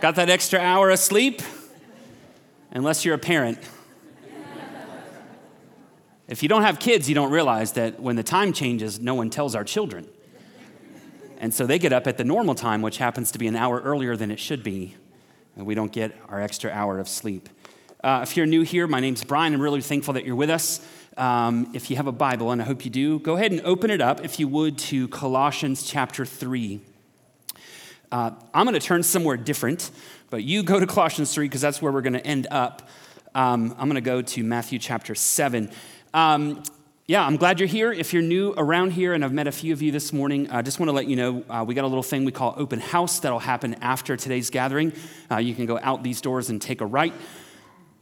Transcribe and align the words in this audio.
got 0.00 0.14
that 0.16 0.30
extra 0.30 0.58
hour 0.58 0.90
of 0.90 0.98
sleep, 0.98 1.42
unless 2.70 3.04
you're 3.04 3.14
a 3.14 3.18
parent. 3.18 3.58
If 6.28 6.42
you 6.42 6.48
don't 6.48 6.62
have 6.62 6.78
kids, 6.78 7.08
you 7.08 7.14
don't 7.14 7.30
realize 7.30 7.72
that 7.72 8.00
when 8.00 8.16
the 8.16 8.22
time 8.22 8.52
changes, 8.54 8.98
no 8.98 9.14
one 9.14 9.28
tells 9.28 9.54
our 9.54 9.64
children. 9.64 10.08
And 11.38 11.52
so 11.52 11.66
they 11.66 11.78
get 11.78 11.92
up 11.92 12.06
at 12.06 12.16
the 12.16 12.24
normal 12.24 12.54
time, 12.54 12.80
which 12.80 12.98
happens 12.98 13.32
to 13.32 13.38
be 13.38 13.46
an 13.48 13.56
hour 13.56 13.80
earlier 13.80 14.16
than 14.16 14.30
it 14.30 14.38
should 14.38 14.62
be, 14.62 14.96
and 15.56 15.66
we 15.66 15.74
don't 15.74 15.92
get 15.92 16.16
our 16.28 16.40
extra 16.40 16.70
hour 16.70 16.98
of 16.98 17.08
sleep. 17.08 17.48
Uh, 18.02 18.20
if 18.22 18.36
you're 18.36 18.46
new 18.46 18.62
here, 18.62 18.86
my 18.86 19.00
name's 19.00 19.22
Bryan. 19.24 19.52
I'm 19.52 19.60
really 19.60 19.82
thankful 19.82 20.14
that 20.14 20.24
you're 20.24 20.36
with 20.36 20.50
us. 20.50 20.80
Um, 21.16 21.70
if 21.74 21.90
you 21.90 21.96
have 21.96 22.06
a 22.06 22.12
Bible, 22.12 22.50
and 22.50 22.62
I 22.62 22.64
hope 22.64 22.84
you 22.84 22.90
do, 22.90 23.18
go 23.18 23.36
ahead 23.36 23.52
and 23.52 23.60
open 23.62 23.90
it 23.90 24.00
up, 24.00 24.24
if 24.24 24.40
you 24.40 24.48
would, 24.48 24.78
to 24.78 25.08
Colossians 25.08 25.82
chapter 25.82 26.24
3. 26.24 26.80
Uh, 28.12 28.30
I'm 28.52 28.66
going 28.66 28.78
to 28.78 28.86
turn 28.86 29.02
somewhere 29.02 29.38
different, 29.38 29.90
but 30.28 30.44
you 30.44 30.62
go 30.62 30.78
to 30.78 30.86
Colossians 30.86 31.32
3 31.32 31.46
because 31.46 31.62
that's 31.62 31.80
where 31.80 31.90
we're 31.90 32.02
going 32.02 32.12
to 32.12 32.26
end 32.26 32.46
up. 32.50 32.86
Um, 33.34 33.74
I'm 33.78 33.88
going 33.88 33.94
to 33.94 34.02
go 34.02 34.20
to 34.20 34.44
Matthew 34.44 34.78
chapter 34.78 35.14
7. 35.14 35.70
Um, 36.12 36.62
yeah, 37.06 37.24
I'm 37.24 37.36
glad 37.36 37.58
you're 37.58 37.66
here. 37.66 37.90
If 37.90 38.12
you're 38.12 38.22
new 38.22 38.52
around 38.58 38.90
here, 38.90 39.14
and 39.14 39.24
I've 39.24 39.32
met 39.32 39.46
a 39.46 39.52
few 39.52 39.72
of 39.72 39.80
you 39.80 39.92
this 39.92 40.12
morning, 40.12 40.50
I 40.50 40.60
just 40.60 40.78
want 40.78 40.88
to 40.88 40.92
let 40.92 41.06
you 41.06 41.16
know 41.16 41.42
uh, 41.48 41.64
we 41.66 41.74
got 41.74 41.84
a 41.84 41.88
little 41.88 42.02
thing 42.02 42.26
we 42.26 42.32
call 42.32 42.54
open 42.58 42.80
house 42.80 43.18
that'll 43.18 43.38
happen 43.38 43.76
after 43.80 44.14
today's 44.14 44.50
gathering. 44.50 44.92
Uh, 45.30 45.38
you 45.38 45.54
can 45.54 45.64
go 45.64 45.80
out 45.82 46.02
these 46.02 46.20
doors 46.20 46.50
and 46.50 46.60
take 46.60 46.82
a 46.82 46.86
right 46.86 47.14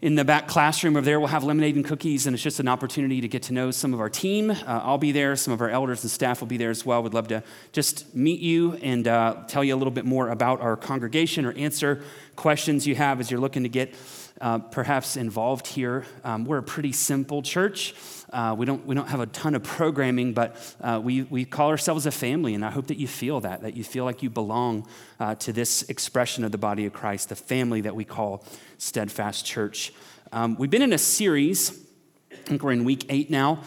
in 0.03 0.15
the 0.15 0.25
back 0.25 0.48
classroom 0.48 0.97
over 0.97 1.05
there, 1.05 1.20
we'll 1.20 1.29
have 1.29 1.45
lemonade 1.45 1.77
and 1.77 1.84
cookies, 1.84 2.27
and 2.27 2.33
it's 2.33 2.43
just 2.43 2.59
an 2.59 2.69
opportunity 2.69 3.20
to 3.20 3.29
get 3.29 3.43
to 3.45 3.53
know 3.53 3.70
some 3.70 3.93
of 3.93 4.01
our 4.01 4.09
team. 4.09 4.51
Uh, 4.51 4.56
I'll 4.67 4.97
be 4.97 5.12
there, 5.12 5.37
some 5.37 5.53
of 5.53 5.61
our 5.61 5.69
elders 5.69 6.03
and 6.03 6.11
staff 6.11 6.41
will 6.41 6.48
be 6.48 6.56
there 6.56 6.70
as 6.70 6.87
well. 6.87 7.03
We'd 7.03 7.12
love 7.12 7.29
to 7.29 7.43
just 7.73 8.15
meet 8.15 8.41
you 8.41 8.75
and 8.81 9.06
uh, 9.06 9.37
tell 9.47 9.62
you 9.62 9.75
a 9.75 9.77
little 9.77 9.91
bit 9.91 10.06
more 10.06 10.31
about 10.31 10.62
our 10.62 10.75
congregation 10.75 11.45
or 11.45 11.53
answer 11.53 12.03
questions 12.41 12.87
you 12.87 12.95
have 12.95 13.21
as 13.21 13.31
you're 13.31 13.39
looking 13.39 13.65
to 13.65 13.69
get 13.69 13.95
uh, 14.41 14.59
perhaps 14.59 15.19
involved 15.19 15.67
here. 15.67 16.07
Um, 16.25 16.47
we're 16.47 16.57
a 16.57 16.63
pretty 16.63 16.93
simple 16.93 17.43
church. 17.43 17.95
Uh, 18.33 18.55
we, 18.57 18.65
don't, 18.65 18.87
we 18.87 18.95
don't 18.95 19.09
have 19.09 19.21
a 19.21 19.27
ton 19.27 19.55
of 19.55 19.63
programming, 19.63 20.33
but 20.33 20.57
uh, 20.81 20.99
we, 21.05 21.25
we 21.25 21.45
call 21.45 21.69
ourselves 21.69 22.07
a 22.07 22.11
family, 22.11 22.55
and 22.55 22.65
I 22.65 22.71
hope 22.71 22.87
that 22.87 22.97
you 22.97 23.07
feel 23.07 23.41
that, 23.41 23.61
that 23.61 23.77
you 23.77 23.85
feel 23.85 24.07
like 24.07 24.23
you 24.23 24.31
belong 24.31 24.87
uh, 25.19 25.35
to 25.35 25.53
this 25.53 25.83
expression 25.91 26.43
of 26.43 26.51
the 26.51 26.57
body 26.57 26.87
of 26.87 26.95
Christ, 26.95 27.29
the 27.29 27.37
family 27.37 27.83
that 27.83 27.95
we 27.95 28.07
call 28.07 28.43
Steadfast 28.79 29.45
Church. 29.45 29.93
Um, 30.33 30.57
we've 30.59 30.71
been 30.71 30.81
in 30.81 30.95
a 30.95 30.99
series, 30.99 31.79
I 32.33 32.37
think 32.37 32.63
we're 32.63 32.73
in 32.73 32.85
week 32.85 33.05
eight 33.11 33.29
now, 33.29 33.65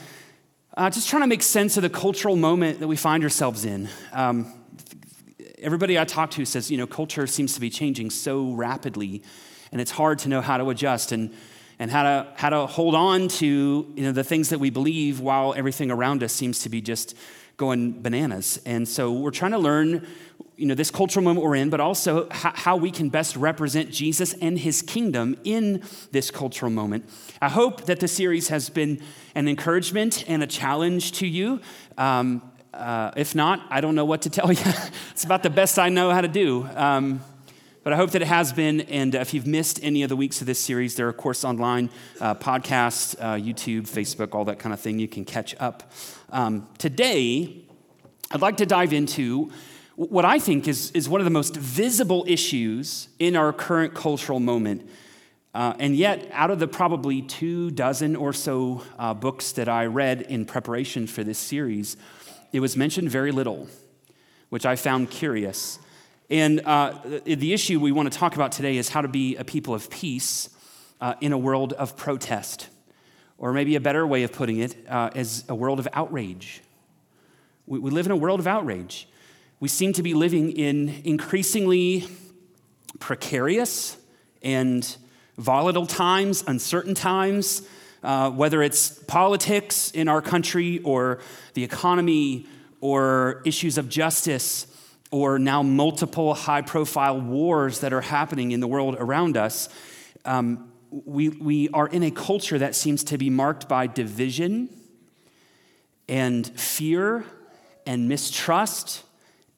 uh, 0.75 0.89
just 0.89 1.09
trying 1.09 1.21
to 1.21 1.27
make 1.27 1.43
sense 1.43 1.77
of 1.77 1.83
the 1.83 1.91
cultural 1.91 2.35
moment 2.35 2.79
that 2.79 2.87
we 2.87 2.95
find 2.95 3.23
ourselves 3.23 3.65
in. 3.65 3.87
Um, 4.13 4.51
everybody 5.63 5.97
I 5.97 6.03
talk 6.03 6.31
to 6.31 6.45
says, 6.45 6.69
you 6.69 6.77
know, 6.77 6.85
culture 6.85 7.25
seems 7.25 7.53
to 7.53 7.61
be 7.61 7.69
changing 7.69 8.09
so 8.09 8.51
rapidly 8.51 9.23
and 9.71 9.79
it's 9.79 9.91
hard 9.91 10.19
to 10.19 10.29
know 10.29 10.41
how 10.41 10.57
to 10.57 10.69
adjust 10.69 11.11
and, 11.13 11.33
and 11.79 11.89
how, 11.89 12.03
to, 12.03 12.27
how 12.35 12.49
to 12.49 12.67
hold 12.67 12.93
on 12.93 13.29
to 13.29 13.91
you 13.95 14.03
know, 14.03 14.11
the 14.11 14.23
things 14.23 14.49
that 14.49 14.59
we 14.59 14.69
believe 14.69 15.19
while 15.19 15.53
everything 15.55 15.89
around 15.89 16.21
us 16.21 16.33
seems 16.33 16.59
to 16.59 16.69
be 16.69 16.81
just 16.81 17.15
going 17.55 18.01
bananas. 18.01 18.59
And 18.65 18.87
so 18.87 19.11
we're 19.11 19.31
trying 19.31 19.51
to 19.51 19.57
learn 19.57 20.05
you 20.57 20.67
know, 20.67 20.75
this 20.75 20.91
cultural 20.91 21.23
moment 21.23 21.45
we're 21.45 21.55
in, 21.55 21.69
but 21.69 21.79
also 21.79 22.27
how 22.31 22.75
we 22.75 22.91
can 22.91 23.09
best 23.09 23.35
represent 23.35 23.89
Jesus 23.89 24.33
and 24.33 24.59
his 24.59 24.81
kingdom 24.81 25.35
in 25.43 25.81
this 26.11 26.29
cultural 26.29 26.71
moment. 26.71 27.09
I 27.41 27.49
hope 27.49 27.85
that 27.85 27.99
the 27.99 28.07
series 28.07 28.49
has 28.49 28.69
been 28.69 29.01
an 29.33 29.47
encouragement 29.47 30.23
and 30.27 30.43
a 30.43 30.47
challenge 30.47 31.13
to 31.13 31.27
you. 31.27 31.61
Um, 31.97 32.52
uh, 32.73 33.11
if 33.15 33.35
not, 33.35 33.65
I 33.69 33.81
don't 33.81 33.95
know 33.95 34.05
what 34.05 34.23
to 34.23 34.29
tell 34.37 34.51
you. 34.51 34.63
it's 35.11 35.23
about 35.23 35.43
the 35.43 35.49
best 35.49 35.79
I 35.79 35.89
know 35.89 36.11
how 36.11 36.21
to 36.21 36.27
do. 36.27 36.67
Um, 36.75 37.21
but 37.83 37.91
I 37.91 37.97
hope 37.97 38.11
that 38.11 38.21
it 38.21 38.27
has 38.27 38.53
been. 38.53 38.81
And 38.81 39.13
if 39.13 39.33
you've 39.33 39.45
missed 39.45 39.79
any 39.83 40.03
of 40.03 40.09
the 40.09 40.15
weeks 40.15 40.39
of 40.39 40.47
this 40.47 40.59
series, 40.59 40.95
there 40.95 41.05
are, 41.05 41.09
of 41.09 41.17
course, 41.17 41.43
online 41.43 41.89
uh, 42.21 42.35
podcasts, 42.35 43.15
uh, 43.19 43.35
YouTube, 43.35 43.83
Facebook, 43.83 44.33
all 44.33 44.45
that 44.45 44.57
kind 44.57 44.73
of 44.73 44.79
thing. 44.79 44.99
You 44.99 45.07
can 45.07 45.25
catch 45.25 45.53
up. 45.59 45.91
Um, 46.31 46.67
today, 46.77 47.65
I'd 48.31 48.41
like 48.41 48.57
to 48.57 48.65
dive 48.65 48.93
into 48.93 49.51
what 49.95 50.25
I 50.25 50.39
think 50.39 50.67
is, 50.67 50.91
is 50.91 51.07
one 51.07 51.21
of 51.21 51.25
the 51.25 51.31
most 51.31 51.55
visible 51.55 52.25
issues 52.27 53.09
in 53.19 53.35
our 53.35 53.53
current 53.53 53.93
cultural 53.93 54.39
moment. 54.39 54.89
Uh, 55.53 55.73
and 55.77 55.95
yet, 55.95 56.27
out 56.31 56.49
of 56.49 56.57
the 56.57 56.67
probably 56.67 57.21
two 57.21 57.69
dozen 57.69 58.15
or 58.15 58.33
so 58.33 58.81
uh, 58.97 59.13
books 59.13 59.51
that 59.51 59.69
I 59.69 59.85
read 59.85 60.23
in 60.23 60.45
preparation 60.45 61.05
for 61.05 61.23
this 61.23 61.37
series, 61.37 61.95
it 62.53 62.59
was 62.59 62.77
mentioned 62.77 63.09
very 63.09 63.31
little, 63.31 63.67
which 64.49 64.65
I 64.65 64.75
found 64.75 65.09
curious. 65.09 65.79
And 66.29 66.61
uh, 66.61 66.93
the 67.25 67.51
issue 67.51 67.79
we 67.79 67.91
want 67.91 68.13
to 68.13 68.17
talk 68.17 68.35
about 68.35 68.51
today 68.51 68.77
is 68.77 68.89
how 68.89 69.01
to 69.01 69.07
be 69.07 69.35
a 69.35 69.43
people 69.43 69.73
of 69.73 69.89
peace 69.89 70.49
uh, 71.01 71.15
in 71.19 71.33
a 71.33 71.37
world 71.37 71.73
of 71.73 71.97
protest. 71.97 72.69
Or 73.39 73.51
maybe 73.51 73.75
a 73.75 73.81
better 73.81 74.05
way 74.05 74.21
of 74.23 74.31
putting 74.31 74.59
it 74.59 74.75
uh, 74.87 75.09
is 75.15 75.43
a 75.49 75.55
world 75.55 75.79
of 75.79 75.87
outrage. 75.93 76.61
We, 77.65 77.79
we 77.79 77.89
live 77.89 78.05
in 78.05 78.11
a 78.11 78.15
world 78.15 78.39
of 78.39 78.45
outrage. 78.45 79.09
We 79.59 79.67
seem 79.67 79.91
to 79.93 80.03
be 80.03 80.13
living 80.13 80.51
in 80.51 81.01
increasingly 81.03 82.07
precarious 82.99 83.97
and 84.43 84.95
volatile 85.37 85.87
times, 85.87 86.43
uncertain 86.45 86.93
times, 86.93 87.67
uh, 88.03 88.29
whether 88.29 88.61
it's 88.61 88.89
politics 88.89 89.91
in 89.91 90.07
our 90.07 90.21
country 90.21 90.79
or 90.79 91.19
the 91.53 91.63
economy 91.63 92.45
or 92.81 93.41
issues 93.45 93.77
of 93.77 93.87
justice 93.87 94.67
or 95.11 95.39
now 95.39 95.63
multiple 95.63 96.33
high 96.33 96.61
profile 96.61 97.19
wars 97.19 97.79
that 97.79 97.93
are 97.93 98.01
happening 98.01 98.51
in 98.51 98.59
the 98.59 98.67
world 98.67 98.95
around 98.99 99.37
us, 99.37 99.69
um, 100.25 100.71
we, 100.91 101.29
we 101.29 101.69
are 101.69 101.87
in 101.87 102.03
a 102.03 102.11
culture 102.11 102.59
that 102.59 102.75
seems 102.75 103.03
to 103.05 103.17
be 103.17 103.29
marked 103.29 103.67
by 103.67 103.87
division 103.87 104.69
and 106.07 106.47
fear 106.59 107.25
and 107.85 108.09
mistrust 108.09 109.03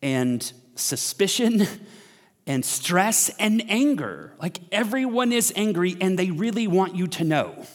and 0.02 0.54
suspicion 0.76 1.68
and 2.48 2.64
stress 2.64 3.30
and 3.40 3.64
anger. 3.70 4.34
Like 4.40 4.60
everyone 4.72 5.32
is 5.32 5.52
angry 5.56 5.98
and 6.00 6.18
they 6.18 6.32
really 6.32 6.68
want 6.68 6.96
you 6.96 7.08
to 7.08 7.24
know. 7.24 7.66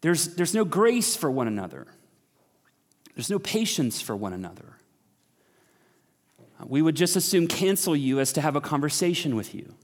There's, 0.00 0.34
there's 0.34 0.54
no 0.54 0.64
grace 0.64 1.16
for 1.16 1.30
one 1.30 1.46
another. 1.46 1.86
There's 3.14 3.30
no 3.30 3.38
patience 3.38 4.00
for 4.00 4.16
one 4.16 4.32
another. 4.32 4.76
We 6.64 6.82
would 6.82 6.94
just 6.94 7.16
assume 7.16 7.46
cancel 7.46 7.96
you 7.96 8.20
as 8.20 8.32
to 8.34 8.40
have 8.40 8.56
a 8.56 8.60
conversation 8.60 9.34
with 9.34 9.54
you, 9.54 9.74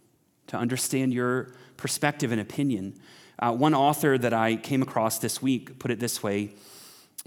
to 0.49 0.57
understand 0.57 1.13
your 1.13 1.53
perspective 1.77 2.33
and 2.33 2.41
opinion. 2.41 2.99
Uh, 3.39 3.53
one 3.53 3.75
author 3.75 4.17
that 4.19 4.33
I 4.33 4.57
came 4.57 4.83
across 4.83 5.19
this 5.19 5.41
week 5.41 5.79
put 5.79 5.91
it 5.91 6.01
this 6.01 6.23
way 6.23 6.51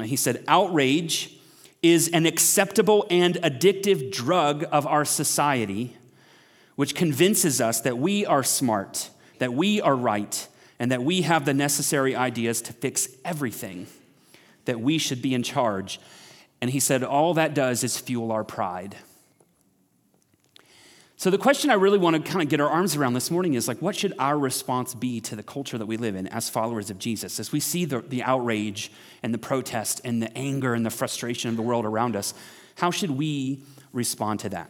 He 0.01 0.16
said, 0.16 0.44
Outrage 0.47 1.35
is 1.81 2.09
an 2.09 2.25
acceptable 2.25 3.05
and 3.09 3.35
addictive 3.35 4.11
drug 4.11 4.66
of 4.72 4.85
our 4.85 5.05
society, 5.05 5.96
which 6.75 6.93
convinces 6.93 7.61
us 7.61 7.81
that 7.81 7.97
we 7.97 8.25
are 8.25 8.43
smart, 8.43 9.09
that 9.40 9.53
we 9.53 9.81
are 9.81 9.96
right, 9.96 10.47
and 10.79 10.91
that 10.91 11.03
we 11.03 11.23
have 11.23 11.46
the 11.46 11.53
necessary 11.53 12.16
ideas 12.16 12.61
to 12.64 12.73
fix 12.73 13.09
everything 13.26 13.87
that 14.66 14.79
we 14.79 14.97
should 14.97 15.22
be 15.22 15.34
in 15.34 15.43
charge. 15.43 15.99
And 16.61 16.72
he 16.72 16.79
said, 16.79 17.03
all 17.03 17.34
that 17.34 17.53
does 17.53 17.84
is 17.84 17.97
fuel 17.97 18.31
our 18.31 18.43
pride. 18.43 18.96
So, 21.20 21.29
the 21.29 21.37
question 21.37 21.70
I 21.70 21.73
really 21.73 21.97
want 21.97 22.16
to 22.16 22.31
kind 22.31 22.41
of 22.41 22.47
get 22.47 22.61
our 22.61 22.70
arms 22.70 22.96
around 22.96 23.14
this 23.14 23.29
morning 23.29 23.55
is 23.55 23.67
like, 23.67 23.81
what 23.81 23.93
should 23.93 24.14
our 24.20 24.40
response 24.40 24.96
be 24.96 25.20
to 25.22 25.35
the 25.35 25.43
culture 25.43 25.78
that 25.78 25.85
we 25.85 25.97
live 25.97 26.16
in 26.16 26.28
as 26.28 26.49
followers 26.49 26.90
of 26.90 26.97
Jesus? 26.97 27.41
As 27.41 27.52
we 27.52 27.59
see 27.59 27.84
the, 27.84 27.99
the 27.99 28.23
outrage 28.23 28.90
and 29.22 29.34
the 29.34 29.37
protest 29.37 29.99
and 30.05 30.23
the 30.23 30.37
anger 30.37 30.73
and 30.73 30.85
the 30.85 30.90
frustration 30.90 31.49
of 31.49 31.58
the 31.58 31.61
world 31.61 31.84
around 31.84 32.16
us, 32.16 32.34
how 32.76 32.90
should 32.90 33.11
we 33.11 33.61
respond 33.91 34.40
to 34.40 34.49
that? 34.49 34.70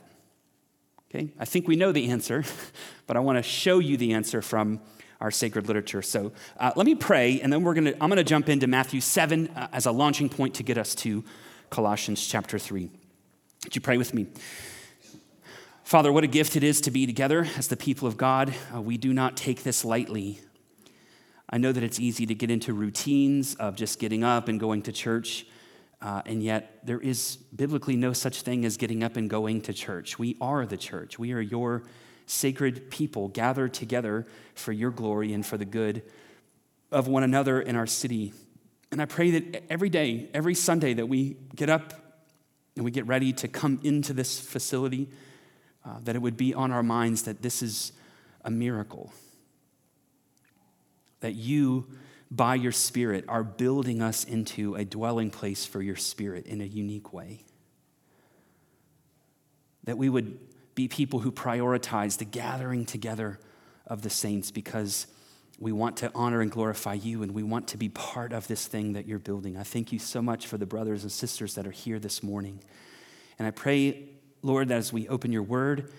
Okay, 1.11 1.29
I 1.39 1.45
think 1.45 1.67
we 1.67 1.75
know 1.75 1.91
the 1.91 2.09
answer, 2.09 2.43
but 3.05 3.15
I 3.15 3.19
want 3.19 3.37
to 3.37 3.43
show 3.43 3.77
you 3.77 3.95
the 3.95 4.13
answer 4.13 4.41
from 4.41 4.79
our 5.19 5.31
sacred 5.31 5.67
literature. 5.67 6.01
So 6.01 6.31
uh, 6.57 6.71
let 6.75 6.85
me 6.85 6.95
pray, 6.95 7.41
and 7.41 7.51
then 7.51 7.63
we're 7.63 7.73
gonna, 7.73 7.93
I'm 7.99 8.09
going 8.09 8.17
to 8.17 8.23
jump 8.23 8.49
into 8.49 8.67
Matthew 8.67 9.01
7 9.01 9.49
uh, 9.49 9.67
as 9.73 9.85
a 9.85 9.91
launching 9.91 10.29
point 10.29 10.55
to 10.55 10.63
get 10.63 10.77
us 10.77 10.95
to 10.95 11.23
Colossians 11.69 12.25
chapter 12.25 12.57
3. 12.57 12.89
Would 13.65 13.75
you 13.75 13.81
pray 13.81 13.97
with 13.97 14.13
me? 14.13 14.27
Father, 15.83 16.11
what 16.11 16.23
a 16.23 16.27
gift 16.27 16.55
it 16.55 16.63
is 16.63 16.81
to 16.81 16.91
be 16.91 17.05
together 17.05 17.47
as 17.57 17.67
the 17.67 17.75
people 17.75 18.07
of 18.07 18.15
God. 18.15 18.53
Uh, 18.73 18.81
we 18.81 18.97
do 18.97 19.11
not 19.11 19.35
take 19.35 19.63
this 19.63 19.83
lightly. 19.83 20.39
I 21.49 21.57
know 21.57 21.71
that 21.71 21.83
it's 21.83 21.99
easy 21.99 22.25
to 22.27 22.35
get 22.35 22.51
into 22.51 22.73
routines 22.73 23.55
of 23.55 23.75
just 23.75 23.99
getting 23.99 24.23
up 24.23 24.47
and 24.47 24.59
going 24.59 24.83
to 24.83 24.91
church, 24.91 25.47
uh, 26.01 26.21
and 26.27 26.43
yet 26.43 26.79
there 26.85 26.99
is 26.99 27.37
biblically 27.55 27.95
no 27.95 28.13
such 28.13 28.43
thing 28.43 28.65
as 28.65 28.77
getting 28.77 29.03
up 29.03 29.17
and 29.17 29.29
going 29.29 29.61
to 29.63 29.73
church. 29.73 30.19
We 30.19 30.37
are 30.39 30.65
the 30.65 30.77
church, 30.77 31.17
we 31.17 31.33
are 31.33 31.41
your 31.41 31.83
sacred 32.29 32.91
people 32.91 33.27
gathered 33.27 33.73
together 33.73 34.25
for 34.53 34.71
your 34.71 34.91
glory 34.91 35.33
and 35.33 35.43
for 35.43 35.57
the 35.57 35.65
good 35.65 36.03
of 36.91 37.07
one 37.07 37.23
another 37.23 37.59
in 37.59 37.75
our 37.75 37.87
city. 37.87 38.33
And 38.91 39.01
I 39.01 39.05
pray 39.05 39.31
that 39.31 39.63
every 39.69 39.89
day, 39.89 40.29
every 40.33 40.53
Sunday, 40.53 40.93
that 40.93 41.07
we 41.07 41.37
get 41.55 41.69
up 41.69 41.93
and 42.75 42.85
we 42.85 42.91
get 42.91 43.07
ready 43.07 43.33
to 43.33 43.47
come 43.47 43.79
into 43.83 44.13
this 44.13 44.39
facility, 44.39 45.09
uh, 45.83 45.97
that 46.03 46.15
it 46.15 46.21
would 46.21 46.37
be 46.37 46.53
on 46.53 46.71
our 46.71 46.83
minds 46.83 47.23
that 47.23 47.41
this 47.41 47.63
is 47.63 47.93
a 48.45 48.51
miracle. 48.51 49.11
That 51.21 51.33
you, 51.33 51.87
by 52.29 52.55
your 52.55 52.71
Spirit, 52.71 53.25
are 53.27 53.43
building 53.43 54.01
us 54.01 54.23
into 54.23 54.75
a 54.75 54.85
dwelling 54.85 55.31
place 55.31 55.65
for 55.65 55.81
your 55.81 55.95
Spirit 55.95 56.45
in 56.45 56.61
a 56.61 56.65
unique 56.65 57.11
way. 57.11 57.43
That 59.85 59.97
we 59.97 60.09
would 60.09 60.39
be 60.79 60.87
people 60.87 61.19
who 61.19 61.29
prioritize 61.29 62.19
the 62.19 62.23
gathering 62.23 62.85
together 62.85 63.37
of 63.85 64.01
the 64.01 64.09
saints 64.09 64.49
because 64.49 65.07
we 65.59 65.73
want 65.73 65.97
to 65.97 66.09
honor 66.15 66.39
and 66.39 66.49
glorify 66.49 66.93
you 66.93 67.21
and 67.21 67.33
we 67.33 67.43
want 67.43 67.67
to 67.67 67.75
be 67.75 67.89
part 67.89 68.31
of 68.31 68.47
this 68.47 68.65
thing 68.65 68.93
that 68.93 69.05
you're 69.05 69.19
building. 69.19 69.57
I 69.57 69.63
thank 69.63 69.91
you 69.91 69.99
so 69.99 70.21
much 70.21 70.47
for 70.47 70.57
the 70.57 70.65
brothers 70.65 71.03
and 71.03 71.11
sisters 71.11 71.55
that 71.55 71.67
are 71.67 71.71
here 71.71 71.99
this 71.99 72.23
morning. 72.23 72.61
And 73.37 73.45
I 73.45 73.51
pray, 73.51 74.05
Lord, 74.41 74.69
that 74.69 74.77
as 74.77 74.93
we 74.93 75.05
open 75.09 75.33
your 75.33 75.43
word, 75.43 75.91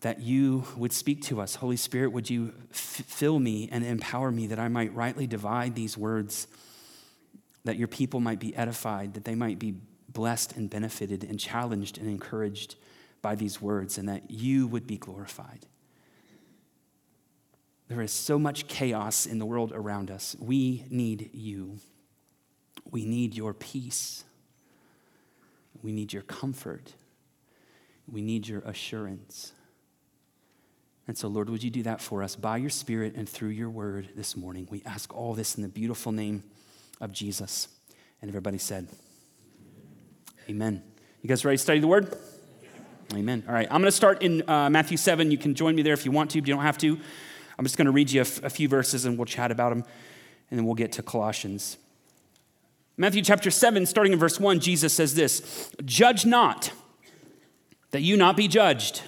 that 0.00 0.22
you 0.22 0.64
would 0.78 0.94
speak 0.94 1.20
to 1.24 1.38
us. 1.42 1.56
Holy 1.56 1.76
Spirit, 1.76 2.12
would 2.12 2.30
you 2.30 2.54
f- 2.70 3.04
fill 3.06 3.38
me 3.38 3.68
and 3.70 3.84
empower 3.84 4.32
me 4.32 4.46
that 4.46 4.58
I 4.58 4.68
might 4.68 4.94
rightly 4.94 5.26
divide 5.26 5.74
these 5.74 5.94
words, 5.94 6.46
that 7.64 7.76
your 7.76 7.88
people 7.88 8.20
might 8.20 8.40
be 8.40 8.56
edified, 8.56 9.12
that 9.12 9.26
they 9.26 9.34
might 9.34 9.58
be 9.58 9.74
blessed 10.08 10.56
and 10.56 10.70
benefited 10.70 11.22
and 11.22 11.38
challenged 11.38 11.98
and 11.98 12.08
encouraged 12.08 12.76
by 13.22 13.34
these 13.34 13.60
words, 13.60 13.98
and 13.98 14.08
that 14.08 14.30
you 14.30 14.66
would 14.66 14.86
be 14.86 14.96
glorified. 14.96 15.66
There 17.88 18.02
is 18.02 18.12
so 18.12 18.38
much 18.38 18.68
chaos 18.68 19.26
in 19.26 19.38
the 19.38 19.46
world 19.46 19.72
around 19.74 20.10
us. 20.10 20.36
We 20.38 20.84
need 20.90 21.30
you. 21.32 21.78
We 22.90 23.04
need 23.04 23.34
your 23.34 23.54
peace. 23.54 24.24
We 25.82 25.92
need 25.92 26.12
your 26.12 26.22
comfort. 26.22 26.92
We 28.06 28.20
need 28.20 28.46
your 28.46 28.60
assurance. 28.60 29.52
And 31.06 31.16
so, 31.16 31.28
Lord, 31.28 31.48
would 31.48 31.62
you 31.62 31.70
do 31.70 31.82
that 31.84 32.02
for 32.02 32.22
us 32.22 32.36
by 32.36 32.58
your 32.58 32.70
Spirit 32.70 33.14
and 33.16 33.26
through 33.26 33.48
your 33.48 33.70
word 33.70 34.10
this 34.14 34.36
morning? 34.36 34.68
We 34.70 34.82
ask 34.84 35.14
all 35.16 35.32
this 35.32 35.54
in 35.56 35.62
the 35.62 35.68
beautiful 35.68 36.12
name 36.12 36.44
of 37.00 37.12
Jesus. 37.12 37.68
And 38.20 38.30
everybody 38.30 38.58
said, 38.58 38.88
Amen. 40.50 40.82
You 41.22 41.28
guys 41.28 41.44
ready 41.44 41.56
to 41.56 41.62
study 41.62 41.80
the 41.80 41.86
word? 41.86 42.14
Amen. 43.14 43.42
All 43.48 43.54
right, 43.54 43.66
I'm 43.70 43.80
going 43.80 43.84
to 43.84 43.92
start 43.92 44.22
in 44.22 44.48
uh, 44.48 44.68
Matthew 44.68 44.98
7. 44.98 45.30
You 45.30 45.38
can 45.38 45.54
join 45.54 45.74
me 45.74 45.80
there 45.80 45.94
if 45.94 46.04
you 46.04 46.12
want 46.12 46.30
to, 46.32 46.42
but 46.42 46.48
you 46.48 46.54
don't 46.54 46.62
have 46.62 46.76
to. 46.78 46.98
I'm 47.58 47.64
just 47.64 47.78
going 47.78 47.86
to 47.86 47.90
read 47.90 48.10
you 48.10 48.20
a, 48.20 48.22
f- 48.22 48.44
a 48.44 48.50
few 48.50 48.68
verses 48.68 49.06
and 49.06 49.16
we'll 49.16 49.24
chat 49.24 49.50
about 49.50 49.70
them, 49.70 49.82
and 50.50 50.58
then 50.58 50.66
we'll 50.66 50.74
get 50.74 50.92
to 50.92 51.02
Colossians. 51.02 51.78
Matthew 52.98 53.22
chapter 53.22 53.50
7, 53.50 53.86
starting 53.86 54.12
in 54.12 54.18
verse 54.18 54.38
1, 54.38 54.60
Jesus 54.60 54.92
says 54.92 55.14
this 55.14 55.72
Judge 55.84 56.26
not, 56.26 56.70
that 57.92 58.02
you 58.02 58.16
not 58.16 58.36
be 58.36 58.46
judged. 58.46 59.02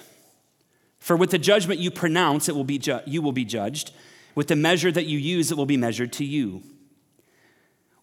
For 0.97 1.15
with 1.15 1.29
the 1.29 1.39
judgment 1.39 1.79
you 1.79 1.91
pronounce, 1.91 2.49
it 2.49 2.55
will 2.55 2.63
be 2.63 2.79
ju- 2.79 3.01
you 3.05 3.21
will 3.21 3.31
be 3.31 3.45
judged. 3.45 3.91
With 4.33 4.47
the 4.47 4.55
measure 4.55 4.91
that 4.91 5.05
you 5.05 5.19
use, 5.19 5.51
it 5.51 5.57
will 5.57 5.65
be 5.67 5.77
measured 5.77 6.11
to 6.13 6.25
you. 6.25 6.63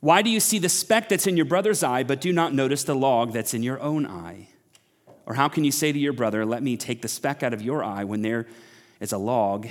Why 0.01 0.23
do 0.23 0.31
you 0.31 0.39
see 0.39 0.61
the 0.61 0.69
speck 0.69 1.09
that's 1.09 1.27
in 1.27 1.37
your 1.37 1.47
brother's 1.47 1.83
eye, 1.83 2.05
but 2.05 2.21
do 2.21 2.33
not 2.33 2.55
notice 2.55 2.85
the 2.85 2.95
log 2.95 3.33
that's 3.33 3.53
in 3.53 3.65
your 3.65 3.81
own 3.81 4.07
eye? 4.07 4.49
Or 5.29 5.35
how 5.35 5.49
can 5.49 5.63
you 5.63 5.71
say 5.71 5.93
to 5.93 5.99
your 5.99 6.15
brother, 6.15 6.47
Let 6.47 6.63
me 6.63 6.79
take 6.79 7.03
the 7.03 7.09
speck 7.09 7.43
out 7.43 7.53
of 7.53 7.61
your 7.61 7.85
eye 7.85 8.03
when 8.05 8.23
there 8.23 8.47
is 8.99 9.13
a 9.13 9.19
log 9.19 9.69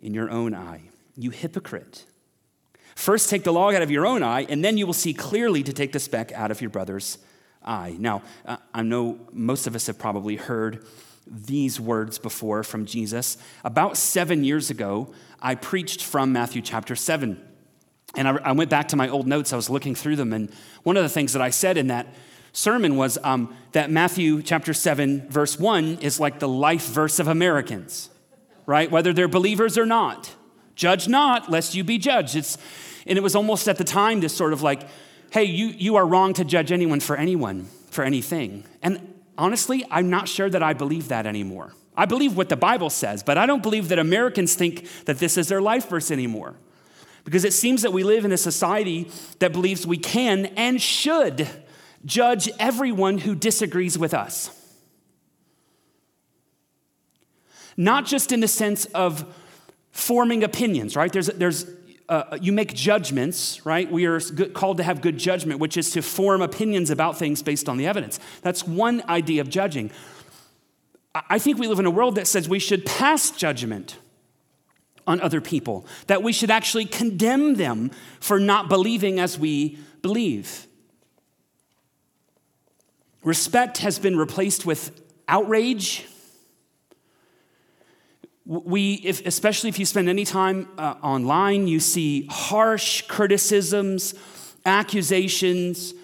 in 0.00 0.12
your 0.12 0.30
own 0.30 0.54
eye? 0.54 0.82
You 1.16 1.30
hypocrite. 1.30 2.04
First, 2.94 3.30
take 3.30 3.44
the 3.44 3.52
log 3.52 3.74
out 3.74 3.80
of 3.80 3.90
your 3.90 4.06
own 4.06 4.22
eye, 4.22 4.46
and 4.50 4.62
then 4.62 4.76
you 4.76 4.86
will 4.86 4.92
see 4.92 5.14
clearly 5.14 5.62
to 5.62 5.72
take 5.72 5.92
the 5.92 5.98
speck 5.98 6.32
out 6.32 6.50
of 6.50 6.60
your 6.60 6.68
brother's 6.68 7.16
eye. 7.64 7.96
Now, 7.98 8.22
uh, 8.44 8.58
I 8.74 8.82
know 8.82 9.18
most 9.32 9.66
of 9.66 9.74
us 9.74 9.86
have 9.86 9.98
probably 9.98 10.36
heard 10.36 10.84
these 11.26 11.80
words 11.80 12.18
before 12.18 12.62
from 12.62 12.84
Jesus. 12.84 13.38
About 13.64 13.96
seven 13.96 14.44
years 14.44 14.68
ago, 14.68 15.14
I 15.40 15.54
preached 15.54 16.02
from 16.02 16.32
Matthew 16.32 16.60
chapter 16.60 16.94
7. 16.94 17.42
And 18.16 18.28
I, 18.28 18.32
I, 18.32 18.52
went 18.52 18.68
back 18.68 18.88
to 18.88 18.96
my 18.96 19.08
old 19.08 19.26
notes, 19.26 19.52
I 19.52 19.56
was 19.56 19.70
looking 19.70 19.94
through 19.94 20.16
them, 20.16 20.32
and 20.32 20.50
one 20.82 20.96
of 20.96 21.02
the 21.02 21.08
things 21.08 21.32
that 21.32 21.40
I 21.40 21.50
said 21.50 21.78
in 21.78 21.86
that 21.86 22.06
sermon 22.52 22.96
was 22.96 23.18
um, 23.22 23.54
that 23.72 23.90
Matthew 23.90 24.42
chapter 24.42 24.74
7, 24.74 25.28
verse 25.28 25.58
1 25.58 25.98
is 26.00 26.20
like 26.20 26.38
the 26.38 26.48
life 26.48 26.86
verse 26.86 27.18
of 27.18 27.28
Americans, 27.28 28.10
right? 28.66 28.90
Whether 28.90 29.12
they're 29.12 29.28
believers 29.28 29.78
or 29.78 29.86
not. 29.86 30.34
Judge 30.74 31.08
not, 31.08 31.50
lest 31.50 31.74
you 31.74 31.84
be 31.84 31.98
judged. 31.98 32.36
It's, 32.36 32.58
and 33.06 33.18
it 33.18 33.22
was 33.22 33.34
almost 33.34 33.68
at 33.68 33.76
the 33.76 33.84
time 33.84 34.20
this 34.20 34.34
sort 34.34 34.52
of 34.52 34.62
like, 34.62 34.82
hey, 35.30 35.44
you, 35.44 35.68
you 35.68 35.96
are 35.96 36.06
wrong 36.06 36.32
to 36.34 36.44
judge 36.44 36.72
anyone 36.72 37.00
for 37.00 37.16
anyone, 37.16 37.66
for 37.90 38.02
anything. 38.02 38.64
And 38.82 39.14
honestly, 39.38 39.84
I'm 39.90 40.10
not 40.10 40.28
sure 40.28 40.50
that 40.50 40.62
I 40.62 40.72
believe 40.72 41.08
that 41.08 41.26
anymore. 41.26 41.72
I 41.96 42.06
believe 42.06 42.36
what 42.36 42.48
the 42.48 42.56
Bible 42.56 42.90
says, 42.90 43.22
but 43.22 43.36
I 43.36 43.46
don't 43.46 43.62
believe 43.62 43.88
that 43.88 43.98
Americans 43.98 44.54
think 44.54 44.88
that 45.04 45.18
this 45.18 45.36
is 45.36 45.48
their 45.48 45.60
life 45.60 45.88
verse 45.88 46.10
anymore. 46.10 46.54
Because 47.24 47.44
it 47.44 47.52
seems 47.52 47.82
that 47.82 47.92
we 47.92 48.02
live 48.02 48.24
in 48.24 48.32
a 48.32 48.38
society 48.38 49.10
that 49.38 49.52
believes 49.52 49.86
we 49.86 49.98
can 49.98 50.46
and 50.56 50.80
should 50.80 51.46
judge 52.04 52.48
everyone 52.58 53.18
who 53.18 53.34
disagrees 53.34 53.98
with 53.98 54.14
us. 54.14 54.56
Not 57.76 58.06
just 58.06 58.32
in 58.32 58.40
the 58.40 58.48
sense 58.48 58.86
of 58.86 59.24
forming 59.90 60.44
opinions, 60.44 60.96
right? 60.96 61.12
There's, 61.12 61.28
there's 61.28 61.66
uh, 62.08 62.36
you 62.40 62.52
make 62.52 62.74
judgments, 62.74 63.64
right? 63.64 63.90
We 63.90 64.06
are 64.06 64.18
good, 64.20 64.52
called 64.52 64.78
to 64.78 64.82
have 64.82 65.00
good 65.00 65.16
judgment, 65.16 65.60
which 65.60 65.76
is 65.76 65.92
to 65.92 66.02
form 66.02 66.42
opinions 66.42 66.90
about 66.90 67.16
things 67.16 67.42
based 67.42 67.68
on 67.68 67.76
the 67.76 67.86
evidence. 67.86 68.18
That's 68.42 68.66
one 68.66 69.02
idea 69.08 69.40
of 69.40 69.48
judging. 69.48 69.90
I 71.14 71.38
think 71.38 71.58
we 71.58 71.66
live 71.68 71.78
in 71.78 71.86
a 71.86 71.90
world 71.90 72.16
that 72.16 72.26
says 72.26 72.48
we 72.48 72.58
should 72.58 72.84
pass 72.84 73.30
judgment 73.30 73.98
on 75.06 75.20
other 75.20 75.40
people, 75.40 75.86
that 76.06 76.22
we 76.22 76.32
should 76.32 76.50
actually 76.50 76.84
condemn 76.84 77.54
them 77.54 77.90
for 78.20 78.38
not 78.38 78.68
believing 78.68 79.18
as 79.18 79.38
we 79.38 79.78
believe. 80.02 80.66
Respect 83.22 83.78
has 83.78 83.98
been 83.98 84.16
replaced 84.16 84.64
with 84.64 85.02
outrage 85.28 86.06
we, 88.50 88.94
if, 88.94 89.24
especially 89.26 89.68
if 89.68 89.78
you 89.78 89.86
spend 89.86 90.08
any 90.08 90.24
time 90.24 90.68
uh, 90.76 90.96
online, 91.02 91.68
you 91.68 91.78
see 91.78 92.26
harsh 92.28 93.02
criticisms, 93.02 94.12
accusations, 94.66 95.94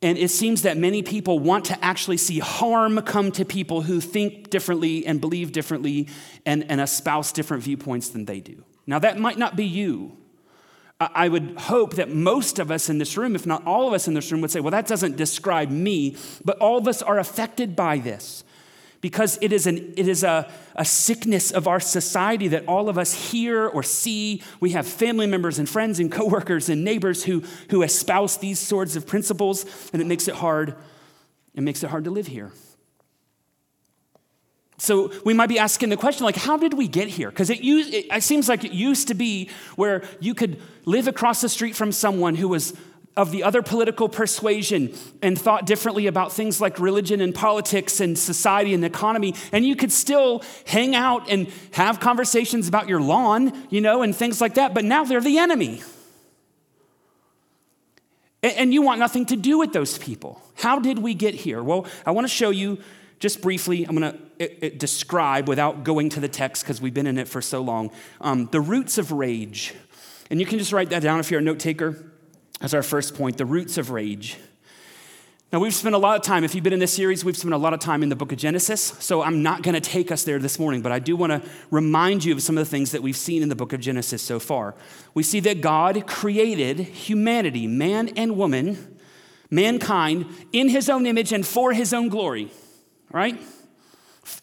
and 0.00 0.16
it 0.16 0.30
seems 0.30 0.62
that 0.62 0.76
many 0.76 1.02
people 1.02 1.40
want 1.40 1.64
to 1.64 1.84
actually 1.84 2.18
see 2.18 2.38
harm 2.38 3.02
come 3.02 3.32
to 3.32 3.44
people 3.44 3.82
who 3.82 4.00
think 4.00 4.48
differently 4.48 5.04
and 5.06 5.20
believe 5.20 5.50
differently 5.50 6.06
and, 6.46 6.70
and 6.70 6.80
espouse 6.80 7.32
different 7.32 7.64
viewpoints 7.64 8.10
than 8.10 8.26
they 8.26 8.38
do. 8.38 8.62
Now, 8.86 9.00
that 9.00 9.18
might 9.18 9.36
not 9.36 9.56
be 9.56 9.64
you. 9.64 10.16
I 11.00 11.28
would 11.28 11.54
hope 11.58 11.94
that 11.94 12.10
most 12.10 12.58
of 12.58 12.72
us 12.72 12.88
in 12.88 12.98
this 12.98 13.16
room, 13.16 13.36
if 13.36 13.46
not 13.46 13.64
all 13.64 13.86
of 13.86 13.94
us 13.94 14.08
in 14.08 14.14
this 14.14 14.32
room, 14.32 14.40
would 14.40 14.50
say, 14.50 14.58
well, 14.58 14.72
that 14.72 14.88
doesn't 14.88 15.16
describe 15.16 15.70
me, 15.70 16.16
but 16.44 16.58
all 16.58 16.76
of 16.76 16.88
us 16.88 17.02
are 17.02 17.20
affected 17.20 17.76
by 17.76 17.98
this 17.98 18.42
because 19.00 19.38
it 19.40 19.52
is, 19.52 19.68
an, 19.68 19.94
it 19.96 20.08
is 20.08 20.24
a, 20.24 20.50
a 20.74 20.84
sickness 20.84 21.52
of 21.52 21.68
our 21.68 21.78
society 21.78 22.48
that 22.48 22.66
all 22.66 22.88
of 22.88 22.98
us 22.98 23.30
hear 23.30 23.68
or 23.68 23.84
see. 23.84 24.42
We 24.58 24.70
have 24.70 24.88
family 24.88 25.28
members 25.28 25.60
and 25.60 25.68
friends 25.68 26.00
and 26.00 26.10
coworkers 26.10 26.68
and 26.68 26.84
neighbors 26.84 27.22
who, 27.22 27.44
who 27.70 27.82
espouse 27.82 28.38
these 28.38 28.58
sorts 28.58 28.96
of 28.96 29.06
principles, 29.06 29.90
and 29.92 30.02
it 30.02 30.06
makes 30.06 30.26
it 30.26 30.34
hard. 30.34 30.74
It 31.54 31.60
makes 31.60 31.84
it 31.84 31.90
hard 31.90 32.04
to 32.04 32.10
live 32.10 32.26
here. 32.26 32.50
So 34.78 35.12
we 35.24 35.34
might 35.34 35.48
be 35.48 35.58
asking 35.58 35.88
the 35.88 35.96
question, 35.96 36.24
like, 36.24 36.36
how 36.36 36.56
did 36.56 36.74
we 36.74 36.86
get 36.86 37.08
here? 37.08 37.30
Because 37.30 37.50
it, 37.50 37.58
it, 37.60 38.06
it 38.10 38.22
seems 38.22 38.48
like 38.48 38.64
it 38.64 38.72
used 38.72 39.08
to 39.08 39.14
be 39.14 39.50
where 39.74 40.02
you 40.20 40.34
could 40.34 40.60
live 40.84 41.08
across 41.08 41.40
the 41.40 41.48
street 41.48 41.74
from 41.74 41.90
someone 41.90 42.36
who 42.36 42.48
was 42.48 42.74
of 43.16 43.32
the 43.32 43.42
other 43.42 43.62
political 43.62 44.08
persuasion 44.08 44.94
and 45.20 45.36
thought 45.36 45.66
differently 45.66 46.06
about 46.06 46.32
things 46.32 46.60
like 46.60 46.78
religion 46.78 47.20
and 47.20 47.34
politics 47.34 47.98
and 47.98 48.16
society 48.16 48.72
and 48.72 48.84
economy. 48.84 49.34
And 49.50 49.66
you 49.66 49.74
could 49.74 49.90
still 49.90 50.44
hang 50.64 50.94
out 50.94 51.28
and 51.28 51.48
have 51.72 51.98
conversations 51.98 52.68
about 52.68 52.88
your 52.88 53.00
lawn, 53.00 53.66
you 53.70 53.80
know, 53.80 54.02
and 54.02 54.14
things 54.14 54.40
like 54.40 54.54
that. 54.54 54.72
But 54.72 54.84
now 54.84 55.02
they're 55.02 55.20
the 55.20 55.38
enemy. 55.38 55.82
And 58.44 58.72
you 58.72 58.82
want 58.82 59.00
nothing 59.00 59.26
to 59.26 59.36
do 59.36 59.58
with 59.58 59.72
those 59.72 59.98
people. 59.98 60.40
How 60.54 60.78
did 60.78 61.00
we 61.00 61.14
get 61.14 61.34
here? 61.34 61.60
Well, 61.60 61.86
I 62.06 62.12
want 62.12 62.24
to 62.24 62.32
show 62.32 62.50
you 62.50 62.78
just 63.18 63.42
briefly, 63.42 63.84
I'm 63.84 63.96
going 63.96 64.12
to 64.12 64.27
describe 64.76 65.48
without 65.48 65.84
going 65.84 66.08
to 66.10 66.20
the 66.20 66.28
text 66.28 66.62
because 66.62 66.80
we've 66.80 66.94
been 66.94 67.06
in 67.06 67.18
it 67.18 67.28
for 67.28 67.40
so 67.40 67.60
long 67.60 67.90
um, 68.20 68.46
the 68.52 68.60
roots 68.60 68.98
of 68.98 69.12
rage. 69.12 69.74
And 70.30 70.40
you 70.40 70.46
can 70.46 70.58
just 70.58 70.72
write 70.72 70.90
that 70.90 71.02
down 71.02 71.20
if 71.20 71.30
you're 71.30 71.40
a 71.40 71.42
note 71.42 71.58
taker 71.58 72.12
as 72.60 72.74
our 72.74 72.82
first 72.82 73.14
point 73.14 73.38
the 73.38 73.46
roots 73.46 73.78
of 73.78 73.90
rage. 73.90 74.36
Now, 75.50 75.60
we've 75.60 75.74
spent 75.74 75.94
a 75.94 75.98
lot 75.98 76.14
of 76.14 76.22
time, 76.22 76.44
if 76.44 76.54
you've 76.54 76.62
been 76.62 76.74
in 76.74 76.78
this 76.78 76.92
series, 76.92 77.24
we've 77.24 77.36
spent 77.36 77.54
a 77.54 77.58
lot 77.58 77.72
of 77.72 77.80
time 77.80 78.02
in 78.02 78.10
the 78.10 78.16
book 78.16 78.32
of 78.32 78.38
Genesis. 78.38 78.82
So 78.98 79.22
I'm 79.22 79.42
not 79.42 79.62
going 79.62 79.74
to 79.74 79.80
take 79.80 80.12
us 80.12 80.22
there 80.24 80.38
this 80.38 80.58
morning, 80.58 80.82
but 80.82 80.92
I 80.92 80.98
do 80.98 81.16
want 81.16 81.32
to 81.32 81.48
remind 81.70 82.22
you 82.22 82.34
of 82.34 82.42
some 82.42 82.58
of 82.58 82.66
the 82.66 82.70
things 82.70 82.92
that 82.92 83.02
we've 83.02 83.16
seen 83.16 83.42
in 83.42 83.48
the 83.48 83.56
book 83.56 83.72
of 83.72 83.80
Genesis 83.80 84.20
so 84.20 84.38
far. 84.38 84.74
We 85.14 85.22
see 85.22 85.40
that 85.40 85.62
God 85.62 86.06
created 86.06 86.78
humanity, 86.80 87.66
man 87.66 88.08
and 88.08 88.36
woman, 88.36 88.98
mankind, 89.50 90.26
in 90.52 90.68
his 90.68 90.90
own 90.90 91.06
image 91.06 91.32
and 91.32 91.46
for 91.46 91.72
his 91.72 91.94
own 91.94 92.10
glory, 92.10 92.50
right? 93.10 93.40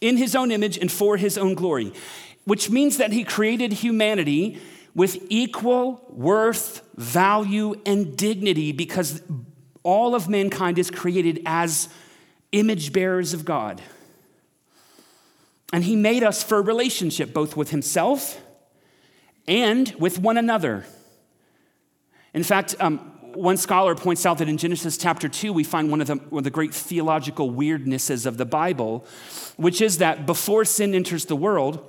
In 0.02 0.18
his 0.18 0.36
own 0.36 0.52
image 0.52 0.78
and 0.78 0.92
for 0.92 1.18
his 1.18 1.38
own 1.38 1.54
glory, 1.54 1.94
which 2.46 2.70
means 2.70 2.98
that 2.98 3.12
he 3.12 3.24
created 3.24 3.74
humanity 3.74 4.60
with 4.94 5.18
equal 5.30 6.06
worth, 6.10 6.82
value, 6.96 7.76
and 7.86 8.18
dignity 8.18 8.72
because 8.72 9.22
all 9.84 10.16
of 10.16 10.28
mankind 10.28 10.80
is 10.80 10.90
created 10.90 11.42
as 11.46 11.90
image 12.52 12.94
bearers 12.94 13.34
of 13.34 13.46
God. 13.46 13.82
And 15.74 15.84
He 15.84 15.96
made 15.96 16.24
us 16.24 16.42
for 16.42 16.58
a 16.58 16.62
relationship, 16.62 17.34
both 17.34 17.58
with 17.58 17.70
Himself 17.70 18.42
and 19.48 19.94
with 20.00 20.20
one 20.20 20.38
another. 20.38 20.86
In 22.34 22.44
fact, 22.44 22.76
um, 22.80 23.15
one 23.36 23.58
scholar 23.58 23.96
points 23.96 24.26
out 24.26 24.40
that 24.40 24.50
in 24.50 24.58
Genesis 24.58 24.98
chapter 24.98 25.28
2, 25.28 25.54
we 25.54 25.64
find 25.64 25.92
one 25.92 26.02
of, 26.02 26.08
the, 26.08 26.16
one 26.16 26.40
of 26.40 26.44
the 26.44 26.50
great 26.50 26.74
theological 26.74 27.52
weirdnesses 27.52 28.26
of 28.26 28.38
the 28.38 28.46
Bible, 28.46 29.06
which 29.58 29.82
is 29.82 30.00
that 30.00 30.26
before 30.26 30.66
sin 30.66 30.94
enters 30.94 31.26
the 31.26 31.36
world, 31.36 31.86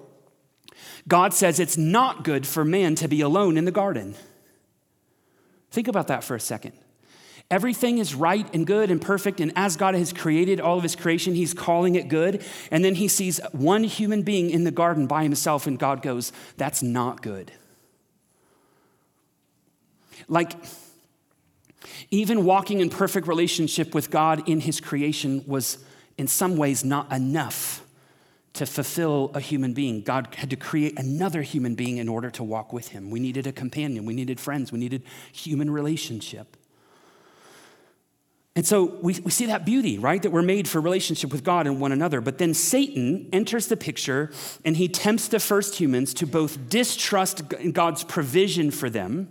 God 1.09 1.33
says 1.33 1.61
it's 1.61 1.77
not 1.77 2.25
good 2.25 2.47
for 2.47 2.65
man 2.65 2.95
to 2.97 3.09
be 3.09 3.21
alone 3.21 3.57
in 3.57 3.65
the 3.65 3.71
garden. 3.71 4.15
Think 5.71 5.89
about 5.89 6.09
that 6.09 6.25
for 6.25 6.35
a 6.35 6.41
second. 6.41 6.73
Everything 7.49 7.99
is 7.99 8.15
right 8.15 8.53
and 8.53 8.67
good 8.67 8.91
and 8.91 9.01
perfect, 9.01 9.41
and 9.41 9.53
as 9.55 9.77
God 9.77 9.95
has 9.95 10.13
created 10.13 10.61
all 10.61 10.77
of 10.77 10.83
his 10.83 10.97
creation, 10.97 11.35
he's 11.35 11.55
calling 11.55 11.95
it 11.95 12.09
good. 12.09 12.45
And 12.73 12.85
then 12.85 12.97
he 12.97 13.07
sees 13.07 13.39
one 13.53 13.85
human 13.85 14.23
being 14.23 14.51
in 14.51 14.65
the 14.65 14.73
garden 14.73 15.07
by 15.07 15.23
himself, 15.23 15.69
and 15.69 15.79
God 15.79 16.03
goes, 16.03 16.33
That's 16.57 16.83
not 16.83 17.23
good. 17.23 17.53
Like, 20.29 20.53
even 22.11 22.45
walking 22.45 22.81
in 22.81 22.91
perfect 22.91 23.27
relationship 23.27 23.95
with 23.95 24.11
God 24.11 24.49
in 24.49 24.61
his 24.61 24.81
creation 24.81 25.45
was, 25.47 25.79
in 26.19 26.27
some 26.27 26.57
ways, 26.57 26.85
not 26.85 27.11
enough 27.13 27.83
to 28.55 28.65
fulfill 28.65 29.31
a 29.35 29.41
human 29.41 29.75
being. 29.75 30.01
God 30.01 30.35
had 30.35 30.49
to 30.51 30.57
create 30.57 30.99
another 30.99 31.43
human 31.43 31.75
being 31.75 31.99
in 31.99 32.09
order 32.09 32.31
to 32.31 32.43
walk 32.43 32.73
with 32.73 32.89
him. 32.89 33.11
We 33.11 33.21
needed 33.21 33.47
a 33.47 33.53
companion, 33.53 34.07
we 34.07 34.15
needed 34.15 34.41
friends, 34.41 34.73
we 34.73 34.79
needed 34.79 35.03
human 35.33 35.71
relationship. 35.71 36.57
And 38.57 38.67
so 38.67 38.85
we, 39.03 39.21
we 39.21 39.31
see 39.31 39.45
that 39.47 39.67
beauty, 39.67 39.99
right? 39.99 40.23
That 40.23 40.33
we're 40.33 40.41
made 40.41 40.67
for 40.67 40.81
relationship 40.81 41.31
with 41.31 41.45
God 41.45 41.67
and 41.67 41.79
one 41.79 41.93
another. 41.93 42.23
But 42.23 42.39
then 42.39 42.55
Satan 42.55 43.29
enters 43.31 43.67
the 43.67 43.77
picture 43.77 44.33
and 44.65 44.79
he 44.79 44.89
tempts 44.89 45.29
the 45.29 45.39
first 45.39 45.75
humans 45.75 46.15
to 46.15 46.27
both 46.27 46.71
distrust 46.71 47.43
God's 47.75 48.03
provision 48.03 48.71
for 48.71 48.89
them. 48.89 49.29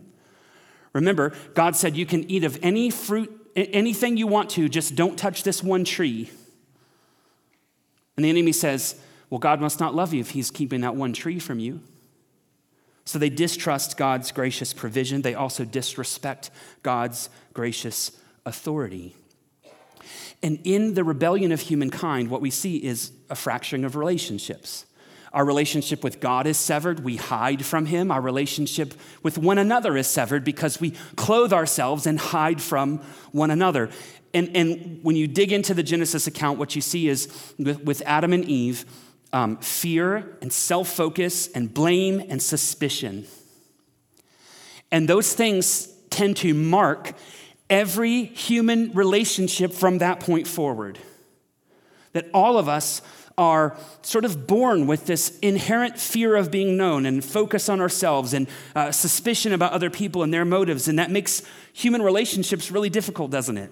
Remember, 0.96 1.34
God 1.54 1.76
said, 1.76 1.98
You 1.98 2.06
can 2.06 2.30
eat 2.32 2.46
of 2.46 2.58
any 2.64 2.90
fruit, 2.90 3.30
anything 3.56 4.16
you 4.16 4.28
want 4.28 4.50
to, 4.52 4.70
just 4.70 4.96
don't 4.96 5.20
touch 5.20 5.44
this 5.44 5.62
one 5.62 5.84
tree. 5.84 6.30
And 8.16 8.24
the 8.24 8.30
enemy 8.30 8.54
says, 8.54 8.96
Well, 9.30 9.40
God 9.40 9.60
must 9.60 9.78
not 9.78 9.94
love 9.94 10.14
you 10.14 10.22
if 10.22 10.32
he's 10.32 10.50
keeping 10.50 10.82
that 10.82 10.96
one 10.96 11.12
tree 11.12 11.38
from 11.38 11.60
you. 11.60 11.82
So 13.04 13.20
they 13.20 13.30
distrust 13.30 13.98
God's 13.98 14.32
gracious 14.32 14.74
provision. 14.74 15.22
They 15.22 15.36
also 15.36 15.66
disrespect 15.66 16.50
God's 16.82 17.30
gracious 17.54 18.18
authority. 18.46 19.16
And 20.42 20.60
in 20.64 20.94
the 20.94 21.04
rebellion 21.04 21.52
of 21.52 21.60
humankind, 21.60 22.30
what 22.30 22.40
we 22.40 22.50
see 22.50 22.78
is 22.78 23.12
a 23.30 23.36
fracturing 23.36 23.84
of 23.84 23.98
relationships. 23.98 24.86
Our 25.36 25.44
relationship 25.44 26.02
with 26.02 26.22
God 26.22 26.48
is 26.48 26.58
severed. 26.58 27.02
We 27.02 27.18
hide 27.18 27.66
from 27.66 27.88
Him. 27.88 28.10
Our 28.10 28.22
relationship 28.22 28.94
with 29.22 29.38
one 29.38 29.58
another 29.58 29.98
is 29.98 30.08
severed 30.08 30.46
because 30.46 30.80
we 30.80 30.92
clothe 31.18 31.52
ourselves 31.52 32.08
and 32.08 32.18
hide 32.18 32.62
from 32.62 33.00
one 33.34 33.52
another. 33.52 33.90
And, 34.34 34.56
and 34.56 35.04
when 35.04 35.18
you 35.18 35.28
dig 35.28 35.52
into 35.52 35.74
the 35.74 35.84
Genesis 35.84 36.26
account, 36.26 36.58
what 36.58 36.74
you 36.74 36.82
see 36.82 37.10
is 37.10 37.28
with, 37.60 37.84
with 37.84 38.02
Adam 38.06 38.32
and 38.32 38.46
Eve, 38.46 38.86
um, 39.34 39.58
fear 39.58 40.38
and 40.42 40.54
self 40.54 40.88
focus 40.88 41.50
and 41.52 41.74
blame 41.74 42.24
and 42.30 42.42
suspicion. 42.42 43.28
And 44.90 45.06
those 45.06 45.34
things 45.34 45.88
tend 46.12 46.38
to 46.38 46.54
mark 46.54 47.12
every 47.70 48.24
human 48.24 48.94
relationship 48.94 49.74
from 49.74 49.98
that 49.98 50.22
point 50.22 50.48
forward. 50.48 50.98
That 52.14 52.30
all 52.34 52.58
of 52.58 52.70
us 52.70 53.02
are 53.38 53.78
sort 54.02 54.26
of 54.26 54.48
born 54.48 54.88
with 54.88 55.06
this 55.08 55.38
inherent 55.40 56.00
fear 56.00 56.36
of 56.36 56.52
being 56.52 56.78
known 56.78 57.06
and 57.06 57.24
focus 57.24 57.68
on 57.68 57.82
ourselves 57.82 58.34
and 58.34 58.48
uh, 58.76 58.92
suspicion 58.92 59.52
about 59.52 59.74
other 59.74 59.90
people 59.90 60.24
and 60.24 60.34
their 60.34 60.46
motives. 60.46 60.88
And 60.88 60.98
that 61.00 61.12
makes 61.12 61.42
human 61.74 62.02
relationships 62.02 62.72
really 62.72 62.90
difficult, 62.90 63.32
doesn't 63.32 63.58
it? 63.58 63.72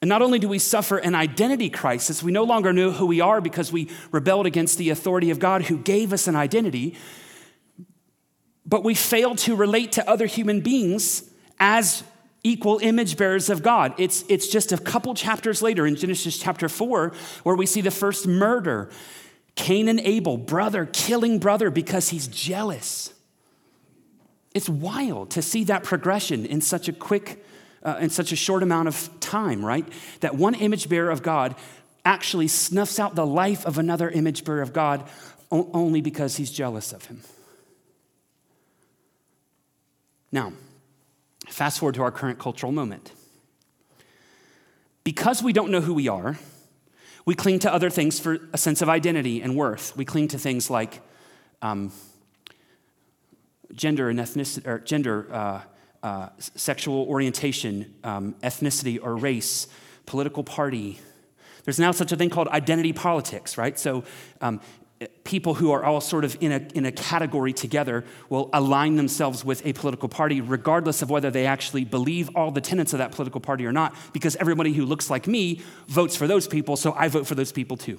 And 0.00 0.08
not 0.08 0.22
only 0.22 0.38
do 0.38 0.48
we 0.48 0.58
suffer 0.58 0.98
an 0.98 1.14
identity 1.14 1.70
crisis, 1.70 2.22
we 2.22 2.30
no 2.30 2.44
longer 2.44 2.72
know 2.72 2.92
who 2.92 3.06
we 3.06 3.20
are 3.20 3.40
because 3.40 3.72
we 3.72 3.90
rebelled 4.12 4.46
against 4.46 4.78
the 4.78 4.90
authority 4.90 5.30
of 5.30 5.38
God 5.38 5.62
who 5.62 5.76
gave 5.76 6.12
us 6.12 6.28
an 6.28 6.36
identity, 6.36 6.96
but 8.64 8.84
we 8.84 8.94
fail 8.94 9.34
to 9.36 9.56
relate 9.56 9.92
to 9.92 10.08
other 10.08 10.26
human 10.26 10.60
beings 10.60 11.28
as 11.58 12.04
equal 12.48 12.78
image 12.78 13.16
bearers 13.16 13.50
of 13.50 13.62
God. 13.62 13.94
It's, 13.98 14.24
it's 14.28 14.48
just 14.48 14.72
a 14.72 14.78
couple 14.78 15.14
chapters 15.14 15.60
later 15.60 15.86
in 15.86 15.96
Genesis 15.96 16.38
chapter 16.38 16.68
4 16.68 17.12
where 17.42 17.54
we 17.54 17.66
see 17.66 17.80
the 17.80 17.90
first 17.90 18.26
murder. 18.26 18.90
Cain 19.54 19.88
and 19.88 20.00
Abel, 20.00 20.38
brother 20.38 20.88
killing 20.92 21.38
brother 21.38 21.70
because 21.70 22.08
he's 22.08 22.26
jealous. 22.28 23.12
It's 24.54 24.68
wild 24.68 25.30
to 25.32 25.42
see 25.42 25.64
that 25.64 25.84
progression 25.84 26.46
in 26.46 26.60
such 26.60 26.88
a 26.88 26.92
quick, 26.92 27.44
uh, 27.82 27.98
in 28.00 28.08
such 28.08 28.32
a 28.32 28.36
short 28.36 28.62
amount 28.62 28.88
of 28.88 29.10
time, 29.20 29.64
right? 29.64 29.86
That 30.20 30.34
one 30.34 30.54
image 30.54 30.88
bearer 30.88 31.10
of 31.10 31.22
God 31.22 31.54
actually 32.04 32.48
snuffs 32.48 32.98
out 32.98 33.14
the 33.14 33.26
life 33.26 33.66
of 33.66 33.76
another 33.76 34.08
image 34.08 34.44
bearer 34.44 34.62
of 34.62 34.72
God 34.72 35.06
only 35.50 36.00
because 36.00 36.36
he's 36.36 36.50
jealous 36.50 36.92
of 36.92 37.04
him. 37.06 37.20
Now, 40.30 40.52
fast 41.50 41.78
forward 41.78 41.94
to 41.96 42.02
our 42.02 42.10
current 42.10 42.38
cultural 42.38 42.72
moment. 42.72 43.12
Because 45.04 45.42
we 45.42 45.52
don't 45.52 45.70
know 45.70 45.80
who 45.80 45.94
we 45.94 46.08
are, 46.08 46.38
we 47.24 47.34
cling 47.34 47.58
to 47.60 47.72
other 47.72 47.90
things 47.90 48.18
for 48.18 48.38
a 48.52 48.58
sense 48.58 48.82
of 48.82 48.88
identity 48.88 49.42
and 49.42 49.56
worth. 49.56 49.96
We 49.96 50.04
cling 50.04 50.28
to 50.28 50.38
things 50.38 50.70
like 50.70 51.00
um, 51.60 51.92
gender 53.74 54.08
and 54.08 54.18
ethnicity, 54.18 54.66
or 54.66 54.78
gender, 54.78 55.26
uh, 55.32 55.60
uh, 56.02 56.28
sexual 56.38 57.06
orientation, 57.08 57.94
um, 58.04 58.34
ethnicity 58.42 58.98
or 59.02 59.16
race, 59.16 59.66
political 60.06 60.44
party. 60.44 61.00
There's 61.64 61.78
now 61.78 61.90
such 61.90 62.12
a 62.12 62.16
thing 62.16 62.30
called 62.30 62.48
identity 62.48 62.92
politics, 62.92 63.58
right? 63.58 63.78
So 63.78 64.04
um, 64.40 64.60
people 65.22 65.54
who 65.54 65.70
are 65.70 65.84
all 65.84 66.00
sort 66.00 66.24
of 66.24 66.36
in 66.40 66.50
a, 66.50 66.66
in 66.74 66.84
a 66.84 66.90
category 66.90 67.52
together 67.52 68.04
will 68.28 68.50
align 68.52 68.96
themselves 68.96 69.44
with 69.44 69.64
a 69.64 69.72
political 69.72 70.08
party, 70.08 70.40
regardless 70.40 71.02
of 71.02 71.10
whether 71.10 71.30
they 71.30 71.46
actually 71.46 71.84
believe 71.84 72.28
all 72.34 72.50
the 72.50 72.60
tenets 72.60 72.92
of 72.92 72.98
that 72.98 73.12
political 73.12 73.40
party 73.40 73.64
or 73.64 73.72
not, 73.72 73.94
because 74.12 74.34
everybody 74.36 74.72
who 74.72 74.84
looks 74.84 75.08
like 75.08 75.28
me 75.28 75.60
votes 75.86 76.16
for 76.16 76.26
those 76.26 76.48
people, 76.48 76.76
so 76.76 76.92
I 76.94 77.08
vote 77.08 77.26
for 77.26 77.36
those 77.36 77.52
people 77.52 77.76
too. 77.76 77.98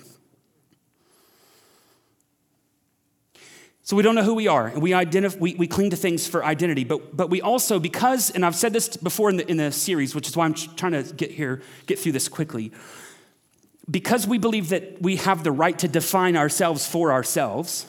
So 3.84 3.96
we 3.96 4.04
don't 4.04 4.14
know 4.14 4.24
who 4.24 4.36
we 4.36 4.48
are, 4.48 4.68
and 4.68 4.82
we, 4.82 4.92
identif- 4.92 5.40
we, 5.40 5.56
we 5.56 5.68
cling 5.68 5.90
to 5.92 5.96
things 5.96 6.28
for 6.28 6.46
identity. 6.46 6.84
But, 6.84 7.16
but 7.16 7.30
we 7.30 7.42
also, 7.42 7.80
because, 7.80 8.30
and 8.30 8.46
I've 8.46 8.56
said 8.56 8.72
this 8.72 8.98
before 8.98 9.32
in 9.32 9.38
the, 9.38 9.50
in 9.50 9.58
the 9.58 9.72
series, 9.72 10.14
which 10.14 10.28
is 10.28 10.38
why 10.38 10.46
I'm 10.46 10.54
trying 10.54 10.92
to 10.92 11.14
get 11.14 11.32
here, 11.32 11.62
get 11.88 11.98
through 11.98 12.12
this 12.12 12.28
quickly 12.28 12.72
because 13.90 14.28
we 14.28 14.38
believe 14.38 14.70
that 14.70 15.02
we 15.02 15.16
have 15.18 15.44
the 15.44 15.52
right 15.52 15.78
to 15.80 15.88
define 15.88 16.36
ourselves 16.36 16.86
for 16.86 17.12
ourselves, 17.12 17.86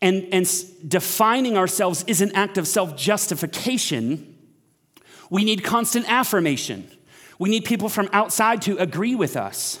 and, 0.00 0.28
and 0.32 0.48
defining 0.86 1.56
ourselves 1.56 2.04
is 2.06 2.20
an 2.20 2.32
act 2.34 2.58
of 2.58 2.66
self 2.66 2.96
justification, 2.96 4.36
we 5.30 5.44
need 5.44 5.64
constant 5.64 6.10
affirmation. 6.10 6.90
We 7.38 7.48
need 7.48 7.64
people 7.64 7.88
from 7.88 8.08
outside 8.12 8.62
to 8.62 8.76
agree 8.78 9.14
with 9.14 9.36
us. 9.36 9.80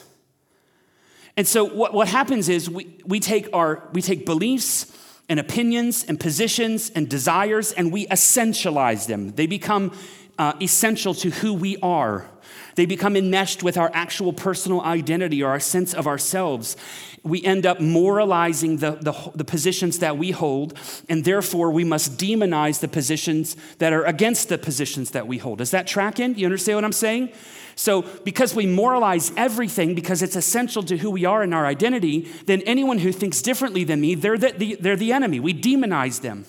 And 1.36 1.46
so, 1.46 1.64
what, 1.64 1.94
what 1.94 2.08
happens 2.08 2.48
is 2.48 2.68
we, 2.68 2.98
we, 3.04 3.20
take 3.20 3.48
our, 3.52 3.88
we 3.92 4.02
take 4.02 4.26
beliefs 4.26 4.96
and 5.28 5.40
opinions 5.40 6.04
and 6.04 6.18
positions 6.18 6.90
and 6.90 7.08
desires 7.08 7.72
and 7.72 7.92
we 7.92 8.06
essentialize 8.06 9.06
them. 9.06 9.30
They 9.30 9.46
become 9.46 9.96
uh, 10.38 10.54
essential 10.60 11.14
to 11.14 11.30
who 11.30 11.54
we 11.54 11.76
are. 11.78 12.28
They 12.74 12.86
become 12.86 13.16
enmeshed 13.16 13.62
with 13.62 13.76
our 13.76 13.90
actual 13.92 14.32
personal 14.32 14.80
identity 14.80 15.42
or 15.42 15.50
our 15.50 15.60
sense 15.60 15.92
of 15.94 16.06
ourselves. 16.06 16.76
We 17.22 17.44
end 17.44 17.66
up 17.66 17.80
moralizing 17.80 18.78
the, 18.78 18.92
the, 18.92 19.12
the, 19.34 19.44
positions 19.44 20.00
that 20.00 20.18
we 20.18 20.32
hold, 20.32 20.76
and 21.08 21.24
therefore 21.24 21.70
we 21.70 21.84
must 21.84 22.18
demonize 22.18 22.80
the 22.80 22.88
positions 22.88 23.56
that 23.78 23.92
are 23.92 24.04
against 24.04 24.48
the 24.48 24.58
positions 24.58 25.12
that 25.12 25.26
we 25.26 25.38
hold. 25.38 25.58
Does 25.58 25.70
that 25.70 25.86
track 25.86 26.18
in? 26.18 26.34
You 26.34 26.46
understand 26.46 26.78
what 26.78 26.84
I'm 26.84 26.92
saying? 26.92 27.32
So, 27.74 28.02
because 28.02 28.54
we 28.54 28.66
moralize 28.66 29.32
everything 29.36 29.94
because 29.94 30.22
it's 30.22 30.36
essential 30.36 30.82
to 30.84 30.96
who 30.96 31.10
we 31.10 31.24
are 31.24 31.42
and 31.42 31.54
our 31.54 31.64
identity, 31.64 32.28
then 32.46 32.60
anyone 32.62 32.98
who 32.98 33.12
thinks 33.12 33.40
differently 33.40 33.84
than 33.84 34.00
me, 34.00 34.14
they're 34.14 34.36
the, 34.36 34.52
the, 34.52 34.76
they're 34.80 34.96
the 34.96 35.12
enemy. 35.12 35.40
We 35.40 35.54
demonize 35.54 36.20
them. 36.20 36.44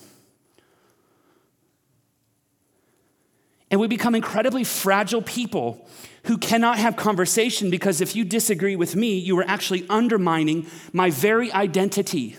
And 3.71 3.79
we 3.79 3.87
become 3.87 4.15
incredibly 4.15 4.63
fragile 4.63 5.21
people 5.21 5.87
who 6.25 6.37
cannot 6.37 6.77
have 6.77 6.95
conversation 6.95 7.69
because 7.69 7.99
if 8.01 8.15
you 8.15 8.23
disagree 8.23 8.75
with 8.75 8.95
me, 8.95 9.17
you 9.17 9.37
are 9.39 9.45
actually 9.45 9.85
undermining 9.89 10.65
my 10.93 11.09
very 11.09 11.51
identity. 11.51 12.37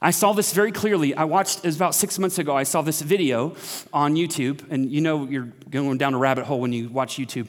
I 0.00 0.10
saw 0.10 0.32
this 0.32 0.52
very 0.52 0.72
clearly. 0.72 1.14
I 1.14 1.24
watched, 1.24 1.64
about 1.64 1.94
six 1.94 2.18
months 2.18 2.38
ago, 2.38 2.56
I 2.56 2.62
saw 2.62 2.82
this 2.82 3.02
video 3.02 3.56
on 3.92 4.14
YouTube, 4.14 4.64
and 4.70 4.90
you 4.90 5.00
know 5.00 5.24
you're 5.24 5.48
going 5.70 5.98
down 5.98 6.14
a 6.14 6.18
rabbit 6.18 6.44
hole 6.44 6.60
when 6.60 6.72
you 6.72 6.88
watch 6.88 7.16
YouTube. 7.16 7.48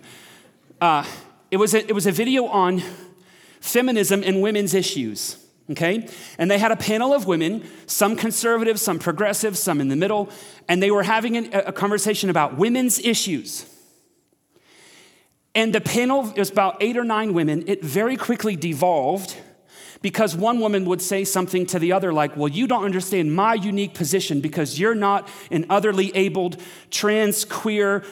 Uh, 0.82 1.06
it, 1.52 1.58
was 1.58 1.74
a, 1.74 1.88
it 1.88 1.94
was 1.94 2.08
a 2.08 2.12
video 2.12 2.46
on 2.46 2.82
feminism 3.60 4.24
and 4.24 4.42
women's 4.42 4.74
issues, 4.74 5.38
okay? 5.70 6.08
And 6.40 6.50
they 6.50 6.58
had 6.58 6.72
a 6.72 6.76
panel 6.76 7.14
of 7.14 7.28
women, 7.28 7.68
some 7.86 8.16
conservative, 8.16 8.80
some 8.80 8.98
progressive, 8.98 9.56
some 9.58 9.80
in 9.80 9.90
the 9.90 9.96
middle, 9.96 10.30
and 10.68 10.82
they 10.82 10.90
were 10.90 11.04
having 11.04 11.54
a, 11.54 11.60
a 11.68 11.72
conversation 11.72 12.32
about 12.32 12.58
women's 12.58 12.98
issues. 13.00 13.66
And 15.56 15.74
the 15.74 15.82
panel 15.82 16.32
was 16.36 16.52
about 16.52 16.78
eight 16.82 16.98
or 16.98 17.04
nine 17.04 17.34
women. 17.34 17.64
It 17.68 17.84
very 17.84 18.16
quickly 18.16 18.56
devolved 18.56 19.36
because 20.02 20.36
one 20.36 20.60
woman 20.60 20.86
would 20.86 21.02
say 21.02 21.24
something 21.24 21.66
to 21.68 21.80
the 21.80 21.92
other 21.92 22.14
like, 22.14 22.38
Well, 22.38 22.48
you 22.48 22.68
don't 22.68 22.86
understand 22.86 23.36
my 23.36 23.56
unique 23.56 23.94
position 23.94 24.42
because 24.42 24.80
you're 24.80 24.96
not 24.96 25.28
an 25.52 25.66
otherly 25.70 26.16
abled, 26.16 26.62
trans, 26.90 27.46
queer, 27.46 28.04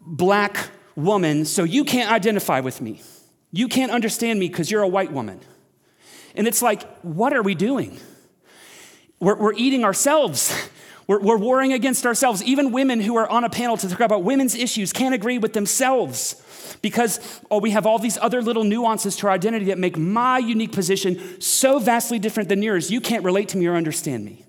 black 0.00 0.70
woman, 0.96 1.44
so 1.44 1.64
you 1.64 1.84
can't 1.84 2.10
identify 2.10 2.60
with 2.60 2.80
me. 2.80 3.02
You 3.50 3.68
can't 3.68 3.92
understand 3.92 4.38
me 4.38 4.48
because 4.48 4.70
you're 4.70 4.82
a 4.82 4.88
white 4.88 5.12
woman. 5.12 5.40
And 6.34 6.46
it's 6.48 6.62
like, 6.62 6.88
what 7.02 7.32
are 7.32 7.42
we 7.42 7.54
doing? 7.54 7.98
We're, 9.20 9.36
we're 9.36 9.54
eating 9.54 9.84
ourselves. 9.84 10.52
We're, 11.06 11.20
we're 11.20 11.36
warring 11.36 11.74
against 11.74 12.06
ourselves. 12.06 12.42
Even 12.44 12.72
women 12.72 12.98
who 12.98 13.16
are 13.16 13.28
on 13.28 13.44
a 13.44 13.50
panel 13.50 13.76
to 13.76 13.90
talk 13.90 14.00
about 14.00 14.22
women's 14.22 14.54
issues 14.54 14.90
can't 14.90 15.14
agree 15.14 15.36
with 15.36 15.52
themselves 15.52 16.42
because 16.82 17.40
oh, 17.50 17.58
we 17.58 17.70
have 17.70 17.86
all 17.86 17.98
these 17.98 18.18
other 18.18 18.42
little 18.42 18.64
nuances 18.64 19.16
to 19.16 19.26
our 19.26 19.32
identity 19.32 19.66
that 19.66 19.78
make 19.78 19.96
my 19.96 20.38
unique 20.38 20.72
position 20.72 21.40
so 21.40 21.78
vastly 21.78 22.18
different 22.18 22.48
than 22.48 22.62
yours, 22.62 22.90
you 22.90 23.00
can't 23.00 23.24
relate 23.24 23.48
to 23.50 23.56
me 23.56 23.66
or 23.66 23.74
understand 23.74 24.24
me. 24.24 24.44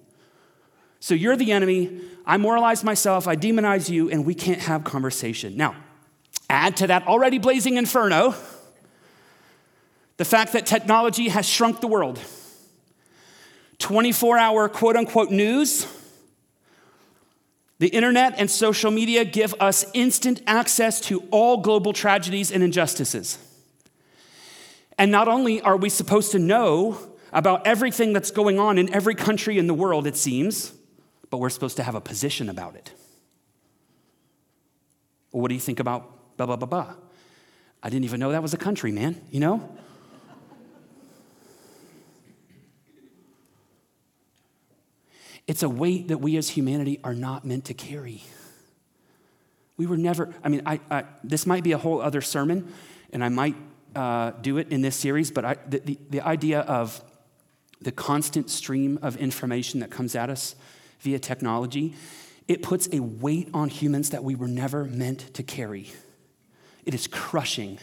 So 0.99 1.13
you're 1.13 1.35
the 1.35 1.51
enemy. 1.51 2.01
I 2.25 2.37
moralize 2.37 2.83
myself, 2.83 3.27
I 3.27 3.35
demonize 3.35 3.89
you, 3.89 4.09
and 4.09 4.25
we 4.25 4.33
can't 4.33 4.61
have 4.61 4.83
conversation. 4.83 5.55
Now, 5.55 5.75
add 6.49 6.77
to 6.77 6.87
that 6.87 7.07
already 7.07 7.37
blazing 7.37 7.77
inferno 7.77 8.33
the 10.17 10.25
fact 10.25 10.53
that 10.53 10.65
technology 10.65 11.27
has 11.27 11.47
shrunk 11.47 11.81
the 11.81 11.87
world. 11.87 12.19
24 13.79 14.37
hour 14.37 14.69
quote 14.69 14.95
unquote 14.95 15.29
news 15.29 15.85
the 17.79 17.87
internet 17.87 18.35
and 18.37 18.49
social 18.49 18.89
media 18.91 19.25
give 19.25 19.53
us 19.59 19.85
instant 19.93 20.41
access 20.47 21.01
to 21.01 21.23
all 21.31 21.57
global 21.57 21.91
tragedies 21.93 22.51
and 22.51 22.63
injustices. 22.63 23.37
And 24.97 25.11
not 25.11 25.27
only 25.27 25.61
are 25.61 25.75
we 25.75 25.89
supposed 25.89 26.31
to 26.31 26.39
know 26.39 26.97
about 27.33 27.67
everything 27.67 28.13
that's 28.13 28.31
going 28.31 28.59
on 28.59 28.77
in 28.77 28.93
every 28.93 29.13
country 29.13 29.57
in 29.57 29.67
the 29.67 29.73
world, 29.73 30.07
it 30.07 30.15
seems, 30.15 30.73
but 31.29 31.39
we're 31.39 31.49
supposed 31.49 31.75
to 31.77 31.83
have 31.83 31.95
a 31.95 32.01
position 32.01 32.49
about 32.49 32.75
it. 32.75 32.93
Well, 35.33 35.41
what 35.41 35.49
do 35.49 35.55
you 35.55 35.59
think 35.59 35.81
about 35.81 36.37
blah, 36.37 36.45
blah, 36.45 36.55
blah, 36.55 36.67
blah? 36.67 36.93
I 37.83 37.89
didn't 37.89 38.05
even 38.05 38.21
know 38.21 38.31
that 38.31 38.41
was 38.41 38.53
a 38.53 38.57
country, 38.57 38.93
man, 38.93 39.21
you 39.31 39.41
know? 39.41 39.69
It's 45.47 45.63
a 45.63 45.69
weight 45.69 46.07
that 46.07 46.17
we 46.17 46.37
as 46.37 46.49
humanity 46.49 46.99
are 47.03 47.13
not 47.13 47.45
meant 47.45 47.65
to 47.65 47.73
carry. 47.73 48.23
We 49.77 49.85
were 49.85 49.97
never, 49.97 50.33
I 50.43 50.49
mean, 50.49 50.61
I, 50.65 50.79
I 50.89 51.03
this 51.23 51.45
might 51.45 51.63
be 51.63 51.73
a 51.73 51.77
whole 51.77 52.01
other 52.01 52.21
sermon, 52.21 52.73
and 53.11 53.23
I 53.23 53.29
might 53.29 53.55
uh, 53.95 54.31
do 54.41 54.57
it 54.57 54.69
in 54.69 54.81
this 54.81 54.95
series, 54.95 55.31
but 55.31 55.45
I, 55.45 55.55
the, 55.67 55.79
the, 55.79 55.99
the 56.09 56.21
idea 56.21 56.61
of 56.61 57.01
the 57.81 57.91
constant 57.91 58.49
stream 58.49 58.97
of 59.01 59.17
information 59.17 59.81
that 59.81 59.91
comes 59.91 60.15
at 60.15 60.29
us 60.29 60.55
via 60.99 61.19
technology, 61.19 61.95
it 62.47 62.63
puts 62.63 62.87
a 62.91 62.99
weight 62.99 63.49
on 63.53 63.69
humans 63.69 64.09
that 64.09 64.23
we 64.23 64.35
were 64.35 64.47
never 64.47 64.85
meant 64.85 65.33
to 65.33 65.43
carry. 65.43 65.91
It 66.85 66.93
is 66.93 67.07
crushing. 67.07 67.79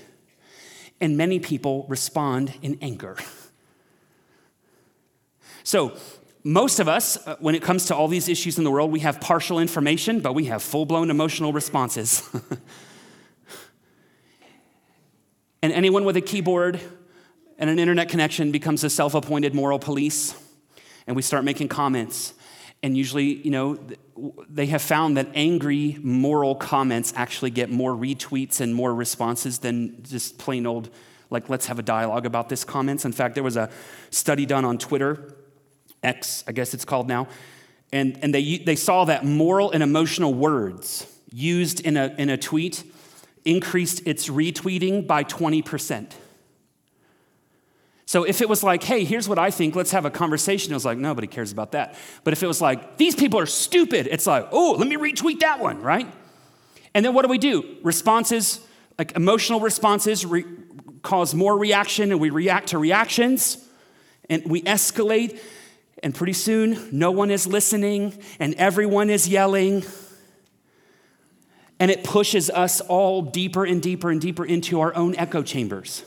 And 1.01 1.16
many 1.16 1.40
people 1.40 1.87
respond 1.88 2.55
in 2.62 2.79
anger. 2.81 3.16
So, 5.64 5.96
most 6.44 6.81
of 6.81 6.88
us, 6.88 7.24
uh, 7.26 7.37
when 7.38 7.55
it 7.55 7.62
comes 7.62 7.87
to 7.87 7.94
all 7.94 8.09
these 8.09 8.28
issues 8.28 8.59
in 8.59 8.64
the 8.64 8.70
world, 8.70 8.90
we 8.90 9.00
have 9.00 9.20
partial 9.20 9.61
information, 9.61 10.20
but 10.20 10.35
we 10.35 10.46
have 10.46 10.62
full 10.62 10.85
blown 10.85 11.11
emotional 11.11 11.52
responses. 11.52 12.28
and 15.62 15.72
anyone 15.72 16.05
with 16.05 16.16
a 16.16 16.20
keyboard 16.20 16.81
and 17.59 17.70
an 17.70 17.78
internet 17.78 18.09
connection 18.09 18.50
becomes 18.50 18.83
a 18.83 18.90
self 18.90 19.14
appointed 19.14 19.55
moral 19.55 19.78
police, 19.78 20.35
and 21.07 21.14
we 21.14 21.22
start 21.22 21.44
making 21.44 21.68
comments. 21.68 22.35
And 22.83 22.96
usually, 22.96 23.35
you 23.35 23.52
know, 23.52 23.78
they 24.48 24.66
have 24.66 24.83
found 24.83 25.16
that 25.16 25.28
angry 25.35 25.96
moral 26.02 26.57
comments 26.57 27.12
actually 27.14 27.50
get 27.50 27.70
more 27.70 27.92
retweets 27.92 28.61
and 28.61 28.74
more 28.74 28.92
responses 28.92 29.61
than 29.61 30.02
just 30.02 30.38
plain 30.38 30.66
old, 30.66 30.90
like, 31.31 31.48
let's 31.48 31.66
have 31.66 31.78
a 31.78 31.83
dialogue 31.83 32.26
about 32.26 32.48
this 32.48 32.64
comments. 32.64 33.05
In 33.05 33.12
fact, 33.12 33.35
there 33.35 33.44
was 33.44 33.57
a 33.57 33.70
study 34.11 34.44
done 34.44 34.64
on 34.64 34.78
Twitter 34.78 35.37
X, 36.02 36.44
I 36.46 36.52
guess 36.52 36.74
it's 36.74 36.84
called 36.84 37.08
now. 37.08 37.28
And, 37.92 38.18
and 38.22 38.34
they, 38.34 38.58
they 38.58 38.76
saw 38.76 39.04
that 39.04 39.24
moral 39.24 39.70
and 39.70 39.82
emotional 39.82 40.32
words 40.32 41.06
used 41.30 41.80
in 41.80 41.96
a, 41.96 42.14
in 42.18 42.30
a 42.30 42.36
tweet 42.36 42.84
increased 43.44 44.06
its 44.06 44.28
retweeting 44.28 45.06
by 45.06 45.24
20%. 45.24 46.12
So 48.06 48.24
if 48.24 48.42
it 48.42 48.48
was 48.48 48.62
like, 48.62 48.82
hey, 48.82 49.04
here's 49.04 49.28
what 49.28 49.38
I 49.38 49.50
think, 49.50 49.74
let's 49.74 49.92
have 49.92 50.04
a 50.04 50.10
conversation, 50.10 50.72
it 50.72 50.74
was 50.74 50.84
like, 50.84 50.98
nobody 50.98 51.26
cares 51.26 51.50
about 51.50 51.72
that. 51.72 51.94
But 52.24 52.32
if 52.32 52.42
it 52.42 52.46
was 52.46 52.60
like, 52.60 52.98
these 52.98 53.14
people 53.14 53.40
are 53.40 53.46
stupid, 53.46 54.06
it's 54.10 54.26
like, 54.26 54.48
oh, 54.52 54.76
let 54.78 54.86
me 54.86 54.96
retweet 54.96 55.40
that 55.40 55.60
one, 55.60 55.80
right? 55.80 56.06
And 56.94 57.04
then 57.04 57.14
what 57.14 57.22
do 57.22 57.28
we 57.28 57.38
do? 57.38 57.76
Responses, 57.82 58.60
like 58.98 59.16
emotional 59.16 59.60
responses, 59.60 60.26
re- 60.26 60.44
cause 61.02 61.34
more 61.34 61.56
reaction, 61.56 62.12
and 62.12 62.20
we 62.20 62.30
react 62.30 62.68
to 62.68 62.78
reactions, 62.78 63.56
and 64.28 64.44
we 64.44 64.62
escalate. 64.62 65.40
And 66.02 66.14
pretty 66.14 66.32
soon, 66.32 66.88
no 66.90 67.10
one 67.10 67.30
is 67.30 67.46
listening 67.46 68.20
and 68.40 68.54
everyone 68.54 69.08
is 69.08 69.28
yelling. 69.28 69.84
And 71.78 71.90
it 71.90 72.02
pushes 72.02 72.50
us 72.50 72.80
all 72.80 73.22
deeper 73.22 73.64
and 73.64 73.80
deeper 73.80 74.10
and 74.10 74.20
deeper 74.20 74.44
into 74.44 74.80
our 74.80 74.94
own 74.94 75.14
echo 75.16 75.42
chambers. 75.42 76.04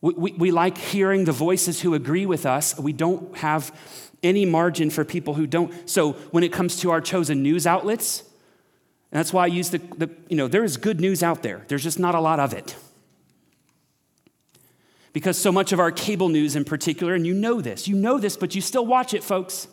We, 0.00 0.14
we, 0.14 0.32
we, 0.32 0.50
like 0.50 0.76
hearing 0.76 1.24
the 1.24 1.32
voices 1.32 1.80
who 1.80 1.94
agree 1.94 2.26
with 2.26 2.44
us. 2.44 2.78
We 2.78 2.92
don't 2.92 3.36
have 3.38 3.74
any 4.22 4.44
margin 4.44 4.90
for 4.90 5.04
people 5.04 5.34
who 5.34 5.46
don't. 5.46 5.88
So 5.88 6.12
when 6.30 6.44
it 6.44 6.52
comes 6.52 6.78
to 6.80 6.90
our 6.90 7.00
chosen 7.00 7.42
news 7.42 7.66
outlets, 7.66 8.20
and 9.10 9.18
that's 9.18 9.32
why 9.32 9.44
I 9.44 9.46
use 9.46 9.70
the, 9.70 9.78
the 9.78 10.10
you 10.28 10.36
know, 10.36 10.48
there 10.48 10.64
is 10.64 10.76
good 10.76 11.00
news 11.00 11.22
out 11.22 11.42
there. 11.42 11.64
There's 11.68 11.84
just 11.84 11.98
not 11.98 12.14
a 12.14 12.20
lot 12.20 12.40
of 12.40 12.52
it 12.52 12.76
because 15.14 15.38
so 15.38 15.52
much 15.52 15.72
of 15.72 15.78
our 15.78 15.92
cable 15.92 16.28
news 16.28 16.56
in 16.56 16.64
particular, 16.64 17.14
and 17.14 17.24
you 17.24 17.32
know 17.32 17.60
this, 17.62 17.86
you 17.88 17.94
know 17.94 18.18
this, 18.18 18.36
but 18.36 18.54
you 18.54 18.60
still 18.60 18.84
watch 18.84 19.14
it, 19.14 19.22
folks. 19.22 19.68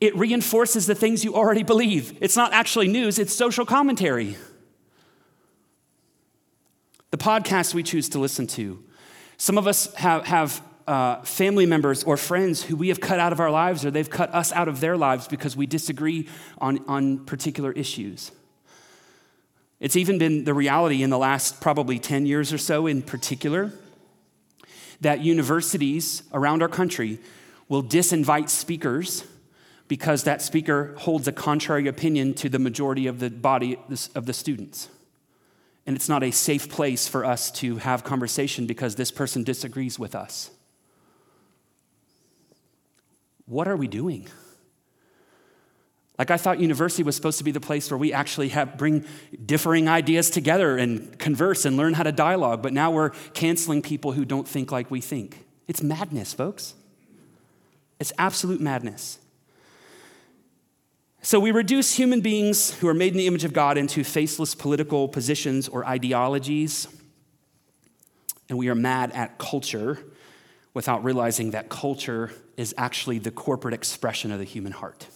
It 0.00 0.14
reinforces 0.14 0.86
the 0.86 0.94
things 0.94 1.24
you 1.24 1.34
already 1.34 1.62
believe. 1.62 2.18
It's 2.20 2.36
not 2.36 2.52
actually 2.52 2.88
news, 2.88 3.18
it's 3.18 3.34
social 3.34 3.64
commentary. 3.64 4.36
The 7.10 7.16
podcasts 7.16 7.72
we 7.72 7.82
choose 7.82 8.10
to 8.10 8.18
listen 8.18 8.46
to. 8.48 8.84
Some 9.38 9.56
of 9.56 9.66
us 9.66 9.92
have, 9.94 10.26
have 10.26 10.62
uh, 10.86 11.22
family 11.22 11.64
members 11.64 12.04
or 12.04 12.18
friends 12.18 12.62
who 12.62 12.76
we 12.76 12.88
have 12.88 13.00
cut 13.00 13.18
out 13.18 13.32
of 13.32 13.40
our 13.40 13.50
lives 13.50 13.84
or 13.84 13.90
they've 13.90 14.10
cut 14.10 14.32
us 14.34 14.52
out 14.52 14.68
of 14.68 14.80
their 14.80 14.96
lives 14.98 15.26
because 15.26 15.56
we 15.56 15.66
disagree 15.66 16.28
on, 16.58 16.84
on 16.86 17.24
particular 17.24 17.72
issues. 17.72 18.30
It's 19.80 19.96
even 19.96 20.18
been 20.18 20.44
the 20.44 20.54
reality 20.54 21.02
in 21.02 21.08
the 21.08 21.18
last 21.18 21.62
probably 21.62 21.98
10 21.98 22.26
years 22.26 22.52
or 22.52 22.58
so, 22.58 22.86
in 22.86 23.00
particular, 23.00 23.72
that 25.02 25.20
universities 25.20 26.22
around 26.32 26.62
our 26.62 26.68
country 26.68 27.18
will 27.68 27.82
disinvite 27.82 28.48
speakers 28.48 29.24
because 29.88 30.24
that 30.24 30.40
speaker 30.40 30.94
holds 30.98 31.28
a 31.28 31.32
contrary 31.32 31.86
opinion 31.86 32.34
to 32.34 32.48
the 32.48 32.58
majority 32.58 33.06
of 33.06 33.18
the 33.18 33.28
body 33.28 33.76
of 34.14 34.26
the 34.26 34.32
students. 34.32 34.88
And 35.84 35.96
it's 35.96 36.08
not 36.08 36.22
a 36.22 36.30
safe 36.30 36.68
place 36.68 37.08
for 37.08 37.24
us 37.24 37.50
to 37.52 37.76
have 37.76 38.04
conversation 38.04 38.66
because 38.66 38.94
this 38.94 39.10
person 39.10 39.42
disagrees 39.42 39.98
with 39.98 40.14
us. 40.14 40.50
What 43.46 43.66
are 43.66 43.76
we 43.76 43.88
doing? 43.88 44.28
Like, 46.18 46.30
I 46.30 46.36
thought 46.36 46.60
university 46.60 47.02
was 47.02 47.16
supposed 47.16 47.38
to 47.38 47.44
be 47.44 47.52
the 47.52 47.60
place 47.60 47.90
where 47.90 47.98
we 47.98 48.12
actually 48.12 48.50
have, 48.50 48.76
bring 48.76 49.04
differing 49.44 49.88
ideas 49.88 50.28
together 50.30 50.76
and 50.76 51.18
converse 51.18 51.64
and 51.64 51.76
learn 51.76 51.94
how 51.94 52.02
to 52.02 52.12
dialogue, 52.12 52.62
but 52.62 52.72
now 52.72 52.90
we're 52.90 53.10
canceling 53.32 53.80
people 53.80 54.12
who 54.12 54.24
don't 54.24 54.46
think 54.46 54.70
like 54.70 54.90
we 54.90 55.00
think. 55.00 55.46
It's 55.68 55.82
madness, 55.82 56.34
folks. 56.34 56.74
It's 57.98 58.12
absolute 58.18 58.60
madness. 58.60 59.18
So 61.22 61.40
we 61.40 61.50
reduce 61.50 61.94
human 61.94 62.20
beings 62.20 62.74
who 62.74 62.88
are 62.88 62.94
made 62.94 63.12
in 63.12 63.18
the 63.18 63.28
image 63.28 63.44
of 63.44 63.52
God 63.52 63.78
into 63.78 64.04
faceless 64.04 64.54
political 64.54 65.08
positions 65.08 65.68
or 65.68 65.86
ideologies, 65.86 66.88
and 68.48 68.58
we 68.58 68.68
are 68.68 68.74
mad 68.74 69.12
at 69.12 69.38
culture 69.38 69.98
without 70.74 71.04
realizing 71.04 71.52
that 71.52 71.68
culture 71.68 72.32
is 72.56 72.74
actually 72.76 73.18
the 73.18 73.30
corporate 73.30 73.72
expression 73.72 74.30
of 74.30 74.38
the 74.38 74.44
human 74.44 74.72
heart. 74.72 75.06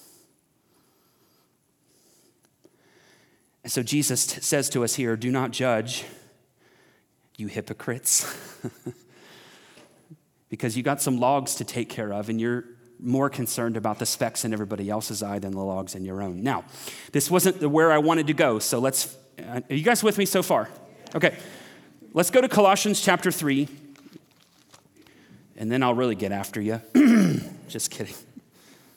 And 3.67 3.73
so 3.73 3.83
Jesus 3.83 4.21
says 4.21 4.71
to 4.71 4.85
us 4.85 4.95
here 4.95 5.17
do 5.17 5.29
not 5.29 5.51
judge, 5.51 6.05
you 7.37 7.49
hypocrites, 7.49 8.33
because 10.49 10.77
you 10.77 10.85
got 10.85 11.03
some 11.03 11.19
logs 11.19 11.57
to 11.57 11.65
take 11.65 11.89
care 11.89 12.13
of, 12.13 12.29
and 12.29 12.41
you're 12.41 12.63
more 13.01 13.29
concerned 13.29 13.77
about 13.77 13.99
the 13.99 14.07
specks 14.07 14.45
in 14.45 14.53
everybody 14.53 14.89
else's 14.89 15.21
eye 15.21 15.41
than 15.41 15.51
the 15.51 15.65
logs 15.65 15.97
in 15.97 16.05
your 16.05 16.23
own. 16.23 16.45
Now, 16.45 16.65
this 17.11 17.29
wasn't 17.29 17.61
where 17.69 17.91
I 17.91 17.99
wanted 17.99 18.29
to 18.29 18.35
go, 18.35 18.61
so 18.61 18.79
let's. 18.79 19.17
Uh, 19.37 19.61
are 19.69 19.75
you 19.75 19.83
guys 19.83 20.01
with 20.01 20.17
me 20.17 20.27
so 20.27 20.45
far? 20.45 20.69
Okay, 21.17 21.37
let's 22.13 22.31
go 22.31 22.41
to 22.41 22.49
Colossians 22.49 23.01
chapter 23.01 23.33
3, 23.33 23.67
and 25.57 25.73
then 25.73 25.83
I'll 25.83 25.93
really 25.93 26.15
get 26.15 26.31
after 26.31 26.61
you. 26.61 26.81
Just 27.67 27.91
kidding. 27.91 28.15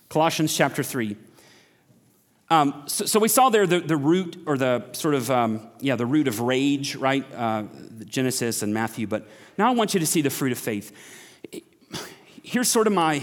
Colossians 0.09 0.55
chapter 0.55 0.83
3. 0.83 1.17
Um, 2.51 2.83
so, 2.87 3.05
so, 3.05 3.19
we 3.19 3.27
saw 3.27 3.49
there 3.49 3.67
the, 3.67 3.79
the 3.79 3.95
root 3.95 4.41
or 4.47 4.57
the 4.57 4.83
sort 4.93 5.13
of, 5.13 5.29
um, 5.29 5.67
yeah, 5.79 5.95
the 5.95 6.05
root 6.07 6.27
of 6.27 6.39
rage, 6.39 6.95
right? 6.95 7.23
Uh, 7.35 7.63
Genesis 8.05 8.63
and 8.63 8.73
Matthew. 8.73 9.05
But 9.05 9.27
now 9.57 9.67
I 9.67 9.71
want 9.75 9.93
you 9.93 9.99
to 9.99 10.05
see 10.07 10.21
the 10.21 10.31
fruit 10.31 10.51
of 10.51 10.57
faith. 10.57 10.91
Here's 12.41 12.67
sort 12.67 12.87
of 12.87 12.93
my 12.93 13.21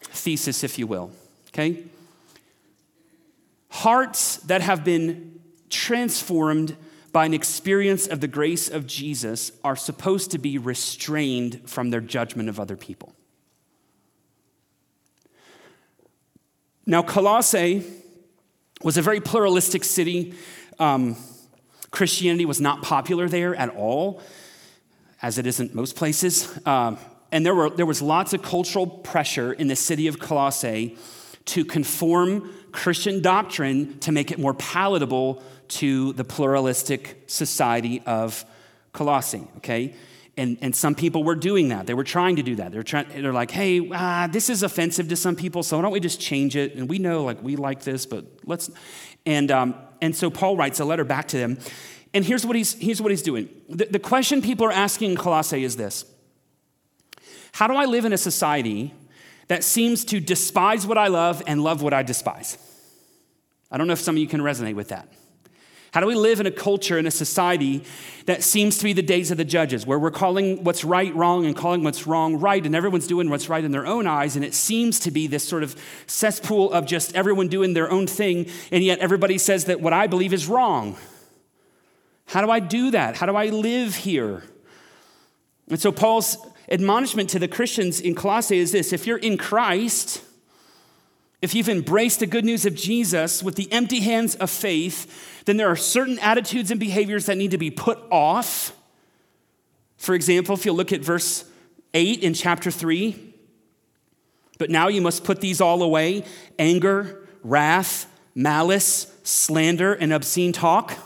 thesis, 0.00 0.64
if 0.64 0.78
you 0.78 0.86
will, 0.86 1.10
okay? 1.48 1.84
Hearts 3.68 4.36
that 4.38 4.62
have 4.62 4.84
been 4.84 5.40
transformed 5.68 6.76
by 7.12 7.26
an 7.26 7.34
experience 7.34 8.06
of 8.06 8.20
the 8.20 8.28
grace 8.28 8.70
of 8.70 8.86
Jesus 8.86 9.52
are 9.62 9.76
supposed 9.76 10.30
to 10.30 10.38
be 10.38 10.56
restrained 10.56 11.68
from 11.68 11.90
their 11.90 12.00
judgment 12.00 12.48
of 12.48 12.58
other 12.58 12.76
people. 12.76 13.14
Now, 16.84 17.02
Colossae 17.02 17.84
was 18.82 18.96
a 18.96 19.02
very 19.02 19.20
pluralistic 19.20 19.84
city. 19.84 20.34
Um, 20.78 21.16
Christianity 21.90 22.44
was 22.44 22.60
not 22.60 22.82
popular 22.82 23.28
there 23.28 23.54
at 23.54 23.68
all, 23.68 24.20
as 25.20 25.38
it 25.38 25.46
isn't 25.46 25.74
most 25.74 25.94
places. 25.94 26.58
Um, 26.66 26.98
and 27.30 27.46
there, 27.46 27.54
were, 27.54 27.70
there 27.70 27.86
was 27.86 28.02
lots 28.02 28.32
of 28.32 28.42
cultural 28.42 28.86
pressure 28.86 29.52
in 29.52 29.68
the 29.68 29.76
city 29.76 30.08
of 30.08 30.18
Colossae 30.18 30.98
to 31.46 31.64
conform 31.64 32.52
Christian 32.72 33.22
doctrine 33.22 33.98
to 34.00 34.12
make 34.12 34.30
it 34.30 34.38
more 34.38 34.54
palatable 34.54 35.42
to 35.68 36.12
the 36.14 36.24
pluralistic 36.24 37.22
society 37.26 38.02
of 38.06 38.44
Colossae, 38.92 39.46
okay? 39.58 39.94
And, 40.36 40.56
and 40.62 40.74
some 40.74 40.94
people 40.94 41.24
were 41.24 41.34
doing 41.34 41.68
that. 41.68 41.86
They 41.86 41.92
were 41.92 42.04
trying 42.04 42.36
to 42.36 42.42
do 42.42 42.56
that. 42.56 42.72
They're, 42.72 42.82
trying, 42.82 43.06
they're 43.08 43.34
like, 43.34 43.50
hey, 43.50 43.90
ah, 43.92 44.28
this 44.30 44.48
is 44.48 44.62
offensive 44.62 45.08
to 45.08 45.16
some 45.16 45.36
people, 45.36 45.62
so 45.62 45.76
why 45.76 45.82
don't 45.82 45.92
we 45.92 46.00
just 46.00 46.20
change 46.20 46.56
it? 46.56 46.74
And 46.74 46.88
we 46.88 46.98
know, 46.98 47.22
like, 47.22 47.42
we 47.42 47.56
like 47.56 47.82
this, 47.82 48.06
but 48.06 48.24
let's. 48.46 48.70
And, 49.26 49.50
um, 49.50 49.74
and 50.00 50.16
so 50.16 50.30
Paul 50.30 50.56
writes 50.56 50.80
a 50.80 50.86
letter 50.86 51.04
back 51.04 51.28
to 51.28 51.36
them. 51.36 51.58
And 52.14 52.24
here's 52.24 52.46
what 52.46 52.56
he's, 52.56 52.72
here's 52.74 53.00
what 53.00 53.10
he's 53.10 53.22
doing. 53.22 53.48
The, 53.68 53.86
the 53.86 53.98
question 53.98 54.42
people 54.42 54.66
are 54.66 54.72
asking 54.72 55.12
in 55.12 55.16
Colossae 55.16 55.64
is 55.64 55.76
this 55.76 56.06
how 57.52 57.66
do 57.66 57.74
I 57.74 57.84
live 57.84 58.04
in 58.04 58.12
a 58.12 58.18
society 58.18 58.94
that 59.48 59.62
seems 59.62 60.04
to 60.06 60.20
despise 60.20 60.86
what 60.86 60.96
I 60.96 61.08
love 61.08 61.42
and 61.46 61.62
love 61.62 61.82
what 61.82 61.92
I 61.92 62.02
despise? 62.02 62.56
I 63.70 63.76
don't 63.76 63.86
know 63.86 63.92
if 63.92 64.00
some 64.00 64.16
of 64.16 64.18
you 64.20 64.26
can 64.26 64.40
resonate 64.40 64.74
with 64.74 64.88
that. 64.88 65.08
How 65.92 66.00
do 66.00 66.06
we 66.06 66.14
live 66.14 66.40
in 66.40 66.46
a 66.46 66.50
culture, 66.50 66.98
in 66.98 67.06
a 67.06 67.10
society 67.10 67.84
that 68.24 68.42
seems 68.42 68.78
to 68.78 68.84
be 68.84 68.94
the 68.94 69.02
days 69.02 69.30
of 69.30 69.36
the 69.36 69.44
judges, 69.44 69.86
where 69.86 69.98
we're 69.98 70.10
calling 70.10 70.64
what's 70.64 70.84
right 70.84 71.14
wrong 71.14 71.44
and 71.44 71.54
calling 71.54 71.84
what's 71.84 72.06
wrong 72.06 72.36
right, 72.36 72.64
and 72.64 72.74
everyone's 72.74 73.06
doing 73.06 73.28
what's 73.28 73.50
right 73.50 73.62
in 73.62 73.72
their 73.72 73.86
own 73.86 74.06
eyes, 74.06 74.34
and 74.34 74.42
it 74.42 74.54
seems 74.54 74.98
to 75.00 75.10
be 75.10 75.26
this 75.26 75.46
sort 75.46 75.62
of 75.62 75.76
cesspool 76.06 76.72
of 76.72 76.86
just 76.86 77.14
everyone 77.14 77.48
doing 77.48 77.74
their 77.74 77.90
own 77.90 78.06
thing, 78.06 78.48
and 78.70 78.82
yet 78.82 79.00
everybody 79.00 79.36
says 79.36 79.66
that 79.66 79.82
what 79.82 79.92
I 79.92 80.06
believe 80.06 80.32
is 80.32 80.48
wrong? 80.48 80.96
How 82.24 82.40
do 82.40 82.50
I 82.50 82.60
do 82.60 82.90
that? 82.92 83.16
How 83.16 83.26
do 83.26 83.36
I 83.36 83.46
live 83.48 83.94
here? 83.94 84.44
And 85.68 85.78
so 85.78 85.92
Paul's 85.92 86.38
admonishment 86.70 87.28
to 87.30 87.38
the 87.38 87.48
Christians 87.48 88.00
in 88.00 88.14
Colossae 88.14 88.58
is 88.58 88.72
this 88.72 88.94
if 88.94 89.06
you're 89.06 89.18
in 89.18 89.36
Christ, 89.36 90.22
if 91.42 91.56
you've 91.56 91.68
embraced 91.68 92.20
the 92.20 92.26
good 92.26 92.44
news 92.44 92.64
of 92.64 92.76
Jesus 92.76 93.42
with 93.42 93.56
the 93.56 93.70
empty 93.72 93.98
hands 93.98 94.36
of 94.36 94.48
faith, 94.48 95.42
then 95.44 95.56
there 95.56 95.68
are 95.68 95.76
certain 95.76 96.20
attitudes 96.20 96.70
and 96.70 96.78
behaviors 96.78 97.26
that 97.26 97.36
need 97.36 97.50
to 97.50 97.58
be 97.58 97.70
put 97.70 97.98
off. 98.12 98.74
For 99.96 100.14
example, 100.14 100.54
if 100.54 100.64
you 100.64 100.72
look 100.72 100.92
at 100.92 101.00
verse 101.00 101.44
8 101.94 102.20
in 102.20 102.32
chapter 102.32 102.70
3, 102.70 103.34
but 104.58 104.70
now 104.70 104.86
you 104.86 105.00
must 105.00 105.24
put 105.24 105.40
these 105.40 105.60
all 105.60 105.82
away 105.82 106.24
anger, 106.60 107.26
wrath, 107.42 108.06
malice, 108.36 109.12
slander, 109.24 109.92
and 109.92 110.12
obscene 110.12 110.52
talk. 110.52 110.96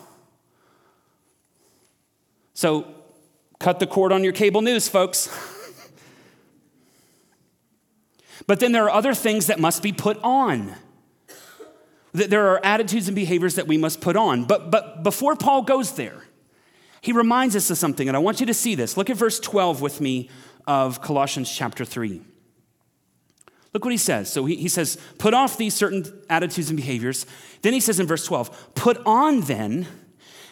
So, 2.52 2.86
cut 3.58 3.80
the 3.80 3.86
cord 3.86 4.12
on 4.12 4.22
your 4.22 4.34
cable 4.34 4.60
news, 4.60 4.86
folks. 4.86 5.30
But 8.46 8.60
then 8.60 8.72
there 8.72 8.84
are 8.84 8.90
other 8.90 9.14
things 9.14 9.46
that 9.46 9.58
must 9.58 9.82
be 9.82 9.92
put 9.92 10.18
on. 10.22 10.74
There 12.12 12.48
are 12.48 12.64
attitudes 12.64 13.08
and 13.08 13.14
behaviors 13.14 13.56
that 13.56 13.66
we 13.66 13.76
must 13.76 14.00
put 14.00 14.16
on. 14.16 14.44
But, 14.44 14.70
but 14.70 15.02
before 15.02 15.36
Paul 15.36 15.62
goes 15.62 15.92
there, 15.92 16.22
he 17.00 17.12
reminds 17.12 17.54
us 17.54 17.70
of 17.70 17.78
something, 17.78 18.08
and 18.08 18.16
I 18.16 18.20
want 18.20 18.40
you 18.40 18.46
to 18.46 18.54
see 18.54 18.74
this. 18.74 18.96
Look 18.96 19.10
at 19.10 19.16
verse 19.16 19.38
12 19.38 19.80
with 19.80 20.00
me 20.00 20.30
of 20.66 21.02
Colossians 21.02 21.52
chapter 21.54 21.84
3. 21.84 22.22
Look 23.72 23.84
what 23.84 23.92
he 23.92 23.98
says. 23.98 24.32
So 24.32 24.46
he, 24.46 24.56
he 24.56 24.68
says, 24.68 24.96
put 25.18 25.34
off 25.34 25.58
these 25.58 25.74
certain 25.74 26.04
attitudes 26.30 26.70
and 26.70 26.76
behaviors. 26.76 27.26
Then 27.60 27.74
he 27.74 27.80
says 27.80 28.00
in 28.00 28.06
verse 28.06 28.24
12, 28.24 28.74
put 28.74 28.98
on 29.04 29.42
then 29.42 29.86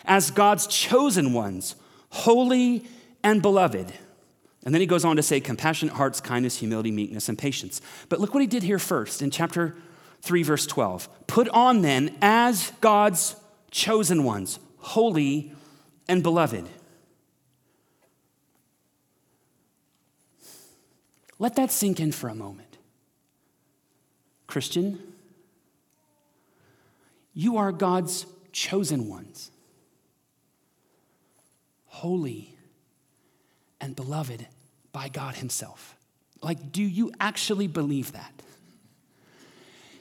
as 0.05 0.31
God's 0.31 0.67
chosen 0.67 1.33
ones, 1.33 1.77
holy 2.11 2.85
and 3.23 3.41
beloved 3.41 3.93
and 4.65 4.73
then 4.73 4.81
he 4.81 4.87
goes 4.87 5.05
on 5.05 5.17
to 5.17 5.23
say 5.23 5.41
compassionate 5.41 5.95
hearts, 5.95 6.21
kindness, 6.21 6.59
humility, 6.59 6.91
meekness, 6.91 7.29
and 7.29 7.37
patience. 7.37 7.83
But 8.09 8.19
look 8.19 8.33
what 8.33 8.41
he 8.41 8.47
did 8.47 8.63
here 8.63 8.79
first 8.79 9.21
in 9.21 9.31
chapter 9.31 9.77
3, 10.23 10.43
verse 10.43 10.67
12. 10.67 11.27
Put 11.27 11.49
on 11.51 11.83
then 11.83 12.17
as 12.23 12.73
God's 12.81 13.37
chosen 13.71 14.25
ones, 14.25 14.59
holy 14.79 15.53
and 16.09 16.23
beloved. 16.23 16.67
Let 21.39 21.57
that 21.57 21.71
sink 21.71 22.01
in 22.01 22.11
for 22.11 22.29
a 22.29 22.35
moment. 22.35 22.79
Christian, 24.47 24.99
you 27.35 27.59
are 27.59 27.71
God's 27.71 28.25
chosen 28.53 29.09
ones, 29.09 29.51
holy 31.87 32.57
and 33.81 33.95
beloved 33.95 34.47
by 34.95 35.09
God 35.11 35.35
Himself. 35.35 35.95
Like, 36.41 36.73
do 36.73 36.83
you 36.83 37.13
actually 37.21 37.67
believe 37.67 38.13
that? 38.13 38.33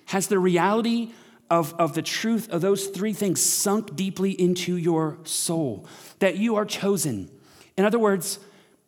Has 0.05 0.27
the 0.27 0.39
reality 0.39 1.11
of, 1.49 1.73
of 1.79 1.95
the 1.95 2.01
truth 2.01 2.49
of 2.49 2.61
those 2.61 2.87
three 2.87 3.11
things 3.11 3.41
sunk 3.41 3.95
deeply 3.95 4.31
into 4.31 4.77
your 4.77 5.17
soul? 5.23 5.85
That 6.19 6.37
you 6.37 6.55
are 6.55 6.65
chosen. 6.65 7.29
In 7.75 7.83
other 7.83 7.99
words, 7.99 8.39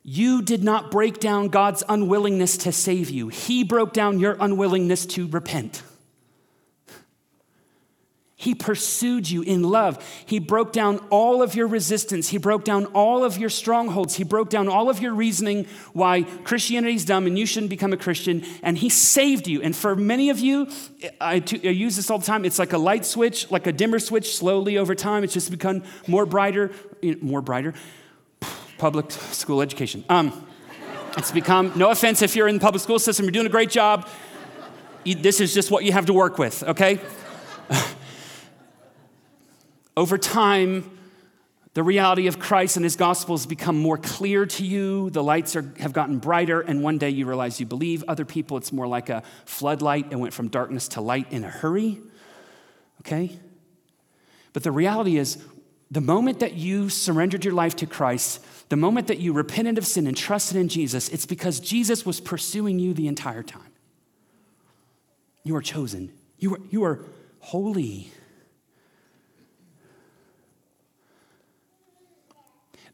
you 0.04 0.44
did 0.44 0.64
not 0.64 0.92
break 0.92 1.20
down 1.20 1.48
God's 1.50 1.84
unwillingness 1.90 2.58
to 2.58 2.72
save 2.72 3.10
you, 3.10 3.28
He 3.30 3.64
broke 3.64 3.92
down 3.92 4.20
your 4.20 4.38
unwillingness 4.40 5.06
to 5.08 5.28
repent. 5.28 5.82
He 8.38 8.54
pursued 8.54 9.30
you 9.30 9.44
in 9.44 9.64
love. 9.64 10.04
He 10.26 10.40
broke 10.40 10.74
down 10.74 10.98
all 11.10 11.42
of 11.42 11.56
your 11.56 11.68
resistance. 11.68 12.28
He 12.28 12.38
broke 12.38 12.66
down 12.66 12.86
all 12.88 13.24
of 13.24 13.38
your 13.38 13.50
strongholds. 13.50 14.16
He 14.16 14.26
broke 14.26 14.50
down 14.50 14.68
all 14.68 14.90
of 14.90 15.02
your 15.02 15.14
reasoning 15.14 15.68
why 15.94 16.24
Christianity 16.44 16.96
is 16.96 17.06
dumb 17.06 17.28
and 17.28 17.40
you 17.40 17.46
shouldn't 17.46 17.70
become 17.70 17.94
a 17.94 17.98
Christian. 17.98 18.44
And 18.62 18.78
He 18.78 18.90
saved 18.90 19.48
you. 19.48 19.62
And 19.62 19.74
for 19.74 19.96
many 19.96 20.30
of 20.30 20.40
you, 20.40 20.68
I, 21.22 21.36
use 21.36 21.96
this 21.96 22.10
all 22.10 22.20
the 22.20 22.26
time. 22.26 22.44
It's 22.44 22.60
like 22.60 22.74
a 22.74 22.78
light 22.78 23.06
switch, 23.06 23.50
like 23.52 23.68
a 23.68 23.72
dimmer 23.72 24.00
switch, 24.00 24.36
slowly 24.36 24.78
over 24.78 24.96
time. 24.96 25.24
It's 25.24 25.34
just 25.34 25.50
become 25.50 25.84
more 26.06 26.26
brighter, 26.26 26.72
more 27.22 27.42
brighter. 27.42 27.74
Public 28.78 29.12
school 29.12 29.62
education. 29.62 30.04
Um, 30.10 30.46
it's 31.18 31.32
become, 31.32 31.72
no 31.78 31.90
offense 31.90 32.22
if 32.22 32.36
you're 32.36 32.50
in 32.50 32.56
the 32.56 32.62
public 32.62 32.84
school 32.84 33.00
system, 33.00 33.24
you're 33.24 33.32
doing 33.32 33.46
a 33.46 33.50
great 33.50 33.70
job. 33.70 34.10
This 35.06 35.40
is 35.40 35.54
just 35.54 35.72
what 35.72 35.86
you 35.86 35.94
have 35.94 36.08
to 36.08 36.14
work 36.14 36.38
with, 36.38 36.62
okay? 36.64 37.00
Over 39.98 40.18
time, 40.18 40.92
the 41.74 41.84
reality 41.84 42.28
of 42.28 42.40
Christ 42.40 42.78
and 42.78 42.84
his 42.84 42.96
gospel 42.96 43.36
has 43.36 43.46
become 43.46 43.78
more 43.78 43.98
clear 43.98 44.46
to 44.46 44.66
you. 44.66 45.10
The 45.10 45.24
lights 45.24 45.56
are, 45.56 45.74
have 45.80 45.94
gotten 45.94 46.20
brighter, 46.20 46.62
and 46.62 46.82
one 46.82 46.98
day 46.98 47.10
you 47.10 47.26
realize 47.26 47.60
you 47.60 47.66
believe. 47.66 48.04
Other 48.08 48.26
people, 48.26 48.56
it's 48.58 48.72
more 48.72 48.88
like 48.88 49.10
a 49.10 49.24
floodlight 49.46 50.12
and 50.12 50.20
went 50.20 50.34
from 50.34 50.48
darkness 50.48 50.88
to 50.90 51.02
light 51.02 51.32
in 51.32 51.44
a 51.44 51.50
hurry. 51.50 52.00
Okay? 53.02 53.38
But 54.54 54.64
the 54.64 54.72
reality 54.72 55.18
is, 55.18 55.38
the 55.92 56.02
moment 56.02 56.40
that 56.40 56.54
you 56.54 56.90
surrendered 56.90 57.46
your 57.46 57.54
life 57.54 57.76
to 57.78 57.86
Christ, 57.86 58.44
the 58.70 58.78
moment 58.78 59.08
that 59.08 59.20
you 59.20 59.34
repented 59.34 59.78
of 59.78 59.86
sin 59.86 60.08
and 60.08 60.16
trusted 60.16 60.58
in 60.58 60.68
Jesus, 60.68 61.10
it's 61.10 61.26
because 61.26 61.60
Jesus 61.60 62.06
was 62.06 62.20
pursuing 62.20 62.80
you 62.80 62.94
the 62.94 63.08
entire 63.08 63.44
time. 63.44 63.72
You 65.44 65.56
are 65.58 65.62
chosen, 65.62 66.12
you 66.40 66.56
are, 66.56 66.60
you 66.70 66.84
are 66.86 67.02
holy. 67.40 68.12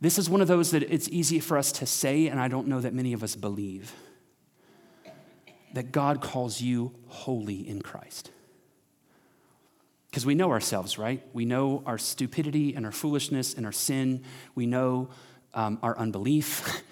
This 0.01 0.17
is 0.17 0.29
one 0.29 0.41
of 0.41 0.47
those 0.47 0.71
that 0.71 0.81
it's 0.83 1.07
easy 1.09 1.39
for 1.39 1.57
us 1.57 1.71
to 1.73 1.85
say, 1.85 2.27
and 2.27 2.39
I 2.39 2.47
don't 2.47 2.67
know 2.67 2.81
that 2.81 2.93
many 2.93 3.13
of 3.13 3.21
us 3.21 3.35
believe 3.35 3.93
that 5.73 5.91
God 5.91 6.21
calls 6.21 6.59
you 6.59 6.93
holy 7.07 7.67
in 7.67 7.81
Christ. 7.81 8.31
Because 10.09 10.25
we 10.25 10.35
know 10.35 10.51
ourselves, 10.51 10.97
right? 10.97 11.23
We 11.31 11.45
know 11.45 11.83
our 11.85 11.97
stupidity 11.97 12.73
and 12.75 12.85
our 12.85 12.91
foolishness 12.91 13.53
and 13.53 13.65
our 13.65 13.71
sin. 13.71 14.23
We 14.55 14.65
know 14.65 15.09
um, 15.53 15.79
our 15.81 15.97
unbelief. 15.97 16.83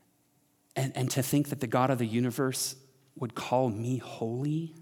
and, 0.76 0.96
and 0.96 1.10
to 1.10 1.22
think 1.22 1.50
that 1.50 1.60
the 1.60 1.66
God 1.66 1.90
of 1.90 1.98
the 1.98 2.06
universe 2.06 2.76
would 3.16 3.34
call 3.34 3.68
me 3.68 3.98
holy 3.98 4.74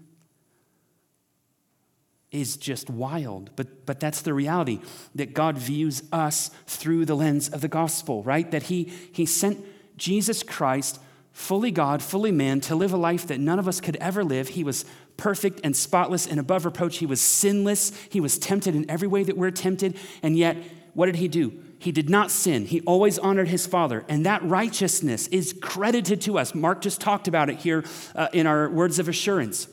is 2.33 2.57
just 2.57 2.89
wild. 2.89 3.51
But, 3.55 3.85
but 3.85 3.99
that's 4.01 4.21
the 4.21 4.33
reality 4.33 4.81
that 5.15 5.33
God 5.33 5.57
views 5.57 6.03
us 6.11 6.49
through 6.67 7.05
the 7.05 7.15
lens 7.15 7.47
of 7.47 7.61
the 7.61 7.67
gospel, 7.69 8.23
right? 8.23 8.49
That 8.51 8.63
he, 8.63 8.91
he 9.13 9.25
sent 9.25 9.63
Jesus 9.95 10.43
Christ, 10.43 10.99
fully 11.31 11.71
God, 11.71 12.01
fully 12.01 12.31
man, 12.31 12.59
to 12.61 12.75
live 12.75 12.91
a 12.91 12.97
life 12.97 13.27
that 13.27 13.39
none 13.39 13.59
of 13.59 13.67
us 13.67 13.79
could 13.79 13.95
ever 13.97 14.23
live. 14.23 14.49
He 14.49 14.63
was 14.63 14.83
perfect 15.15 15.61
and 15.63 15.75
spotless 15.75 16.27
and 16.27 16.39
above 16.39 16.65
reproach. 16.65 16.97
He 16.97 17.05
was 17.05 17.21
sinless. 17.21 17.91
He 18.09 18.19
was 18.19 18.39
tempted 18.39 18.75
in 18.75 18.89
every 18.89 19.07
way 19.07 19.23
that 19.23 19.37
we're 19.37 19.51
tempted. 19.51 19.97
And 20.23 20.35
yet, 20.35 20.57
what 20.95 21.05
did 21.05 21.17
he 21.17 21.27
do? 21.27 21.53
He 21.77 21.91
did 21.91 22.09
not 22.09 22.31
sin. 22.31 22.65
He 22.65 22.81
always 22.81 23.19
honored 23.19 23.49
his 23.49 23.67
father. 23.67 24.05
And 24.07 24.25
that 24.25 24.41
righteousness 24.43 25.27
is 25.27 25.53
credited 25.61 26.21
to 26.21 26.39
us. 26.39 26.55
Mark 26.55 26.81
just 26.81 26.99
talked 26.99 27.27
about 27.27 27.49
it 27.49 27.57
here 27.57 27.83
uh, 28.15 28.29
in 28.33 28.47
our 28.47 28.69
words 28.69 28.99
of 28.99 29.07
assurance. 29.07 29.67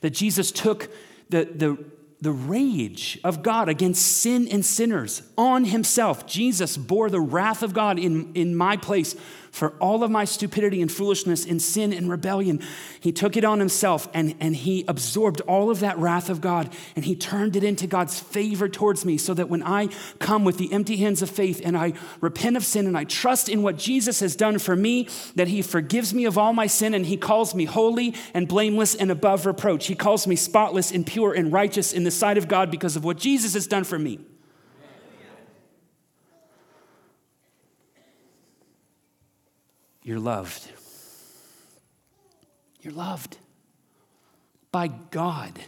That 0.00 0.10
Jesus 0.10 0.50
took 0.50 0.90
the, 1.30 1.44
the, 1.44 1.84
the 2.20 2.32
rage 2.32 3.18
of 3.22 3.42
God 3.42 3.68
against 3.68 4.18
sin 4.18 4.48
and 4.48 4.64
sinners 4.64 5.22
on 5.36 5.64
himself. 5.64 6.26
Jesus 6.26 6.76
bore 6.76 7.10
the 7.10 7.20
wrath 7.20 7.62
of 7.62 7.74
God 7.74 7.98
in, 7.98 8.32
in 8.34 8.56
my 8.56 8.76
place 8.76 9.14
for 9.54 9.70
all 9.78 10.02
of 10.02 10.10
my 10.10 10.24
stupidity 10.24 10.82
and 10.82 10.90
foolishness 10.90 11.46
and 11.46 11.62
sin 11.62 11.92
and 11.92 12.10
rebellion. 12.10 12.60
He 12.98 13.12
took 13.12 13.36
it 13.36 13.44
on 13.44 13.60
himself 13.60 14.08
and, 14.12 14.34
and 14.40 14.56
he 14.56 14.84
absorbed 14.88 15.40
all 15.42 15.70
of 15.70 15.78
that 15.78 15.96
wrath 15.96 16.28
of 16.28 16.40
God 16.40 16.74
and 16.96 17.04
he 17.04 17.14
turned 17.14 17.54
it 17.54 17.62
into 17.62 17.86
God's 17.86 18.18
favor 18.18 18.68
towards 18.68 19.04
me 19.04 19.16
so 19.16 19.32
that 19.32 19.48
when 19.48 19.62
I 19.62 19.90
come 20.18 20.44
with 20.44 20.58
the 20.58 20.72
empty 20.72 20.96
hands 20.96 21.22
of 21.22 21.30
faith 21.30 21.62
and 21.64 21.76
I 21.78 21.92
repent 22.20 22.56
of 22.56 22.64
sin 22.64 22.88
and 22.88 22.98
I 22.98 23.04
trust 23.04 23.48
in 23.48 23.62
what 23.62 23.78
Jesus 23.78 24.18
has 24.18 24.34
done 24.34 24.58
for 24.58 24.74
me, 24.74 25.08
that 25.36 25.46
he 25.46 25.62
forgives 25.62 26.12
me 26.12 26.24
of 26.24 26.36
all 26.36 26.52
my 26.52 26.66
sin 26.66 26.92
and 26.92 27.06
he 27.06 27.16
calls 27.16 27.54
me 27.54 27.64
holy 27.64 28.12
and 28.34 28.48
blameless 28.48 28.96
and 28.96 29.12
above 29.12 29.46
reproach. 29.46 29.86
He 29.86 29.94
calls 29.94 30.26
me 30.26 30.34
spotless 30.34 30.90
and 30.90 31.06
pure 31.06 31.32
and 31.32 31.52
righteous 31.52 31.92
in 31.92 32.02
the 32.02 32.10
sight 32.10 32.38
of 32.38 32.48
God 32.48 32.72
because 32.72 32.96
of 32.96 33.04
what 33.04 33.18
Jesus 33.18 33.54
has 33.54 33.68
done 33.68 33.84
for 33.84 34.00
me. 34.00 34.18
You're 40.04 40.20
loved. 40.20 40.70
You're 42.82 42.92
loved 42.92 43.38
by 44.70 44.88
God, 44.88 45.58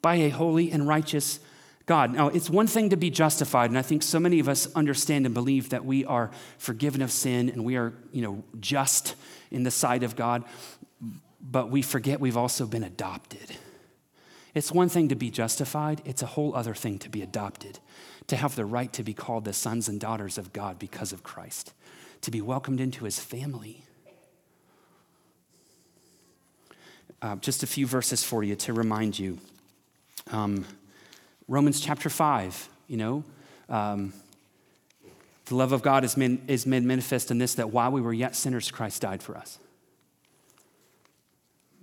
by 0.00 0.16
a 0.16 0.28
holy 0.28 0.70
and 0.70 0.86
righteous 0.86 1.40
God. 1.86 2.12
Now, 2.12 2.28
it's 2.28 2.48
one 2.48 2.68
thing 2.68 2.90
to 2.90 2.96
be 2.96 3.10
justified, 3.10 3.70
and 3.70 3.78
I 3.78 3.82
think 3.82 4.04
so 4.04 4.20
many 4.20 4.38
of 4.38 4.48
us 4.48 4.72
understand 4.74 5.26
and 5.26 5.34
believe 5.34 5.70
that 5.70 5.84
we 5.84 6.04
are 6.04 6.30
forgiven 6.58 7.02
of 7.02 7.10
sin 7.10 7.48
and 7.48 7.64
we 7.64 7.76
are, 7.76 7.92
you 8.12 8.22
know, 8.22 8.44
just 8.60 9.16
in 9.50 9.64
the 9.64 9.70
sight 9.72 10.04
of 10.04 10.14
God, 10.14 10.44
but 11.40 11.70
we 11.70 11.82
forget 11.82 12.20
we've 12.20 12.36
also 12.36 12.64
been 12.64 12.84
adopted. 12.84 13.56
It's 14.54 14.70
one 14.70 14.88
thing 14.88 15.08
to 15.08 15.16
be 15.16 15.30
justified, 15.30 16.02
it's 16.04 16.22
a 16.22 16.26
whole 16.26 16.54
other 16.54 16.74
thing 16.74 16.98
to 17.00 17.08
be 17.08 17.22
adopted, 17.22 17.80
to 18.28 18.36
have 18.36 18.54
the 18.54 18.64
right 18.64 18.92
to 18.92 19.02
be 19.02 19.14
called 19.14 19.44
the 19.44 19.52
sons 19.52 19.88
and 19.88 19.98
daughters 19.98 20.38
of 20.38 20.52
God 20.52 20.78
because 20.78 21.12
of 21.12 21.24
Christ 21.24 21.72
to 22.26 22.32
be 22.32 22.40
welcomed 22.40 22.80
into 22.80 23.04
his 23.04 23.20
family. 23.20 23.84
Uh, 27.22 27.36
just 27.36 27.62
a 27.62 27.68
few 27.68 27.86
verses 27.86 28.24
for 28.24 28.42
you 28.42 28.56
to 28.56 28.72
remind 28.72 29.16
you. 29.16 29.38
Um, 30.32 30.66
Romans 31.46 31.78
chapter 31.78 32.10
5, 32.10 32.68
you 32.88 32.96
know, 32.96 33.22
um, 33.68 34.12
the 35.44 35.54
love 35.54 35.70
of 35.70 35.82
God 35.82 36.02
is 36.02 36.16
made, 36.16 36.50
is 36.50 36.66
made 36.66 36.82
manifest 36.82 37.30
in 37.30 37.38
this 37.38 37.54
that 37.54 37.70
while 37.70 37.92
we 37.92 38.00
were 38.00 38.12
yet 38.12 38.34
sinners, 38.34 38.72
Christ 38.72 39.02
died 39.02 39.22
for 39.22 39.36
us. 39.36 39.60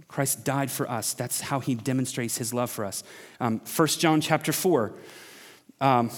Christ 0.09 0.43
died 0.43 0.69
for 0.69 0.91
us. 0.91 1.13
That's 1.13 1.39
how 1.39 1.61
he 1.61 1.73
demonstrates 1.73 2.37
his 2.37 2.53
love 2.53 2.69
for 2.69 2.83
us. 2.83 3.05
Um, 3.39 3.61
1 3.77 3.87
John 3.87 4.19
chapter 4.19 4.51
4. 4.51 4.91
Um, 5.79 6.11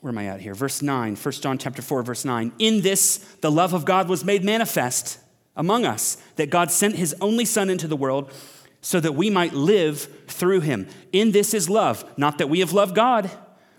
where 0.00 0.12
am 0.12 0.18
I 0.18 0.26
at 0.26 0.40
here? 0.40 0.54
Verse 0.54 0.80
9, 0.80 1.16
1 1.16 1.32
John 1.32 1.58
chapter 1.58 1.82
4, 1.82 2.02
verse 2.02 2.24
9. 2.24 2.52
In 2.58 2.82
this, 2.82 3.18
the 3.40 3.50
love 3.50 3.74
of 3.74 3.84
God 3.84 4.08
was 4.08 4.24
made 4.24 4.44
manifest 4.44 5.18
among 5.56 5.84
us, 5.84 6.16
that 6.36 6.50
God 6.50 6.70
sent 6.70 6.94
his 6.94 7.14
only 7.20 7.44
Son 7.44 7.68
into 7.68 7.88
the 7.88 7.96
world 7.96 8.32
so 8.80 9.00
that 9.00 9.16
we 9.16 9.28
might 9.28 9.52
live 9.52 10.08
through 10.28 10.60
him. 10.60 10.86
In 11.12 11.32
this 11.32 11.52
is 11.52 11.68
love, 11.68 12.04
not 12.16 12.38
that 12.38 12.48
we 12.48 12.60
have 12.60 12.72
loved 12.72 12.94
God, 12.94 13.28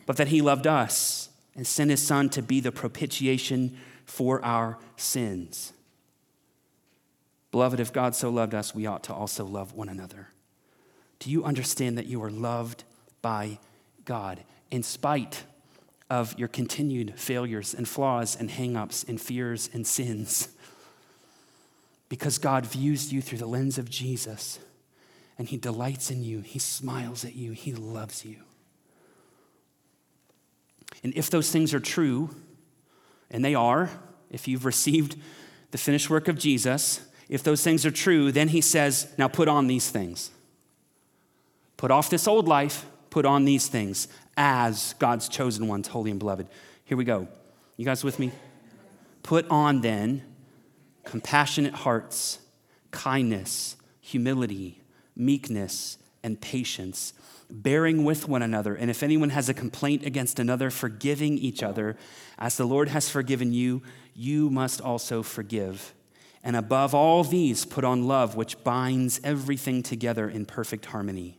but 0.06 0.18
that 0.18 0.28
he 0.28 0.42
loved 0.42 0.68
us 0.68 1.30
and 1.56 1.66
sent 1.66 1.90
his 1.90 2.06
Son 2.06 2.30
to 2.32 2.42
be 2.42 2.60
the 2.60 2.72
propitiation 2.72 3.78
for 4.06 4.44
our 4.44 4.78
sins. 4.98 5.72
Beloved, 7.52 7.80
if 7.80 7.94
God 7.94 8.14
so 8.14 8.30
loved 8.30 8.54
us, 8.54 8.76
we 8.76 8.86
ought 8.86 9.04
to 9.04 9.14
also 9.14 9.46
love 9.46 9.74
one 9.74 9.88
another. 9.88 10.28
Do 11.20 11.32
you 11.32 11.46
understand 11.46 11.98
that 11.98 12.06
you 12.06 12.22
are 12.24 12.30
loved 12.30 12.84
by 13.22 13.60
God 14.06 14.44
in 14.70 14.84
spite 14.84 15.44
of 16.10 16.38
your 16.40 16.48
continued 16.48 17.14
failures 17.20 17.74
and 17.74 17.88
flaws 17.88 18.36
and 18.36 18.50
hangups 18.50 19.08
and 19.08 19.22
fears 19.22 19.70
and 19.74 19.86
sins. 19.86 20.50
Because 22.10 22.40
God 22.40 22.66
views 22.66 23.14
you 23.14 23.22
through 23.22 23.38
the 23.38 23.46
lens 23.46 23.78
of 23.78 23.90
Jesus 23.90 24.60
and 25.38 25.48
He 25.48 25.58
delights 25.58 26.10
in 26.10 26.24
you, 26.24 26.42
He 26.42 26.60
smiles 26.60 27.24
at 27.24 27.36
you, 27.36 27.52
He 27.52 27.74
loves 27.74 28.26
you. 28.26 28.38
And 31.04 31.14
if 31.16 31.30
those 31.30 31.52
things 31.52 31.74
are 31.74 31.80
true, 31.80 32.32
and 33.32 33.46
they 33.46 33.54
are, 33.54 33.90
if 34.32 34.48
you've 34.48 34.66
received 34.66 35.16
the 35.72 35.78
finished 35.78 36.10
work 36.10 36.28
of 36.28 36.38
Jesus, 36.38 37.08
if 37.30 37.44
those 37.44 37.64
things 37.64 37.86
are 37.86 37.92
true, 37.92 38.32
then 38.32 38.48
He 38.48 38.62
says, 38.62 39.14
now 39.18 39.28
put 39.28 39.48
on 39.48 39.68
these 39.68 39.90
things. 39.90 40.32
Put 41.78 41.92
off 41.92 42.10
this 42.10 42.28
old 42.28 42.48
life, 42.48 42.86
put 43.12 43.26
on 43.26 43.46
these 43.46 43.68
things 43.68 44.08
as 44.40 44.96
God's 45.00 45.28
chosen 45.28 45.68
ones, 45.68 45.90
holy 45.90 46.10
and 46.10 46.20
beloved. 46.20 46.48
Here 46.86 46.98
we 46.98 47.04
go. 47.04 47.28
You 47.76 47.84
guys 47.84 48.06
with 48.06 48.18
me? 48.18 48.32
Put 49.22 49.46
on 49.50 49.82
then 49.82 50.24
compassionate 51.04 51.74
hearts, 51.74 52.40
kindness, 52.92 53.76
humility, 54.00 54.82
meekness, 55.16 55.98
and 56.24 56.40
patience, 56.40 57.14
bearing 57.50 58.06
with 58.06 58.30
one 58.30 58.42
another. 58.42 58.76
And 58.76 58.90
if 58.90 59.04
anyone 59.04 59.32
has 59.32 59.50
a 59.50 59.54
complaint 59.54 60.06
against 60.06 60.40
another, 60.40 60.70
forgiving 60.70 61.38
each 61.38 61.62
other. 61.62 61.98
As 62.38 62.56
the 62.56 62.66
Lord 62.66 62.88
has 62.90 63.10
forgiven 63.10 63.52
you, 63.52 63.82
you 64.16 64.50
must 64.50 64.80
also 64.80 65.22
forgive. 65.22 65.94
And 66.44 66.56
above 66.56 66.96
all 66.96 67.26
these, 67.26 67.66
put 67.66 67.84
on 67.84 68.08
love, 68.08 68.36
which 68.36 68.64
binds 68.64 69.20
everything 69.24 69.84
together 69.84 70.30
in 70.30 70.46
perfect 70.46 70.86
harmony. 70.86 71.39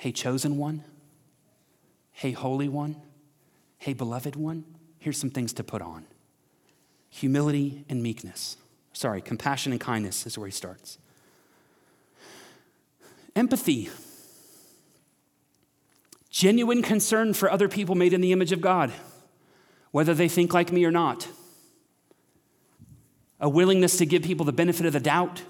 hey, 0.00 0.12
chosen 0.12 0.56
one, 0.56 0.82
hey, 2.12 2.30
holy 2.30 2.70
one, 2.70 2.96
hey, 3.76 3.92
beloved 3.92 4.34
one, 4.34 4.64
here's 4.98 5.18
some 5.18 5.28
things 5.28 5.52
to 5.52 5.62
put 5.62 5.82
on 5.82 6.06
humility 7.10 7.84
and 7.86 8.02
meekness. 8.02 8.56
Sorry, 8.94 9.20
compassion 9.20 9.72
and 9.72 9.80
kindness 9.80 10.24
is 10.26 10.38
where 10.38 10.46
he 10.46 10.52
starts. 10.52 10.96
Empathy, 13.36 13.90
genuine 16.30 16.80
concern 16.80 17.34
for 17.34 17.50
other 17.50 17.68
people 17.68 17.94
made 17.94 18.14
in 18.14 18.22
the 18.22 18.32
image 18.32 18.52
of 18.52 18.62
God, 18.62 18.90
whether 19.90 20.14
they 20.14 20.28
think 20.28 20.54
like 20.54 20.72
me 20.72 20.82
or 20.86 20.90
not. 20.90 21.28
A 23.38 23.50
willingness 23.50 23.98
to 23.98 24.06
give 24.06 24.22
people 24.22 24.46
the 24.46 24.52
benefit 24.52 24.86
of 24.86 24.94
the 24.94 25.00
doubt. 25.00 25.42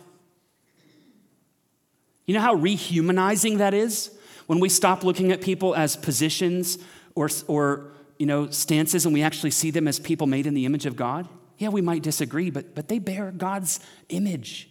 You 2.26 2.34
know 2.34 2.40
how 2.40 2.56
rehumanizing 2.56 3.58
that 3.58 3.74
is? 3.74 4.16
When 4.50 4.58
we 4.58 4.68
stop 4.68 5.04
looking 5.04 5.30
at 5.30 5.40
people 5.40 5.76
as 5.76 5.94
positions 5.94 6.76
or, 7.14 7.30
or 7.46 7.92
you 8.18 8.26
know, 8.26 8.50
stances 8.50 9.04
and 9.04 9.14
we 9.14 9.22
actually 9.22 9.52
see 9.52 9.70
them 9.70 9.86
as 9.86 10.00
people 10.00 10.26
made 10.26 10.44
in 10.44 10.54
the 10.54 10.66
image 10.66 10.86
of 10.86 10.96
God. 10.96 11.28
Yeah, 11.58 11.68
we 11.68 11.80
might 11.80 12.02
disagree, 12.02 12.50
but, 12.50 12.74
but 12.74 12.88
they 12.88 12.98
bear 12.98 13.30
God's 13.30 13.78
image. 14.08 14.68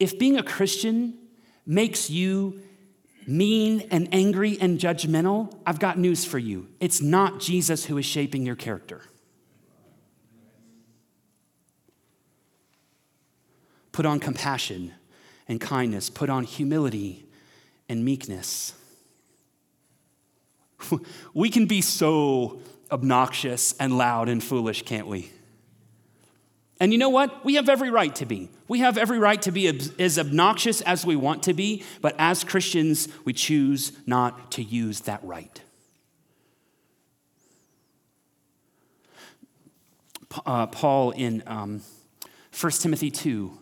If 0.00 0.18
being 0.18 0.38
a 0.38 0.42
Christian 0.42 1.18
makes 1.66 2.08
you 2.08 2.62
mean 3.26 3.86
and 3.90 4.08
angry 4.10 4.56
and 4.58 4.78
judgmental, 4.78 5.54
I've 5.66 5.78
got 5.78 5.98
news 5.98 6.24
for 6.24 6.38
you. 6.38 6.68
It's 6.80 7.02
not 7.02 7.40
Jesus 7.40 7.84
who 7.84 7.98
is 7.98 8.06
shaping 8.06 8.46
your 8.46 8.56
character. 8.56 9.02
Put 13.92 14.06
on 14.06 14.18
compassion 14.18 14.94
and 15.48 15.60
kindness, 15.60 16.10
put 16.10 16.28
on 16.30 16.44
humility 16.44 17.26
and 17.88 18.04
meekness. 18.04 18.74
We 21.34 21.50
can 21.50 21.66
be 21.66 21.80
so 21.80 22.60
obnoxious 22.90 23.74
and 23.80 23.96
loud 23.98 24.28
and 24.28 24.42
foolish, 24.42 24.82
can't 24.82 25.06
we? 25.06 25.30
And 26.80 26.92
you 26.92 26.98
know 26.98 27.08
what? 27.08 27.44
We 27.44 27.54
have 27.54 27.68
every 27.68 27.90
right 27.90 28.14
to 28.16 28.26
be. 28.26 28.50
We 28.68 28.80
have 28.80 28.96
every 28.96 29.18
right 29.18 29.40
to 29.42 29.50
be 29.50 29.66
as 29.98 30.18
obnoxious 30.18 30.80
as 30.82 31.04
we 31.04 31.16
want 31.16 31.42
to 31.44 31.52
be, 31.52 31.82
but 32.00 32.14
as 32.18 32.44
Christians, 32.44 33.08
we 33.24 33.32
choose 33.32 33.92
not 34.06 34.52
to 34.52 34.62
use 34.62 35.00
that 35.02 35.22
right. 35.24 35.60
Uh, 40.46 40.66
Paul 40.66 41.10
in 41.12 41.42
um, 41.46 41.82
1 42.58 42.72
Timothy 42.72 43.10
2 43.10 43.58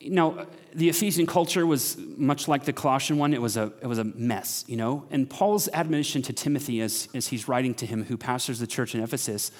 you 0.00 0.10
know, 0.10 0.46
the 0.72 0.88
Ephesian 0.88 1.26
culture 1.26 1.66
was 1.66 1.98
much 2.16 2.48
like 2.48 2.64
the 2.64 2.72
Colossian 2.72 3.18
one. 3.18 3.34
It 3.34 3.42
was 3.42 3.58
a, 3.58 3.70
it 3.82 3.86
was 3.86 3.98
a 3.98 4.04
mess, 4.04 4.64
you 4.66 4.76
know? 4.76 5.04
And 5.10 5.28
Paul's 5.28 5.68
admonition 5.74 6.22
to 6.22 6.32
Timothy 6.32 6.80
as, 6.80 7.08
as 7.14 7.28
he's 7.28 7.46
writing 7.46 7.74
to 7.74 7.86
him, 7.86 8.04
who 8.06 8.16
pastors 8.16 8.58
the 8.58 8.66
church 8.66 8.94
in 8.94 9.02
Ephesus, 9.02 9.52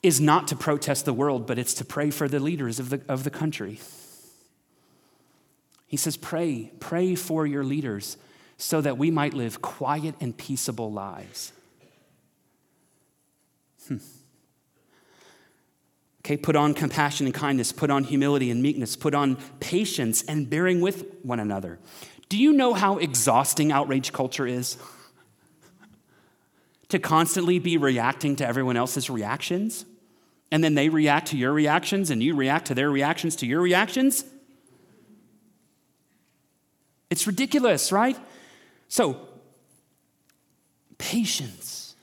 is 0.00 0.20
not 0.20 0.46
to 0.48 0.56
protest 0.56 1.04
the 1.04 1.12
world, 1.12 1.46
but 1.46 1.58
it's 1.58 1.74
to 1.74 1.84
pray 1.84 2.10
for 2.10 2.28
the 2.28 2.38
leaders 2.38 2.78
of 2.78 2.90
the, 2.90 3.02
of 3.08 3.24
the 3.24 3.30
country. 3.30 3.80
He 5.88 5.96
says, 5.96 6.16
Pray, 6.16 6.70
pray 6.78 7.16
for 7.16 7.44
your 7.44 7.64
leaders 7.64 8.16
so 8.58 8.80
that 8.80 8.96
we 8.96 9.10
might 9.10 9.34
live 9.34 9.60
quiet 9.60 10.14
and 10.20 10.36
peaceable 10.36 10.92
lives. 10.92 11.52
Hmm. 13.88 13.96
Okay, 16.28 16.36
put 16.36 16.56
on 16.56 16.74
compassion 16.74 17.24
and 17.24 17.34
kindness, 17.34 17.72
put 17.72 17.88
on 17.88 18.04
humility 18.04 18.50
and 18.50 18.60
meekness, 18.60 18.96
put 18.96 19.14
on 19.14 19.36
patience 19.60 20.22
and 20.24 20.50
bearing 20.50 20.82
with 20.82 21.06
one 21.22 21.40
another. 21.40 21.78
Do 22.28 22.36
you 22.36 22.52
know 22.52 22.74
how 22.74 22.98
exhausting 22.98 23.72
outrage 23.72 24.12
culture 24.12 24.46
is? 24.46 24.76
to 26.90 26.98
constantly 26.98 27.58
be 27.58 27.78
reacting 27.78 28.36
to 28.36 28.46
everyone 28.46 28.76
else's 28.76 29.08
reactions, 29.08 29.86
and 30.52 30.62
then 30.62 30.74
they 30.74 30.90
react 30.90 31.28
to 31.28 31.38
your 31.38 31.50
reactions, 31.50 32.10
and 32.10 32.22
you 32.22 32.34
react 32.34 32.66
to 32.66 32.74
their 32.74 32.90
reactions 32.90 33.34
to 33.36 33.46
your 33.46 33.62
reactions? 33.62 34.22
It's 37.08 37.26
ridiculous, 37.26 37.90
right? 37.90 38.18
So, 38.88 39.28
patience, 40.98 41.96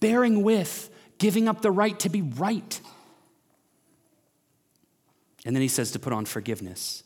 bearing 0.00 0.42
with, 0.42 0.90
giving 1.18 1.46
up 1.46 1.62
the 1.62 1.70
right 1.70 1.96
to 2.00 2.08
be 2.08 2.22
right. 2.22 2.80
And 5.48 5.56
then 5.56 5.62
he 5.62 5.68
says 5.68 5.92
to 5.92 5.98
put 5.98 6.12
on 6.12 6.26
forgiveness. 6.26 7.04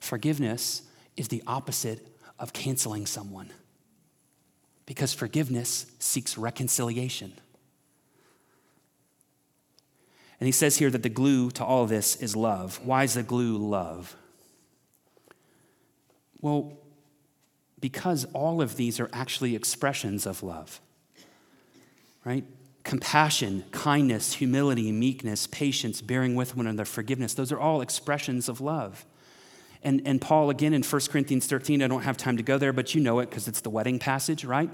Forgiveness 0.00 0.84
is 1.18 1.28
the 1.28 1.42
opposite 1.46 2.16
of 2.38 2.54
canceling 2.54 3.04
someone 3.04 3.50
because 4.86 5.12
forgiveness 5.12 5.84
seeks 5.98 6.38
reconciliation. 6.38 7.30
And 10.40 10.46
he 10.46 10.52
says 10.52 10.78
here 10.78 10.88
that 10.88 11.02
the 11.02 11.10
glue 11.10 11.50
to 11.50 11.64
all 11.64 11.82
of 11.82 11.90
this 11.90 12.16
is 12.16 12.34
love. 12.34 12.80
Why 12.84 13.04
is 13.04 13.12
the 13.12 13.22
glue 13.22 13.58
love? 13.58 14.16
Well, 16.40 16.72
because 17.78 18.24
all 18.32 18.62
of 18.62 18.76
these 18.76 18.98
are 18.98 19.10
actually 19.12 19.54
expressions 19.54 20.24
of 20.24 20.42
love, 20.42 20.80
right? 22.24 22.46
Compassion, 22.88 23.62
kindness, 23.70 24.32
humility, 24.32 24.90
meekness, 24.90 25.46
patience, 25.48 26.00
bearing 26.00 26.34
with 26.34 26.56
one 26.56 26.66
another, 26.66 26.86
forgiveness. 26.86 27.34
Those 27.34 27.52
are 27.52 27.60
all 27.60 27.82
expressions 27.82 28.48
of 28.48 28.62
love. 28.62 29.04
And, 29.82 30.00
and 30.06 30.18
Paul, 30.22 30.48
again, 30.48 30.72
in 30.72 30.82
1 30.82 31.02
Corinthians 31.10 31.46
13, 31.46 31.82
I 31.82 31.86
don't 31.86 32.00
have 32.00 32.16
time 32.16 32.38
to 32.38 32.42
go 32.42 32.56
there, 32.56 32.72
but 32.72 32.94
you 32.94 33.02
know 33.02 33.18
it 33.18 33.28
because 33.28 33.46
it's 33.46 33.60
the 33.60 33.68
wedding 33.68 33.98
passage, 33.98 34.42
right? 34.42 34.70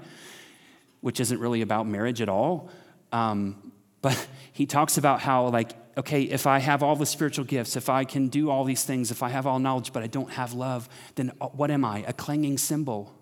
Which 1.01 1.19
isn't 1.19 1.41
really 1.41 1.61
about 1.61 1.87
marriage 1.87 2.21
at 2.21 2.29
all. 2.29 2.69
Um, 3.11 3.73
but 4.01 4.27
he 4.53 4.65
talks 4.65 4.97
about 4.97 5.19
how, 5.19 5.49
like, 5.49 5.73
okay, 5.97 6.21
if 6.21 6.47
I 6.47 6.59
have 6.59 6.83
all 6.83 6.95
the 6.95 7.05
spiritual 7.05 7.43
gifts, 7.43 7.75
if 7.75 7.89
I 7.89 8.05
can 8.05 8.29
do 8.29 8.49
all 8.49 8.63
these 8.63 8.85
things, 8.85 9.11
if 9.11 9.23
I 9.23 9.27
have 9.29 9.45
all 9.45 9.59
knowledge, 9.59 9.91
but 9.91 10.03
I 10.03 10.07
don't 10.07 10.31
have 10.31 10.53
love, 10.53 10.87
then 11.15 11.33
uh, 11.41 11.47
what 11.47 11.69
am 11.69 11.83
I? 11.83 12.05
A 12.07 12.13
clanging 12.13 12.59
cymbal, 12.59 13.13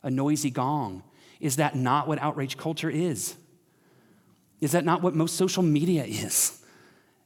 a 0.00 0.12
noisy 0.12 0.50
gong. 0.50 1.02
Is 1.40 1.56
that 1.56 1.74
not 1.74 2.06
what 2.06 2.22
outrage 2.22 2.56
culture 2.56 2.88
is? 2.88 3.34
Is 4.62 4.72
that 4.72 4.84
not 4.84 5.02
what 5.02 5.14
most 5.14 5.34
social 5.34 5.62
media 5.62 6.04
is? 6.04 6.62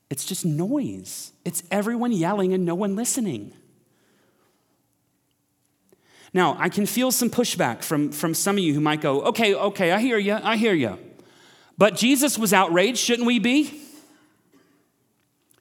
It's 0.09 0.25
just 0.25 0.47
noise. 0.47 1.33
It's 1.45 1.63
everyone 1.71 2.11
yelling 2.11 2.55
and 2.55 2.65
no 2.65 2.75
one 2.75 2.97
listening. 2.97 3.53
Now, 6.33 6.57
I 6.59 6.71
can 6.71 6.87
feel 6.87 7.13
some 7.13 7.29
pushback 7.29 7.83
from, 7.83 8.11
from 8.11 8.33
some 8.33 8.57
of 8.57 8.65
you 8.65 8.73
who 8.73 8.81
might 8.81 9.03
go, 9.03 9.21
okay, 9.23 9.55
okay, 9.55 9.93
I 9.93 10.01
hear 10.01 10.17
you, 10.17 10.39
I 10.43 10.57
hear 10.57 10.73
you. 10.73 10.99
But 11.77 11.95
Jesus 11.95 12.39
was 12.39 12.55
outraged, 12.55 12.99
shouldn't 12.99 13.27
we 13.27 13.39
be? 13.39 13.83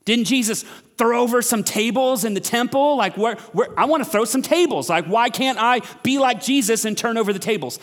Didn't 0.05 0.25
Jesus 0.25 0.63
throw 0.97 1.19
over 1.19 1.41
some 1.41 1.63
tables 1.63 2.23
in 2.23 2.35
the 2.35 2.39
temple? 2.39 2.95
Like, 2.95 3.17
where, 3.17 3.35
where, 3.51 3.77
I 3.77 3.83
want 3.85 4.03
to 4.03 4.09
throw 4.09 4.23
some 4.23 4.41
tables. 4.41 4.89
Like, 4.89 5.05
why 5.05 5.29
can't 5.29 5.57
I 5.59 5.81
be 6.03 6.19
like 6.19 6.41
Jesus 6.41 6.85
and 6.85 6.97
turn 6.97 7.17
over 7.17 7.33
the 7.33 7.39
tables? 7.39 7.79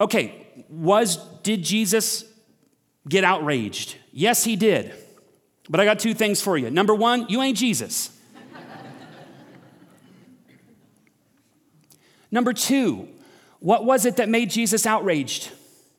Okay, 0.00 0.46
was, 0.68 1.18
did 1.42 1.62
Jesus 1.62 2.24
get 3.08 3.24
outraged? 3.24 3.96
Yes, 4.12 4.44
he 4.44 4.56
did. 4.56 4.94
But 5.68 5.80
I 5.80 5.84
got 5.84 5.98
two 5.98 6.14
things 6.14 6.42
for 6.42 6.58
you. 6.58 6.70
Number 6.70 6.94
one, 6.94 7.26
you 7.28 7.40
ain't 7.42 7.56
Jesus. 7.56 8.16
Number 12.30 12.52
two, 12.52 13.08
what 13.60 13.84
was 13.84 14.04
it 14.04 14.16
that 14.16 14.28
made 14.28 14.50
Jesus 14.50 14.86
outraged? 14.86 15.50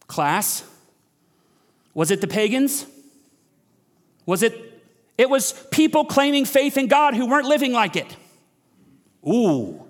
Class? 0.07 0.63
Was 1.93 2.11
it 2.11 2.21
the 2.21 2.27
pagans? 2.27 2.85
Was 4.25 4.43
it? 4.43 4.67
It 5.17 5.29
was 5.29 5.53
people 5.71 6.05
claiming 6.05 6.45
faith 6.45 6.77
in 6.77 6.87
God 6.87 7.13
who 7.13 7.27
weren't 7.27 7.45
living 7.45 7.73
like 7.73 7.95
it. 7.95 8.15
Ooh. 9.27 9.85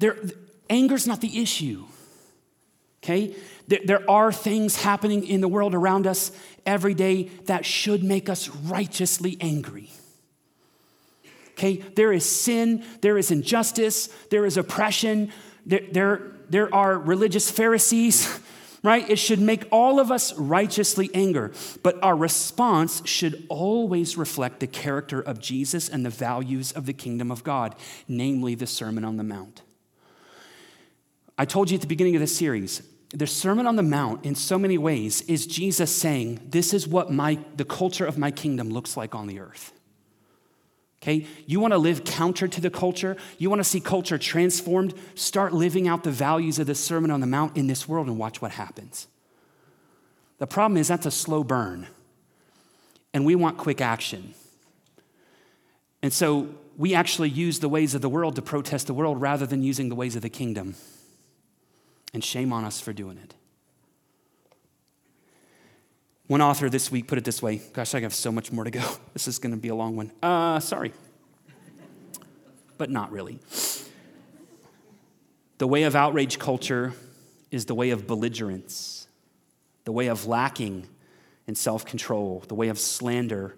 There, 0.00 0.16
anger's 0.68 1.06
not 1.06 1.20
the 1.20 1.40
issue. 1.40 1.84
Okay? 3.04 3.36
There, 3.68 3.80
there 3.84 4.10
are 4.10 4.32
things 4.32 4.82
happening 4.82 5.24
in 5.24 5.40
the 5.40 5.48
world 5.48 5.74
around 5.74 6.06
us 6.06 6.32
every 6.66 6.94
day 6.94 7.24
that 7.44 7.64
should 7.64 8.02
make 8.02 8.28
us 8.28 8.48
righteously 8.48 9.36
angry. 9.40 9.90
Okay, 11.52 11.76
there 11.94 12.10
is 12.10 12.24
sin, 12.24 12.82
there 13.02 13.18
is 13.18 13.30
injustice, 13.30 14.08
there 14.30 14.46
is 14.46 14.56
oppression, 14.56 15.30
there, 15.66 15.82
there, 15.92 16.32
there 16.48 16.74
are 16.74 16.98
religious 16.98 17.50
Pharisees, 17.50 18.40
right? 18.82 19.08
It 19.10 19.18
should 19.18 19.40
make 19.40 19.66
all 19.70 20.00
of 20.00 20.10
us 20.10 20.32
righteously 20.38 21.10
anger, 21.12 21.52
but 21.82 22.02
our 22.02 22.16
response 22.16 23.06
should 23.06 23.44
always 23.50 24.16
reflect 24.16 24.60
the 24.60 24.66
character 24.66 25.20
of 25.20 25.38
Jesus 25.38 25.90
and 25.90 26.04
the 26.04 26.10
values 26.10 26.72
of 26.72 26.86
the 26.86 26.94
kingdom 26.94 27.30
of 27.30 27.44
God, 27.44 27.74
namely 28.08 28.54
the 28.54 28.66
Sermon 28.66 29.04
on 29.04 29.18
the 29.18 29.24
Mount. 29.24 29.60
I 31.40 31.46
told 31.46 31.70
you 31.70 31.76
at 31.76 31.80
the 31.80 31.86
beginning 31.86 32.14
of 32.16 32.20
this 32.20 32.36
series, 32.36 32.82
the 33.14 33.26
Sermon 33.26 33.66
on 33.66 33.76
the 33.76 33.82
Mount, 33.82 34.26
in 34.26 34.34
so 34.34 34.58
many 34.58 34.76
ways, 34.76 35.22
is 35.22 35.46
Jesus 35.46 35.90
saying, 35.90 36.38
This 36.50 36.74
is 36.74 36.86
what 36.86 37.10
my, 37.10 37.38
the 37.56 37.64
culture 37.64 38.04
of 38.04 38.18
my 38.18 38.30
kingdom 38.30 38.68
looks 38.68 38.94
like 38.94 39.14
on 39.14 39.26
the 39.26 39.40
earth. 39.40 39.72
Okay? 41.00 41.26
You 41.46 41.58
want 41.58 41.72
to 41.72 41.78
live 41.78 42.04
counter 42.04 42.46
to 42.46 42.60
the 42.60 42.68
culture? 42.68 43.16
You 43.38 43.48
want 43.48 43.60
to 43.60 43.64
see 43.64 43.80
culture 43.80 44.18
transformed? 44.18 44.92
Start 45.14 45.54
living 45.54 45.88
out 45.88 46.04
the 46.04 46.10
values 46.10 46.58
of 46.58 46.66
the 46.66 46.74
Sermon 46.74 47.10
on 47.10 47.20
the 47.20 47.26
Mount 47.26 47.56
in 47.56 47.68
this 47.68 47.88
world 47.88 48.06
and 48.06 48.18
watch 48.18 48.42
what 48.42 48.50
happens. 48.50 49.08
The 50.36 50.46
problem 50.46 50.76
is 50.76 50.88
that's 50.88 51.06
a 51.06 51.10
slow 51.10 51.42
burn, 51.42 51.86
and 53.14 53.24
we 53.24 53.34
want 53.34 53.56
quick 53.56 53.80
action. 53.80 54.34
And 56.02 56.12
so 56.12 56.50
we 56.76 56.94
actually 56.94 57.30
use 57.30 57.60
the 57.60 57.68
ways 57.70 57.94
of 57.94 58.02
the 58.02 58.10
world 58.10 58.36
to 58.36 58.42
protest 58.42 58.88
the 58.88 58.94
world 58.94 59.22
rather 59.22 59.46
than 59.46 59.62
using 59.62 59.88
the 59.88 59.94
ways 59.94 60.16
of 60.16 60.20
the 60.20 60.28
kingdom. 60.28 60.74
And 62.12 62.24
shame 62.24 62.52
on 62.52 62.64
us 62.64 62.80
for 62.80 62.92
doing 62.92 63.18
it. 63.18 63.34
One 66.26 66.40
author 66.40 66.68
this 66.68 66.92
week 66.92 67.08
put 67.08 67.18
it 67.18 67.24
this 67.24 67.42
way 67.42 67.60
Gosh, 67.72 67.94
I 67.94 68.00
have 68.00 68.14
so 68.14 68.30
much 68.30 68.52
more 68.52 68.64
to 68.64 68.70
go. 68.70 68.82
This 69.12 69.26
is 69.26 69.38
going 69.38 69.52
to 69.52 69.60
be 69.60 69.68
a 69.68 69.74
long 69.74 69.96
one. 69.96 70.12
Uh, 70.22 70.60
sorry. 70.60 70.92
But 72.78 72.90
not 72.90 73.12
really. 73.12 73.40
The 75.58 75.66
way 75.66 75.82
of 75.82 75.94
outrage 75.94 76.38
culture 76.38 76.94
is 77.50 77.66
the 77.66 77.74
way 77.74 77.90
of 77.90 78.06
belligerence, 78.06 79.08
the 79.84 79.92
way 79.92 80.06
of 80.06 80.26
lacking 80.26 80.88
in 81.46 81.54
self 81.54 81.84
control, 81.84 82.44
the 82.48 82.54
way 82.54 82.68
of 82.68 82.78
slander 82.78 83.56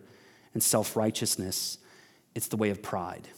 and 0.54 0.62
self 0.62 0.96
righteousness. 0.96 1.78
It's 2.34 2.48
the 2.48 2.56
way 2.56 2.70
of 2.70 2.82
pride. 2.82 3.28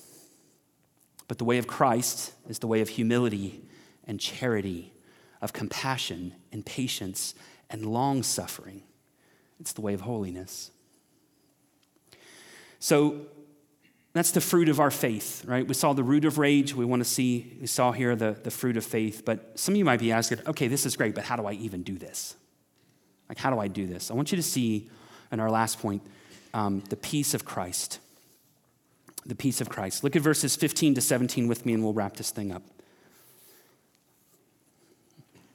But 1.26 1.38
the 1.38 1.44
way 1.44 1.58
of 1.58 1.66
Christ 1.66 2.32
is 2.48 2.60
the 2.60 2.66
way 2.66 2.80
of 2.80 2.88
humility 2.88 3.64
and 4.06 4.20
charity, 4.20 4.92
of 5.45 5.53
compassion 5.53 6.34
and 6.53 6.64
patience 6.64 7.34
and 7.68 7.84
long 7.84 8.22
suffering. 8.22 8.82
It's 9.61 9.74
the 9.74 9.82
way 9.82 9.92
of 9.92 10.01
holiness. 10.01 10.70
So 12.78 13.26
that's 14.14 14.30
the 14.30 14.40
fruit 14.40 14.70
of 14.70 14.80
our 14.80 14.90
faith, 14.90 15.45
right? 15.45 15.68
We 15.68 15.74
saw 15.74 15.92
the 15.92 16.03
root 16.03 16.24
of 16.24 16.38
rage. 16.38 16.74
We 16.74 16.86
want 16.86 17.01
to 17.01 17.09
see, 17.09 17.59
we 17.61 17.66
saw 17.66 17.92
here 17.92 18.16
the, 18.16 18.38
the 18.42 18.51
fruit 18.51 18.78
of 18.78 18.84
faith. 18.86 19.24
But 19.26 19.59
some 19.59 19.74
of 19.74 19.78
you 19.78 19.84
might 19.84 20.01
be 20.01 20.12
asking, 20.12 20.40
okay, 20.47 20.66
this 20.66 20.86
is 20.86 20.97
great, 20.97 21.14
but 21.14 21.24
how 21.24 21.36
do 21.36 21.45
I 21.45 21.53
even 21.53 21.82
do 21.82 21.99
this? 21.99 22.36
Like, 23.28 23.36
how 23.36 23.51
do 23.51 23.59
I 23.59 23.68
do 23.68 23.86
this? 23.86 24.11
I 24.11 24.14
want 24.14 24.32
you 24.32 24.36
to 24.36 24.42
see 24.42 24.90
in 25.30 25.40
our 25.40 25.51
last 25.51 25.78
point 25.78 26.03
um, 26.55 26.82
the 26.88 26.97
peace 26.97 27.34
of 27.34 27.45
Christ. 27.45 27.99
The 29.26 29.34
peace 29.34 29.61
of 29.61 29.68
Christ. 29.68 30.05
Look 30.05 30.16
at 30.16 30.22
verses 30.22 30.57
15 30.57 30.95
to 30.95 31.01
17 31.03 31.49
with 31.49 31.66
me, 31.66 31.74
and 31.74 31.82
we'll 31.82 31.92
wrap 31.92 32.16
this 32.16 32.30
thing 32.30 32.51
up. 32.51 32.62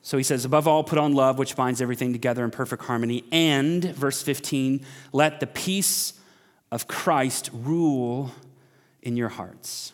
So 0.02 0.18
he 0.18 0.24
says, 0.24 0.46
above 0.46 0.68
all, 0.68 0.84
put 0.84 0.98
on 0.98 1.14
love, 1.14 1.38
which 1.38 1.56
binds 1.56 1.82
everything 1.82 2.14
together 2.14 2.44
in 2.44 2.52
perfect 2.52 2.84
harmony. 2.84 3.26
And, 3.32 3.84
verse 3.84 4.22
15, 4.22 4.86
let 5.12 5.40
the 5.40 5.48
peace 5.48 6.14
of 6.72 6.88
Christ 6.88 7.50
rule 7.54 8.32
in 9.02 9.18
your 9.18 9.30
hearts, 9.30 9.94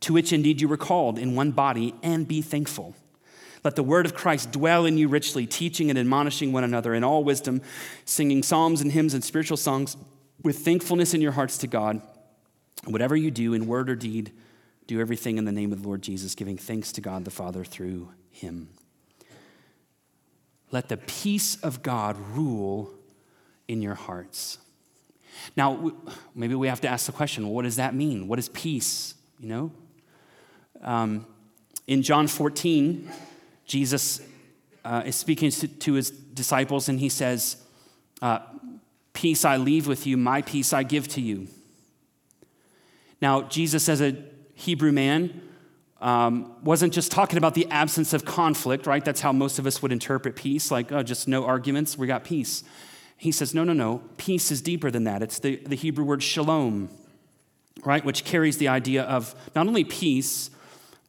to 0.00 0.12
which 0.12 0.32
indeed 0.32 0.60
you 0.60 0.68
were 0.68 0.76
called 0.76 1.18
in 1.18 1.34
one 1.34 1.52
body, 1.52 1.94
and 2.02 2.26
be 2.26 2.42
thankful. 2.42 2.94
Let 3.64 3.76
the 3.76 3.82
word 3.82 4.06
of 4.06 4.14
Christ 4.14 4.52
dwell 4.52 4.84
in 4.86 4.98
you 4.98 5.08
richly, 5.08 5.46
teaching 5.46 5.90
and 5.90 5.98
admonishing 5.98 6.52
one 6.52 6.64
another 6.64 6.94
in 6.94 7.02
all 7.02 7.24
wisdom, 7.24 7.62
singing 8.04 8.42
psalms 8.42 8.80
and 8.80 8.92
hymns 8.92 9.14
and 9.14 9.24
spiritual 9.24 9.56
songs 9.56 9.96
with 10.42 10.58
thankfulness 10.58 11.14
in 11.14 11.20
your 11.20 11.32
hearts 11.32 11.58
to 11.58 11.66
God. 11.66 12.00
Whatever 12.84 13.16
you 13.16 13.30
do 13.30 13.54
in 13.54 13.66
word 13.66 13.90
or 13.90 13.96
deed, 13.96 14.32
do 14.86 15.00
everything 15.00 15.38
in 15.38 15.44
the 15.44 15.52
name 15.52 15.72
of 15.72 15.82
the 15.82 15.88
Lord 15.88 16.02
Jesus, 16.02 16.34
giving 16.34 16.56
thanks 16.56 16.92
to 16.92 17.00
God 17.00 17.24
the 17.24 17.30
Father 17.30 17.64
through 17.64 18.10
him. 18.30 18.68
Let 20.70 20.88
the 20.88 20.96
peace 20.96 21.56
of 21.62 21.82
God 21.82 22.16
rule 22.34 22.92
in 23.68 23.82
your 23.82 23.94
hearts. 23.94 24.58
Now, 25.56 25.92
maybe 26.34 26.54
we 26.54 26.68
have 26.68 26.80
to 26.80 26.88
ask 26.88 27.06
the 27.06 27.12
question 27.12 27.44
well, 27.44 27.54
what 27.54 27.62
does 27.62 27.76
that 27.76 27.94
mean? 27.94 28.28
What 28.28 28.38
is 28.38 28.48
peace? 28.48 29.14
You 29.38 29.48
know? 29.48 29.72
Um, 30.82 31.26
in 31.86 32.02
John 32.02 32.26
14, 32.26 33.08
Jesus 33.64 34.20
uh, 34.84 35.02
is 35.04 35.16
speaking 35.16 35.50
to, 35.50 35.68
to, 35.68 35.92
his 35.94 36.10
disciples 36.10 36.88
and 36.88 36.98
he 36.98 37.08
says, 37.08 37.56
uh, 38.22 38.40
Peace 39.12 39.44
I 39.44 39.56
leave 39.56 39.86
with 39.86 40.06
you, 40.06 40.16
my 40.16 40.42
peace 40.42 40.72
I 40.72 40.82
give 40.82 41.08
to 41.08 41.20
you. 41.20 41.48
Now, 43.20 43.42
Jesus, 43.42 43.88
as 43.88 44.02
a 44.02 44.16
Hebrew 44.54 44.92
man, 44.92 45.40
um, 46.00 46.54
wasn't 46.62 46.92
just 46.92 47.10
talking 47.10 47.38
about 47.38 47.54
the 47.54 47.66
absence 47.70 48.12
of 48.12 48.24
conflict, 48.24 48.86
right? 48.86 49.04
That's 49.04 49.20
how 49.20 49.32
most 49.32 49.58
of 49.58 49.66
us 49.66 49.82
would 49.82 49.92
interpret 49.92 50.36
peace, 50.36 50.70
like, 50.70 50.92
oh, 50.92 51.02
just 51.02 51.26
no 51.26 51.44
arguments, 51.44 51.96
we 51.96 52.06
got 52.06 52.24
peace. 52.24 52.64
He 53.16 53.32
says, 53.32 53.54
no, 53.54 53.64
no, 53.64 53.72
no. 53.72 54.02
Peace 54.18 54.50
is 54.50 54.60
deeper 54.60 54.90
than 54.90 55.04
that. 55.04 55.22
It's 55.22 55.38
the, 55.38 55.56
the 55.56 55.76
Hebrew 55.76 56.04
word 56.04 56.22
shalom, 56.22 56.90
right? 57.84 58.04
Which 58.04 58.24
carries 58.24 58.58
the 58.58 58.68
idea 58.68 59.04
of 59.04 59.34
not 59.54 59.66
only 59.66 59.84
peace, 59.84 60.50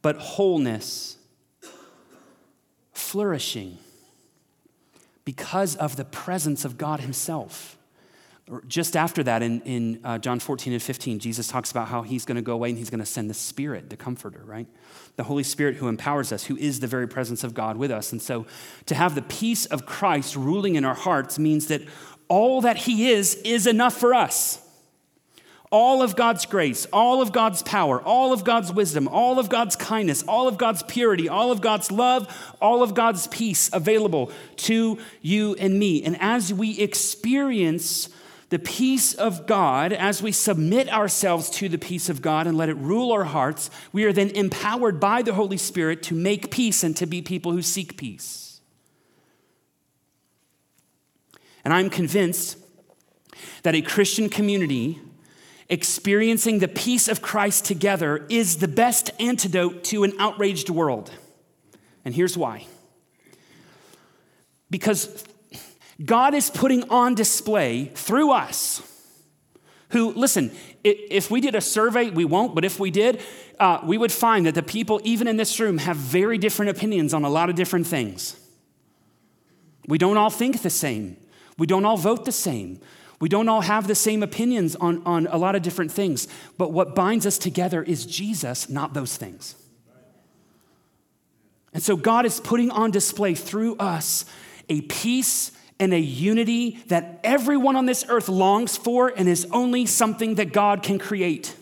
but 0.00 0.16
wholeness, 0.16 1.18
flourishing, 2.92 3.78
because 5.24 5.76
of 5.76 5.96
the 5.96 6.04
presence 6.04 6.64
of 6.64 6.78
God 6.78 7.00
Himself 7.00 7.77
just 8.66 8.96
after 8.96 9.22
that, 9.24 9.42
in, 9.42 9.60
in 9.62 10.00
uh, 10.04 10.18
John 10.18 10.40
14 10.40 10.72
and 10.72 10.82
15, 10.82 11.18
Jesus 11.18 11.48
talks 11.48 11.70
about 11.70 11.88
how 11.88 12.02
he's 12.02 12.24
going 12.24 12.36
to 12.36 12.42
go 12.42 12.54
away 12.54 12.70
and 12.70 12.78
he's 12.78 12.90
going 12.90 13.00
to 13.00 13.06
send 13.06 13.28
the 13.28 13.34
Spirit, 13.34 13.90
the 13.90 13.96
Comforter, 13.96 14.42
right? 14.44 14.66
The 15.16 15.24
Holy 15.24 15.42
Spirit 15.42 15.76
who 15.76 15.88
empowers 15.88 16.32
us, 16.32 16.44
who 16.44 16.56
is 16.56 16.80
the 16.80 16.86
very 16.86 17.08
presence 17.08 17.44
of 17.44 17.54
God 17.54 17.76
with 17.76 17.90
us. 17.90 18.12
And 18.12 18.22
so 18.22 18.46
to 18.86 18.94
have 18.94 19.14
the 19.14 19.22
peace 19.22 19.66
of 19.66 19.86
Christ 19.86 20.36
ruling 20.36 20.76
in 20.76 20.84
our 20.84 20.94
hearts 20.94 21.38
means 21.38 21.68
that 21.68 21.82
all 22.28 22.60
that 22.62 22.76
he 22.76 23.10
is 23.10 23.34
is 23.36 23.66
enough 23.66 23.94
for 23.94 24.14
us. 24.14 24.64
All 25.70 26.00
of 26.00 26.16
God's 26.16 26.46
grace, 26.46 26.86
all 26.94 27.20
of 27.20 27.30
God's 27.30 27.62
power, 27.62 28.00
all 28.00 28.32
of 28.32 28.42
God's 28.42 28.72
wisdom, 28.72 29.06
all 29.06 29.38
of 29.38 29.50
God's 29.50 29.76
kindness, 29.76 30.22
all 30.22 30.48
of 30.48 30.56
God's 30.56 30.82
purity, 30.82 31.28
all 31.28 31.52
of 31.52 31.60
God's 31.60 31.92
love, 31.92 32.54
all 32.58 32.82
of 32.82 32.94
God's 32.94 33.26
peace 33.26 33.68
available 33.70 34.32
to 34.56 34.98
you 35.20 35.56
and 35.56 35.78
me. 35.78 36.02
And 36.02 36.16
as 36.20 36.54
we 36.54 36.78
experience 36.78 38.08
the 38.50 38.58
peace 38.58 39.12
of 39.12 39.46
God, 39.46 39.92
as 39.92 40.22
we 40.22 40.32
submit 40.32 40.90
ourselves 40.90 41.50
to 41.50 41.68
the 41.68 41.76
peace 41.76 42.08
of 42.08 42.22
God 42.22 42.46
and 42.46 42.56
let 42.56 42.70
it 42.70 42.76
rule 42.76 43.12
our 43.12 43.24
hearts, 43.24 43.70
we 43.92 44.04
are 44.04 44.12
then 44.12 44.30
empowered 44.30 44.98
by 44.98 45.20
the 45.20 45.34
Holy 45.34 45.58
Spirit 45.58 46.02
to 46.04 46.14
make 46.14 46.50
peace 46.50 46.82
and 46.82 46.96
to 46.96 47.04
be 47.04 47.20
people 47.20 47.52
who 47.52 47.60
seek 47.60 47.98
peace. 47.98 48.60
And 51.62 51.74
I'm 51.74 51.90
convinced 51.90 52.56
that 53.64 53.74
a 53.74 53.82
Christian 53.82 54.30
community 54.30 54.98
experiencing 55.68 56.60
the 56.60 56.68
peace 56.68 57.08
of 57.08 57.20
Christ 57.20 57.66
together 57.66 58.24
is 58.30 58.56
the 58.56 58.68
best 58.68 59.10
antidote 59.20 59.84
to 59.84 60.04
an 60.04 60.14
outraged 60.18 60.70
world. 60.70 61.10
And 62.06 62.14
here's 62.14 62.38
why. 62.38 62.66
Because 64.70 65.24
God 66.04 66.34
is 66.34 66.50
putting 66.50 66.88
on 66.90 67.14
display 67.14 67.86
through 67.86 68.32
us. 68.32 68.82
Who, 69.90 70.12
listen, 70.12 70.52
if 70.84 71.30
we 71.30 71.40
did 71.40 71.54
a 71.54 71.60
survey, 71.60 72.10
we 72.10 72.24
won't, 72.24 72.54
but 72.54 72.64
if 72.64 72.78
we 72.78 72.90
did, 72.90 73.22
uh, 73.58 73.80
we 73.82 73.96
would 73.96 74.12
find 74.12 74.46
that 74.46 74.54
the 74.54 74.62
people, 74.62 75.00
even 75.02 75.26
in 75.26 75.36
this 75.36 75.58
room, 75.58 75.78
have 75.78 75.96
very 75.96 76.38
different 76.38 76.70
opinions 76.70 77.14
on 77.14 77.24
a 77.24 77.30
lot 77.30 77.48
of 77.48 77.56
different 77.56 77.86
things. 77.86 78.38
We 79.86 79.96
don't 79.96 80.18
all 80.18 80.30
think 80.30 80.62
the 80.62 80.70
same. 80.70 81.16
We 81.56 81.66
don't 81.66 81.84
all 81.84 81.96
vote 81.96 82.26
the 82.26 82.32
same. 82.32 82.80
We 83.18 83.28
don't 83.28 83.48
all 83.48 83.62
have 83.62 83.88
the 83.88 83.94
same 83.94 84.22
opinions 84.22 84.76
on, 84.76 85.02
on 85.04 85.26
a 85.26 85.38
lot 85.38 85.56
of 85.56 85.62
different 85.62 85.90
things. 85.90 86.28
But 86.56 86.72
what 86.72 86.94
binds 86.94 87.26
us 87.26 87.38
together 87.38 87.82
is 87.82 88.06
Jesus, 88.06 88.68
not 88.68 88.94
those 88.94 89.16
things. 89.16 89.56
And 91.72 91.82
so 91.82 91.96
God 91.96 92.26
is 92.26 92.40
putting 92.40 92.70
on 92.70 92.90
display 92.90 93.34
through 93.34 93.76
us 93.76 94.24
a 94.68 94.82
peace 94.82 95.50
and 95.80 95.92
a 95.92 96.00
unity 96.00 96.78
that 96.88 97.20
everyone 97.22 97.76
on 97.76 97.86
this 97.86 98.04
earth 98.08 98.28
longs 98.28 98.76
for 98.76 99.12
and 99.16 99.28
is 99.28 99.46
only 99.52 99.86
something 99.86 100.34
that 100.36 100.52
God 100.52 100.82
can 100.82 100.98
create. 100.98 101.54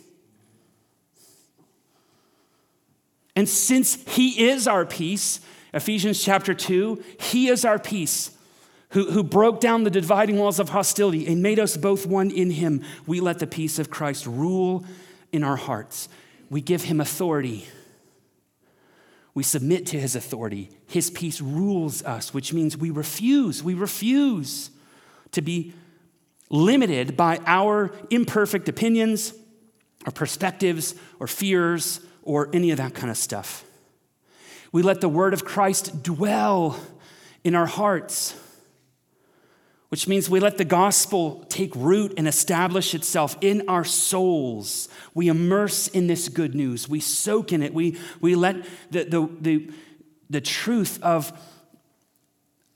And 3.34 3.48
since 3.48 4.02
He 4.08 4.48
is 4.48 4.66
our 4.66 4.86
peace, 4.86 5.40
Ephesians 5.74 6.24
chapter 6.24 6.54
2, 6.54 7.04
He 7.20 7.48
is 7.48 7.64
our 7.66 7.78
peace, 7.78 8.30
who, 8.90 9.10
who 9.10 9.22
broke 9.22 9.60
down 9.60 9.84
the 9.84 9.90
dividing 9.90 10.38
walls 10.38 10.58
of 10.58 10.70
hostility 10.70 11.26
and 11.26 11.42
made 11.42 11.58
us 11.58 11.76
both 11.76 12.06
one 12.06 12.30
in 12.30 12.50
Him. 12.50 12.82
We 13.06 13.20
let 13.20 13.38
the 13.38 13.46
peace 13.46 13.78
of 13.78 13.90
Christ 13.90 14.26
rule 14.26 14.86
in 15.32 15.44
our 15.44 15.56
hearts. 15.56 16.08
We 16.48 16.62
give 16.62 16.84
Him 16.84 16.98
authority. 17.00 17.66
We 19.36 19.42
submit 19.42 19.84
to 19.88 20.00
His 20.00 20.16
authority. 20.16 20.70
His 20.86 21.10
peace 21.10 21.42
rules 21.42 22.02
us, 22.04 22.32
which 22.32 22.54
means 22.54 22.74
we 22.74 22.88
refuse, 22.88 23.62
we 23.62 23.74
refuse 23.74 24.70
to 25.32 25.42
be 25.42 25.74
limited 26.48 27.18
by 27.18 27.40
our 27.44 27.92
imperfect 28.08 28.66
opinions 28.66 29.34
or 30.06 30.12
perspectives 30.12 30.94
or 31.20 31.26
fears 31.26 32.00
or 32.22 32.48
any 32.54 32.70
of 32.70 32.78
that 32.78 32.94
kind 32.94 33.10
of 33.10 33.18
stuff. 33.18 33.62
We 34.72 34.80
let 34.80 35.02
the 35.02 35.08
word 35.10 35.34
of 35.34 35.44
Christ 35.44 36.02
dwell 36.02 36.80
in 37.44 37.54
our 37.54 37.66
hearts, 37.66 38.34
which 39.88 40.08
means 40.08 40.28
we 40.28 40.40
let 40.40 40.58
the 40.58 40.64
gospel 40.64 41.44
take 41.48 41.74
root 41.76 42.14
and 42.16 42.26
establish 42.26 42.94
itself 42.94 43.36
in 43.40 43.68
our 43.68 43.84
souls. 43.84 44.88
We 45.14 45.28
immerse 45.28 45.88
in 45.88 46.06
this 46.06 46.28
good 46.28 46.54
news, 46.54 46.88
we 46.88 47.00
soak 47.00 47.52
in 47.52 47.62
it, 47.62 47.72
we, 47.72 47.98
we 48.20 48.34
let 48.34 48.56
the, 48.90 49.04
the, 49.04 49.28
the, 49.40 49.70
the 50.28 50.40
truth 50.40 51.02
of 51.02 51.32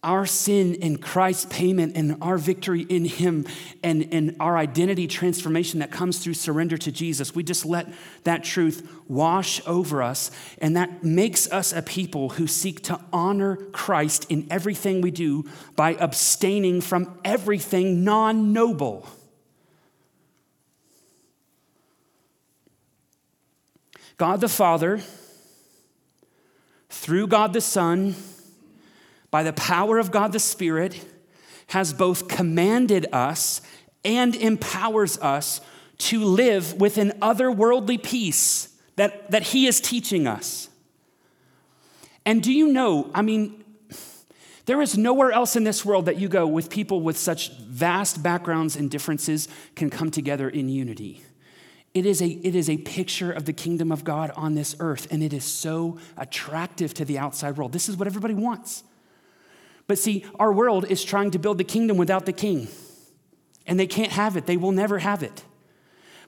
our 0.03 0.25
sin 0.25 0.79
and 0.81 1.01
Christ's 1.01 1.45
payment 1.51 1.95
and 1.95 2.17
our 2.23 2.39
victory 2.39 2.83
in 2.83 3.05
Him 3.05 3.47
and, 3.83 4.09
and 4.13 4.35
our 4.41 4.57
identity 4.57 5.07
transformation 5.07 5.81
that 5.81 5.91
comes 5.91 6.19
through 6.19 6.35
surrender 6.35 6.79
to 6.79 6.91
Jesus, 6.91 7.35
we 7.35 7.43
just 7.43 7.67
let 7.67 7.93
that 8.25 8.43
truth 8.43 8.89
wash 9.09 9.61
over 9.67 10.03
us. 10.03 10.31
And 10.59 10.75
that 10.77 11.05
makes 11.05 11.53
us 11.53 11.75
a 11.75 11.83
people 11.83 12.31
who 12.31 12.47
seek 12.47 12.83
to 12.85 12.99
honor 13.13 13.57
Christ 13.73 14.27
in 14.31 14.47
everything 14.51 15.03
we 15.03 15.11
do 15.11 15.45
by 15.77 15.95
abstaining 15.97 16.81
from 16.81 17.19
everything 17.23 18.03
non 18.03 18.55
noble. 18.55 19.07
God 24.17 24.41
the 24.41 24.49
Father, 24.49 25.01
through 26.89 27.27
God 27.27 27.53
the 27.53 27.61
Son, 27.61 28.15
by 29.31 29.43
the 29.43 29.53
power 29.53 29.99
of 29.99 30.11
God 30.11 30.33
the 30.33 30.41
Spirit, 30.41 31.05
has 31.69 31.93
both 31.93 32.29
commanded 32.29 33.07
us 33.13 33.61
and 34.05 34.35
empowers 34.35 35.19
us 35.19 35.61
to 35.99 36.25
live 36.25 36.81
with 36.81 36.99
an 36.99 37.13
otherworldly 37.21 38.03
peace 38.03 38.77
that, 38.97 39.31
that 39.31 39.45
He 39.45 39.67
is 39.67 39.81
teaching 39.81 40.27
us. 40.27 40.69
And 42.27 42.43
do 42.43 42.53
you 42.53 42.73
know, 42.73 43.11
I 43.15 43.23
mean, 43.23 43.65
there 44.67 44.81
is 44.81 44.97
nowhere 44.97 45.33
else 45.33 45.57
in 45.57 45.65
this 45.65 45.85
world 45.85 46.07
that 46.07 46.19
you 46.19 46.29
go 46.29 46.47
with 46.47 46.71
people 46.71 47.01
with 47.01 47.17
such 47.17 47.51
vast 47.59 48.23
backgrounds 48.23 48.77
and 48.77 48.91
differences 48.91 49.49
can 49.75 49.91
come 49.91 50.11
together 50.11 50.49
in 50.49 50.69
unity. 50.69 51.23
It 51.93 52.07
is, 52.07 52.23
a, 52.23 52.29
it 52.29 52.55
is 52.55 52.71
a 52.71 52.77
picture 52.79 53.33
of 53.33 53.47
the 53.47 53.53
kingdom 53.53 53.91
of 53.91 54.05
God 54.05 54.31
on 54.37 54.55
this 54.55 54.77
earth, 54.79 55.09
and 55.11 55.23
it 55.23 55.33
is 55.33 55.45
so 55.45 55.99
attractive 56.17 56.95
to 56.95 57.05
the 57.05 57.19
outside 57.19 57.57
world. 57.57 57.73
This 57.73 57.89
is 57.89 57.97
what 57.97 58.07
everybody 58.07 58.35
wants. 58.35 58.85
But 59.91 59.99
see, 59.99 60.25
our 60.39 60.53
world 60.53 60.85
is 60.89 61.03
trying 61.03 61.33
to 61.33 61.39
build 61.41 61.59
the 61.59 61.65
kingdom 61.65 61.97
without 61.97 62.25
the 62.25 62.33
king, 62.33 62.69
and 63.67 63.77
they 63.77 63.89
can't 63.89 64.13
have 64.13 64.37
it. 64.37 64.47
They 64.47 64.57
will 64.57 64.71
never 64.71 65.01
have 65.01 65.25
it. 65.25 65.43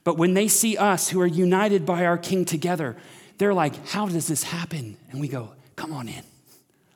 But 0.03 0.17
when 0.17 0.33
they 0.33 0.49
see 0.49 0.75
us 0.75 1.07
who 1.07 1.21
are 1.21 1.25
united 1.25 1.85
by 1.85 2.05
our 2.05 2.17
king 2.17 2.43
together, 2.43 2.97
they're 3.37 3.53
like, 3.53 3.87
How 3.87 4.05
does 4.05 4.27
this 4.27 4.43
happen? 4.43 4.97
And 5.09 5.21
we 5.21 5.29
go, 5.29 5.53
Come 5.77 5.93
on 5.93 6.09
in. 6.09 6.25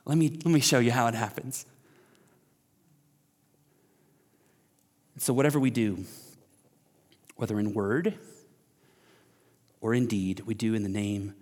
Let 0.04 0.18
me, 0.18 0.28
let 0.28 0.48
me 0.48 0.60
show 0.60 0.80
you 0.80 0.92
how 0.92 1.08
it 1.08 1.16
happens. 1.16 1.66
So, 5.20 5.32
whatever 5.32 5.62
we 5.62 5.70
do, 5.70 6.04
whether 7.38 7.58
in 7.62 7.74
word 7.74 8.16
or 9.80 9.94
in 9.94 10.06
deed, 10.06 10.42
we 10.42 10.54
do 10.54 10.74
in 10.74 10.84
the 10.84 10.90
name 10.90 11.34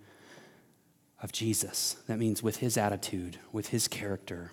of 1.20 1.32
Jesus. 1.32 1.96
That 2.06 2.20
means 2.20 2.44
with 2.44 2.58
his 2.58 2.76
attitude, 2.76 3.40
with 3.50 3.70
his 3.70 3.88
character, 3.88 4.52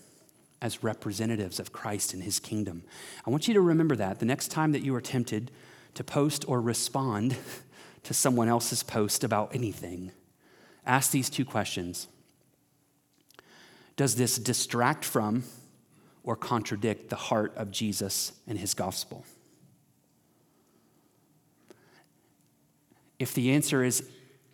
as 0.64 0.82
representatives 0.82 1.60
of 1.60 1.74
Christ 1.74 2.14
and 2.14 2.24
his 2.24 2.40
kingdom. 2.40 2.84
I 3.28 3.30
want 3.30 3.50
you 3.50 3.54
to 3.54 3.60
remember 3.60 3.98
that 3.98 4.20
the 4.20 4.26
next 4.26 4.48
time 4.48 4.72
that 4.72 4.82
you 4.82 4.96
are 4.96 5.02
tempted 5.02 5.52
to 5.94 6.06
post 6.06 6.46
or 6.48 6.62
respond 6.62 7.36
to 8.04 8.14
someone 8.14 8.48
else's 8.48 8.82
post 8.82 9.26
about 9.26 9.54
anything, 9.54 10.14
ask 10.86 11.12
these 11.12 11.30
two 11.30 11.44
questions 11.44 12.08
Does 13.98 14.16
this 14.16 14.38
distract 14.38 15.04
from 15.04 15.44
or 16.24 16.38
contradict 16.38 17.10
the 17.10 17.18
heart 17.18 17.54
of 17.58 17.70
Jesus 17.70 18.32
and 18.48 18.58
his 18.58 18.74
gospel? 18.74 19.26
If 23.20 23.34
the 23.34 23.52
answer 23.52 23.84
is 23.84 24.10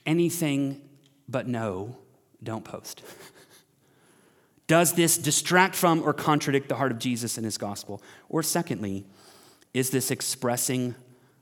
anything 0.08 0.82
but 1.28 1.48
no, 1.48 1.98
don't 2.42 2.66
post. 2.66 3.04
Does 4.70 4.94
this 4.94 5.18
distract 5.18 5.74
from 5.74 6.04
or 6.04 6.14
contradict 6.14 6.70
the 6.70 6.76
heart 6.76 6.92
of 6.92 7.00
Jesus 7.00 7.40
and 7.40 7.44
his 7.44 7.58
gospel? 7.58 8.04
Or, 8.30 8.44
secondly, 8.44 9.04
is 9.74 9.90
this 9.90 10.12
expressing 10.12 10.94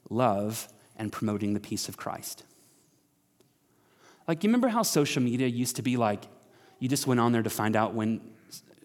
love 0.09 0.69
and 0.95 1.11
promoting 1.11 1.53
the 1.53 1.59
peace 1.59 1.89
of 1.89 1.97
Christ? 1.97 2.45
Like, 4.29 4.45
you 4.45 4.47
remember 4.47 4.69
how 4.69 4.81
social 4.81 5.21
media 5.21 5.47
used 5.47 5.75
to 5.75 5.81
be 5.81 5.97
like, 5.97 6.23
you 6.79 6.87
just 6.87 7.05
went 7.05 7.19
on 7.19 7.33
there 7.33 7.43
to 7.43 7.49
find 7.49 7.75
out 7.75 7.93
when 7.93 8.21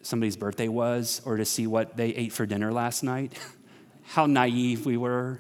somebody's 0.03 0.37
birthday 0.37 0.67
was 0.67 1.23
or 1.25 1.37
to 1.37 1.45
see 1.45 1.69
what 1.69 1.97
they 1.97 2.09
ate 2.09 2.33
for 2.33 2.45
dinner 2.45 2.73
last 2.73 3.05
night? 3.05 3.39
how 4.03 4.27
naive 4.27 4.85
we 4.85 4.97
were. 4.97 5.39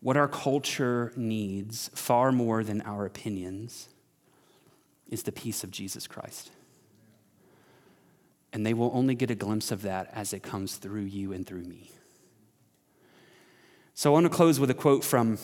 What 0.00 0.16
our 0.16 0.28
culture 0.28 1.12
needs 1.16 1.90
far 1.94 2.32
more 2.32 2.64
than 2.64 2.80
our 2.80 3.04
opinions 3.04 3.89
is 5.10 5.24
the 5.24 5.32
peace 5.32 5.62
of 5.62 5.70
Jesus 5.70 6.06
Christ. 6.06 6.50
And 8.52 8.64
they 8.64 8.74
will 8.74 8.90
only 8.94 9.14
get 9.14 9.30
a 9.30 9.34
glimpse 9.34 9.70
of 9.70 9.82
that 9.82 10.10
as 10.12 10.32
it 10.32 10.42
comes 10.42 10.76
through 10.76 11.02
you 11.02 11.32
and 11.32 11.46
through 11.46 11.64
me. 11.64 11.90
So 13.94 14.10
I 14.10 14.12
want 14.14 14.24
to 14.24 14.30
close 14.30 14.58
with 14.58 14.70
a 14.70 14.74
quote 14.74 15.04
from 15.04 15.38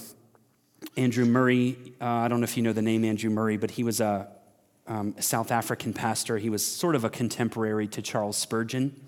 Andrew 0.96 1.26
Murray. 1.26 1.76
Uh, 2.00 2.06
I 2.06 2.28
don't 2.28 2.40
know 2.40 2.44
if 2.44 2.56
you 2.56 2.62
know 2.62 2.72
the 2.72 2.82
name 2.82 3.04
Andrew 3.04 3.30
Murray, 3.30 3.56
but 3.56 3.72
he 3.72 3.84
was 3.84 4.00
a, 4.00 4.28
um, 4.86 5.14
South 5.18 5.50
African 5.50 5.92
pastor. 5.92 6.38
He 6.38 6.50
was 6.50 6.64
sort 6.64 6.94
of 6.94 7.04
a 7.04 7.10
contemporary 7.10 7.88
to 7.88 8.02
Charles 8.02 8.36
Spurgeon. 8.36 8.98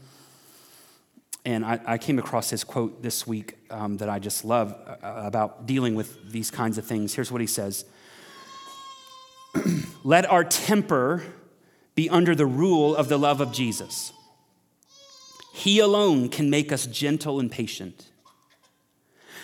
And 1.44 1.64
I, 1.64 1.80
I, 1.86 1.98
came 1.98 2.18
across 2.18 2.50
his 2.50 2.64
quote 2.64 3.02
this 3.02 3.26
week 3.26 3.56
um, 3.70 3.96
that 3.98 4.09
I 4.09 4.18
just 4.18 4.44
love 4.44 4.72
uh, 4.72 4.96
about 5.02 5.66
dealing 5.66 5.94
with 5.94 6.30
these 6.30 6.50
kinds 6.50 6.78
of 6.78 6.84
things. 6.84 7.14
Here's 7.14 7.30
what 7.30 7.40
he 7.40 7.46
says 7.46 7.84
Let 10.04 10.30
our 10.30 10.44
temper 10.44 11.22
be 11.94 12.09
under 12.09 12.34
the 12.34 12.46
rule 12.46 12.94
of 12.94 13.09
the 13.09 13.18
love 13.18 13.40
of 13.40 13.52
Jesus. 13.52 14.12
He 15.52 15.80
alone 15.80 16.28
can 16.28 16.50
make 16.50 16.70
us 16.70 16.86
gentle 16.86 17.40
and 17.40 17.50
patient. 17.50 18.06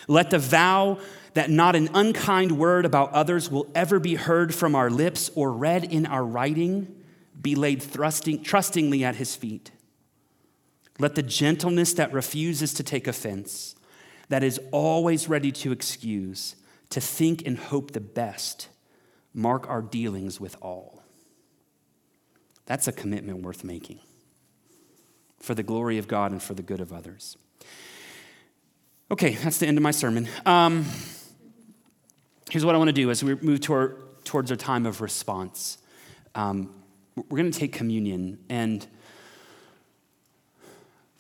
Let 0.07 0.31
the 0.31 0.39
vow 0.39 0.99
that 1.35 1.51
not 1.51 1.75
an 1.75 1.91
unkind 1.93 2.53
word 2.53 2.87
about 2.87 3.13
others 3.13 3.51
will 3.51 3.71
ever 3.75 3.99
be 3.99 4.15
heard 4.15 4.55
from 4.55 4.75
our 4.75 4.91
lips 4.91 5.31
or 5.35 5.53
read 5.53 5.85
in 5.85 6.07
our 6.07 6.25
writing 6.25 7.03
be 7.41 7.55
laid 7.55 7.83
thrusting, 7.83 8.43
trustingly 8.43 9.05
at 9.05 9.17
his 9.17 9.35
feet. 9.35 9.71
Let 10.99 11.17
the 11.17 11.23
gentleness 11.23 11.93
that 11.95 12.13
refuses 12.13 12.73
to 12.75 12.83
take 12.83 13.09
offense, 13.09 13.75
that 14.29 14.45
is 14.45 14.61
always 14.71 15.29
ready 15.29 15.51
to 15.53 15.73
excuse, 15.73 16.55
to 16.91 17.01
think 17.01 17.45
and 17.45 17.59
hope 17.59 17.91
the 17.91 18.01
best, 18.01 18.69
mark 19.35 19.69
our 19.69 19.83
dealings 19.83 20.41
with 20.41 20.57
all. 20.63 21.03
That's 22.67 22.89
a 22.89 22.93
commitment 22.93 23.43
worth 23.43 23.65
making 23.65 23.99
for 25.39 25.55
the 25.55 25.63
glory 25.63 25.99
of 25.99 26.09
God 26.09 26.33
and 26.33 26.43
for 26.43 26.55
the 26.55 26.63
good 26.63 26.81
of 26.81 26.93
others. 26.93 27.37
Okay, 29.11 29.35
that's 29.35 29.59
the 29.59 29.67
end 29.67 29.77
of 29.77 29.83
my 29.83 29.91
sermon. 29.91 30.27
Um, 30.47 30.87
here's 32.51 32.65
what 32.65 32.75
I 32.75 32.79
want 32.79 32.89
to 32.89 32.95
do 32.95 33.11
as 33.11 33.23
we 33.23 33.35
move 33.35 33.61
toward, 33.61 34.25
towards 34.25 34.51
our 34.51 34.57
time 34.57 34.87
of 34.87 35.03
response. 35.03 35.79
Um, 36.35 36.73
we're 37.15 37.39
going 37.39 37.51
to 37.51 37.59
take 37.59 37.73
communion 37.73 38.39
and 38.49 38.87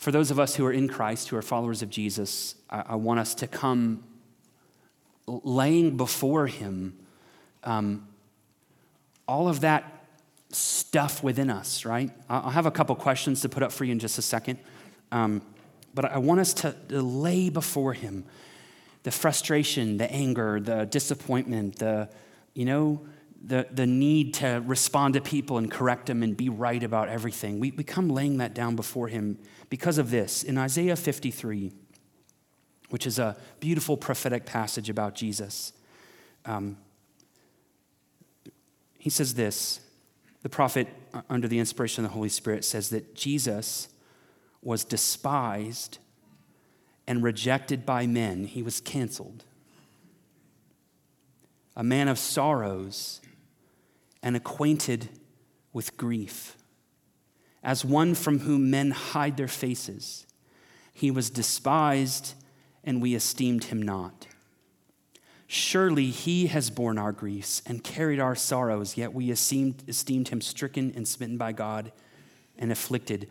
for 0.04 0.10
those 0.12 0.30
of 0.30 0.38
us 0.38 0.54
who 0.54 0.66
are 0.66 0.72
in 0.72 0.86
Christ, 0.86 1.30
who 1.30 1.36
are 1.38 1.40
followers 1.40 1.80
of 1.80 1.88
Jesus, 1.88 2.56
I, 2.68 2.84
I 2.88 2.94
want 2.96 3.20
us 3.20 3.34
to 3.36 3.46
come 3.46 4.04
laying 5.26 5.96
before 5.96 6.46
Him 6.46 6.98
um, 7.64 8.06
all 9.26 9.48
of 9.48 9.60
that 9.60 10.06
stuff 10.50 11.22
within 11.22 11.50
us, 11.50 11.84
right? 11.84 12.10
I'll 12.28 12.50
have 12.50 12.66
a 12.66 12.70
couple 12.70 12.94
questions 12.94 13.40
to 13.42 13.48
put 13.48 13.62
up 13.62 13.72
for 13.72 13.84
you 13.84 13.92
in 13.92 13.98
just 13.98 14.18
a 14.18 14.22
second. 14.22 14.58
Um, 15.10 15.42
but 15.94 16.04
I 16.06 16.18
want 16.18 16.40
us 16.40 16.54
to, 16.54 16.74
lay 16.90 17.50
before 17.50 17.92
Him 17.92 18.24
the 19.02 19.10
frustration, 19.10 19.98
the 19.98 20.10
anger, 20.10 20.60
the 20.60 20.86
disappointment, 20.86 21.78
the, 21.78 22.08
you 22.54 22.64
know, 22.64 23.06
the, 23.42 23.66
the 23.70 23.86
need 23.86 24.34
to 24.34 24.62
respond 24.64 25.14
to 25.14 25.20
people 25.20 25.58
and 25.58 25.70
correct 25.70 26.06
them 26.06 26.22
and 26.22 26.36
be 26.36 26.48
right 26.48 26.82
about 26.82 27.08
everything. 27.08 27.60
We, 27.60 27.72
we 27.72 27.84
come 27.84 28.08
laying 28.08 28.38
that 28.38 28.54
down 28.54 28.76
before 28.76 29.08
Him 29.08 29.38
because 29.68 29.98
of 29.98 30.10
this. 30.10 30.42
In 30.42 30.56
Isaiah 30.56 30.96
53, 30.96 31.72
which 32.88 33.06
is 33.06 33.18
a 33.18 33.36
beautiful 33.60 33.96
prophetic 33.96 34.46
passage 34.46 34.88
about 34.88 35.14
Jesus, 35.14 35.72
um, 36.46 36.78
he 39.04 39.10
says 39.10 39.34
this 39.34 39.80
the 40.40 40.48
prophet, 40.48 40.88
under 41.28 41.46
the 41.46 41.58
inspiration 41.58 42.06
of 42.06 42.10
the 42.10 42.14
Holy 42.14 42.30
Spirit, 42.30 42.64
says 42.64 42.88
that 42.88 43.14
Jesus 43.14 43.90
was 44.62 44.82
despised 44.82 45.98
and 47.06 47.22
rejected 47.22 47.84
by 47.84 48.06
men, 48.06 48.44
he 48.44 48.62
was 48.62 48.80
canceled. 48.80 49.44
A 51.76 51.84
man 51.84 52.08
of 52.08 52.18
sorrows 52.18 53.20
and 54.22 54.36
acquainted 54.36 55.10
with 55.74 55.98
grief. 55.98 56.56
As 57.62 57.84
one 57.84 58.14
from 58.14 58.38
whom 58.38 58.70
men 58.70 58.90
hide 58.90 59.36
their 59.36 59.48
faces, 59.48 60.26
he 60.94 61.10
was 61.10 61.28
despised 61.28 62.32
and 62.82 63.02
we 63.02 63.14
esteemed 63.14 63.64
him 63.64 63.82
not. 63.82 64.28
Surely 65.46 66.06
he 66.06 66.46
has 66.46 66.70
borne 66.70 66.98
our 66.98 67.12
griefs 67.12 67.62
and 67.66 67.84
carried 67.84 68.18
our 68.18 68.34
sorrows, 68.34 68.96
yet 68.96 69.12
we 69.12 69.30
esteemed, 69.30 69.84
esteemed 69.86 70.28
him 70.28 70.40
stricken 70.40 70.92
and 70.96 71.06
smitten 71.06 71.36
by 71.36 71.52
God 71.52 71.92
and 72.58 72.72
afflicted. 72.72 73.28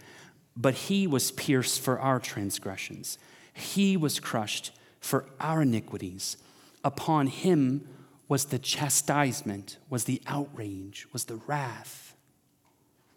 But 0.56 0.76
he 0.76 1.08
was 1.08 1.32
pierced 1.32 1.82
for 1.82 2.00
our 2.00 2.20
transgressions, 2.20 3.18
he 3.54 3.98
was 3.98 4.20
crushed 4.20 4.72
for 5.00 5.26
our 5.40 5.62
iniquities. 5.62 6.38
Upon 6.86 7.28
him 7.28 7.88
was 8.28 8.46
the 8.46 8.60
chastisement, 8.60 9.78
was 9.90 10.04
the 10.04 10.22
outrage, 10.28 11.08
was 11.14 11.26
the 11.26 11.36
wrath 11.48 12.16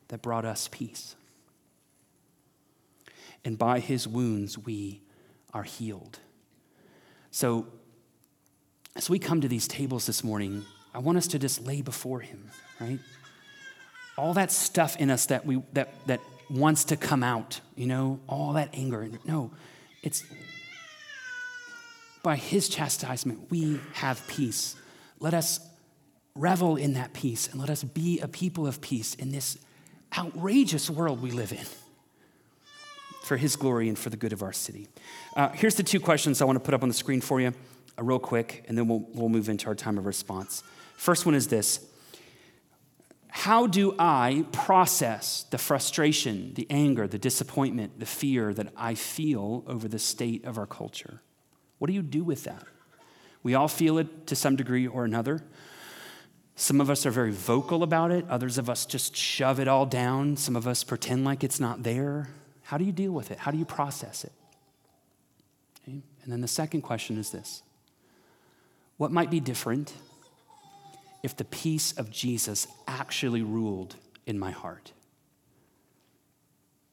that 0.08 0.22
brought 0.22 0.44
us 0.44 0.68
peace. 0.70 1.16
And 3.44 3.58
by 3.58 3.80
his 3.80 4.06
wounds 4.06 4.58
we 4.58 5.02
are 5.52 5.62
healed. 5.62 6.18
So, 7.30 7.66
as 8.96 9.10
we 9.10 9.18
come 9.18 9.42
to 9.42 9.48
these 9.48 9.68
tables 9.68 10.06
this 10.06 10.24
morning, 10.24 10.64
I 10.94 10.98
want 10.98 11.18
us 11.18 11.26
to 11.28 11.38
just 11.38 11.64
lay 11.64 11.82
before 11.82 12.20
him, 12.20 12.50
right? 12.80 12.98
All 14.16 14.32
that 14.34 14.50
stuff 14.50 14.96
in 14.96 15.10
us 15.10 15.26
that 15.26 15.44
we 15.44 15.62
that 15.74 15.90
that 16.06 16.20
wants 16.48 16.84
to 16.84 16.96
come 16.96 17.22
out, 17.22 17.60
you 17.74 17.86
know, 17.86 18.20
all 18.26 18.54
that 18.54 18.70
anger. 18.72 19.08
No, 19.26 19.50
it's 20.02 20.24
by 22.22 22.36
his 22.36 22.68
chastisement 22.68 23.50
we 23.50 23.78
have 23.92 24.26
peace. 24.26 24.74
Let 25.20 25.34
us 25.34 25.60
revel 26.34 26.76
in 26.76 26.94
that 26.94 27.12
peace 27.12 27.48
and 27.48 27.60
let 27.60 27.70
us 27.70 27.84
be 27.84 28.20
a 28.20 28.28
people 28.28 28.66
of 28.66 28.80
peace 28.80 29.14
in 29.14 29.32
this 29.32 29.58
outrageous 30.16 30.88
world 30.88 31.20
we 31.20 31.30
live 31.30 31.52
in 31.52 31.66
for 33.22 33.36
his 33.36 33.56
glory 33.56 33.88
and 33.88 33.98
for 33.98 34.08
the 34.08 34.16
good 34.16 34.32
of 34.32 34.42
our 34.42 34.52
city. 34.52 34.88
Uh, 35.34 35.48
here's 35.50 35.74
the 35.74 35.82
two 35.82 36.00
questions 36.00 36.40
I 36.40 36.44
want 36.44 36.56
to 36.56 36.64
put 36.64 36.74
up 36.74 36.82
on 36.82 36.88
the 36.88 36.94
screen 36.94 37.20
for 37.20 37.40
you, 37.40 37.52
Uh, 37.98 38.02
real 38.02 38.18
quick, 38.18 38.64
and 38.68 38.76
then 38.76 38.88
we'll, 38.88 39.06
we'll 39.14 39.28
move 39.28 39.48
into 39.48 39.66
our 39.66 39.74
time 39.74 39.98
of 39.98 40.06
response. 40.06 40.62
First 40.96 41.26
one 41.26 41.34
is 41.34 41.48
this 41.48 41.86
How 43.28 43.66
do 43.66 43.94
I 43.98 44.44
process 44.52 45.44
the 45.50 45.58
frustration, 45.58 46.52
the 46.54 46.66
anger, 46.70 47.06
the 47.06 47.18
disappointment, 47.18 47.98
the 47.98 48.06
fear 48.06 48.52
that 48.54 48.72
I 48.76 48.94
feel 48.94 49.64
over 49.66 49.88
the 49.88 49.98
state 49.98 50.44
of 50.44 50.58
our 50.58 50.66
culture? 50.66 51.20
What 51.78 51.88
do 51.88 51.94
you 51.94 52.02
do 52.02 52.24
with 52.24 52.44
that? 52.44 52.64
We 53.42 53.54
all 53.54 53.68
feel 53.68 53.98
it 53.98 54.26
to 54.26 54.36
some 54.36 54.56
degree 54.56 54.86
or 54.86 55.04
another. 55.04 55.42
Some 56.56 56.80
of 56.80 56.88
us 56.88 57.04
are 57.04 57.10
very 57.10 57.30
vocal 57.30 57.82
about 57.82 58.10
it, 58.10 58.24
others 58.30 58.56
of 58.56 58.70
us 58.70 58.86
just 58.86 59.14
shove 59.14 59.60
it 59.60 59.68
all 59.68 59.84
down. 59.84 60.36
Some 60.38 60.56
of 60.56 60.66
us 60.66 60.82
pretend 60.82 61.24
like 61.24 61.44
it's 61.44 61.60
not 61.60 61.82
there. 61.82 62.30
How 62.62 62.78
do 62.78 62.84
you 62.84 62.92
deal 62.92 63.12
with 63.12 63.30
it? 63.30 63.38
How 63.38 63.50
do 63.50 63.58
you 63.58 63.66
process 63.66 64.24
it? 64.24 64.32
Okay? 65.82 66.00
And 66.22 66.32
then 66.32 66.40
the 66.40 66.48
second 66.48 66.80
question 66.80 67.18
is 67.18 67.30
this 67.30 67.62
What 68.96 69.12
might 69.12 69.30
be 69.30 69.40
different 69.40 69.92
if 71.22 71.36
the 71.36 71.44
peace 71.44 71.92
of 71.92 72.10
Jesus 72.10 72.66
actually 72.88 73.42
ruled 73.42 73.96
in 74.26 74.38
my 74.38 74.50
heart? 74.50 74.92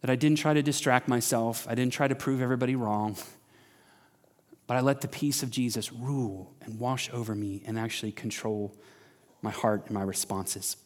That 0.02 0.10
I 0.10 0.16
didn't 0.16 0.38
try 0.38 0.54
to 0.54 0.62
distract 0.62 1.08
myself, 1.08 1.66
I 1.70 1.76
didn't 1.76 1.94
try 1.94 2.08
to 2.08 2.16
prove 2.16 2.42
everybody 2.42 2.76
wrong, 2.76 3.16
but 4.68 4.76
I 4.76 4.82
let 4.82 5.02
the 5.02 5.08
peace 5.08 5.44
of 5.44 5.50
Jesus 5.50 5.94
rule 5.94 6.54
and 6.62 6.80
wash 6.80 7.10
over 7.14 7.36
me 7.36 7.64
and 7.66 7.80
actually 7.80 8.12
control 8.12 8.76
my 9.42 9.52
heart 9.52 9.84
and 9.86 9.94
my 9.94 10.04
responses. 10.04 10.78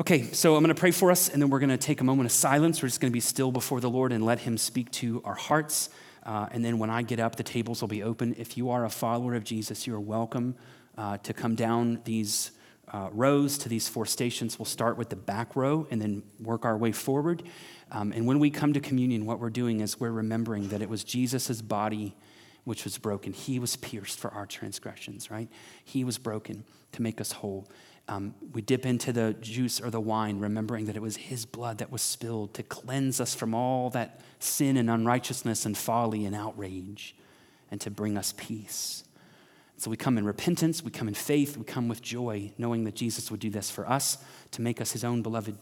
Okay, 0.00 0.24
so 0.32 0.56
I'm 0.56 0.62
going 0.64 0.74
to 0.74 0.78
pray 0.78 0.90
for 0.90 1.12
us, 1.12 1.28
and 1.28 1.40
then 1.40 1.50
we're 1.50 1.60
going 1.60 1.70
to 1.70 1.78
take 1.78 2.00
a 2.00 2.04
moment 2.04 2.26
of 2.26 2.32
silence. 2.32 2.82
We're 2.82 2.88
just 2.88 3.00
going 3.00 3.12
to 3.12 3.14
be 3.14 3.20
still 3.20 3.52
before 3.52 3.80
the 3.80 3.88
Lord 3.88 4.12
and 4.12 4.24
let 4.26 4.40
Him 4.40 4.58
speak 4.58 4.90
to 4.92 5.22
our 5.24 5.34
hearts. 5.34 5.88
Uh, 6.24 6.46
and 6.52 6.64
then 6.64 6.78
when 6.78 6.90
I 6.90 7.02
get 7.02 7.20
up, 7.20 7.36
the 7.36 7.42
tables 7.42 7.80
will 7.80 7.88
be 7.88 8.02
open. 8.02 8.34
If 8.38 8.56
you 8.56 8.70
are 8.70 8.84
a 8.84 8.90
follower 8.90 9.34
of 9.34 9.44
Jesus, 9.44 9.86
you 9.86 9.94
are 9.94 10.00
welcome 10.00 10.56
uh, 10.96 11.18
to 11.18 11.32
come 11.32 11.54
down 11.54 12.00
these 12.04 12.52
uh, 12.92 13.08
rows 13.12 13.58
to 13.58 13.68
these 13.68 13.88
four 13.88 14.06
stations. 14.06 14.58
We'll 14.58 14.66
start 14.66 14.96
with 14.96 15.08
the 15.08 15.16
back 15.16 15.56
row 15.56 15.86
and 15.90 16.00
then 16.00 16.22
work 16.40 16.64
our 16.64 16.76
way 16.76 16.92
forward. 16.92 17.42
Um, 17.90 18.12
and 18.12 18.26
when 18.26 18.38
we 18.38 18.50
come 18.50 18.72
to 18.72 18.80
communion, 18.80 19.26
what 19.26 19.40
we're 19.40 19.50
doing 19.50 19.80
is 19.80 19.98
we're 19.98 20.10
remembering 20.10 20.68
that 20.68 20.82
it 20.82 20.88
was 20.88 21.04
Jesus' 21.04 21.60
body 21.60 22.14
which 22.64 22.84
was 22.84 22.96
broken. 22.98 23.32
He 23.32 23.58
was 23.58 23.76
pierced 23.76 24.18
for 24.18 24.30
our 24.30 24.46
transgressions, 24.46 25.30
right? 25.30 25.48
He 25.84 26.04
was 26.04 26.18
broken 26.18 26.64
to 26.92 27.02
make 27.02 27.20
us 27.20 27.32
whole. 27.32 27.68
Um, 28.06 28.34
we 28.52 28.60
dip 28.60 28.84
into 28.84 29.12
the 29.12 29.34
juice 29.40 29.80
or 29.80 29.90
the 29.90 30.00
wine, 30.00 30.38
remembering 30.38 30.84
that 30.86 30.96
it 30.96 31.02
was 31.02 31.16
His 31.16 31.46
blood 31.46 31.78
that 31.78 31.90
was 31.90 32.02
spilled 32.02 32.52
to 32.54 32.62
cleanse 32.62 33.20
us 33.20 33.34
from 33.34 33.54
all 33.54 33.90
that 33.90 34.20
sin 34.38 34.76
and 34.76 34.90
unrighteousness 34.90 35.64
and 35.64 35.76
folly 35.76 36.26
and 36.26 36.34
outrage 36.34 37.14
and 37.70 37.80
to 37.80 37.90
bring 37.90 38.18
us 38.18 38.34
peace. 38.36 39.04
So 39.78 39.90
we 39.90 39.96
come 39.96 40.18
in 40.18 40.24
repentance, 40.24 40.84
we 40.84 40.90
come 40.90 41.08
in 41.08 41.14
faith, 41.14 41.56
we 41.56 41.64
come 41.64 41.88
with 41.88 42.02
joy, 42.02 42.52
knowing 42.58 42.84
that 42.84 42.94
Jesus 42.94 43.30
would 43.30 43.40
do 43.40 43.50
this 43.50 43.70
for 43.70 43.88
us 43.88 44.18
to 44.52 44.62
make 44.62 44.80
us 44.80 44.92
His 44.92 45.02
own 45.02 45.22
beloved 45.22 45.56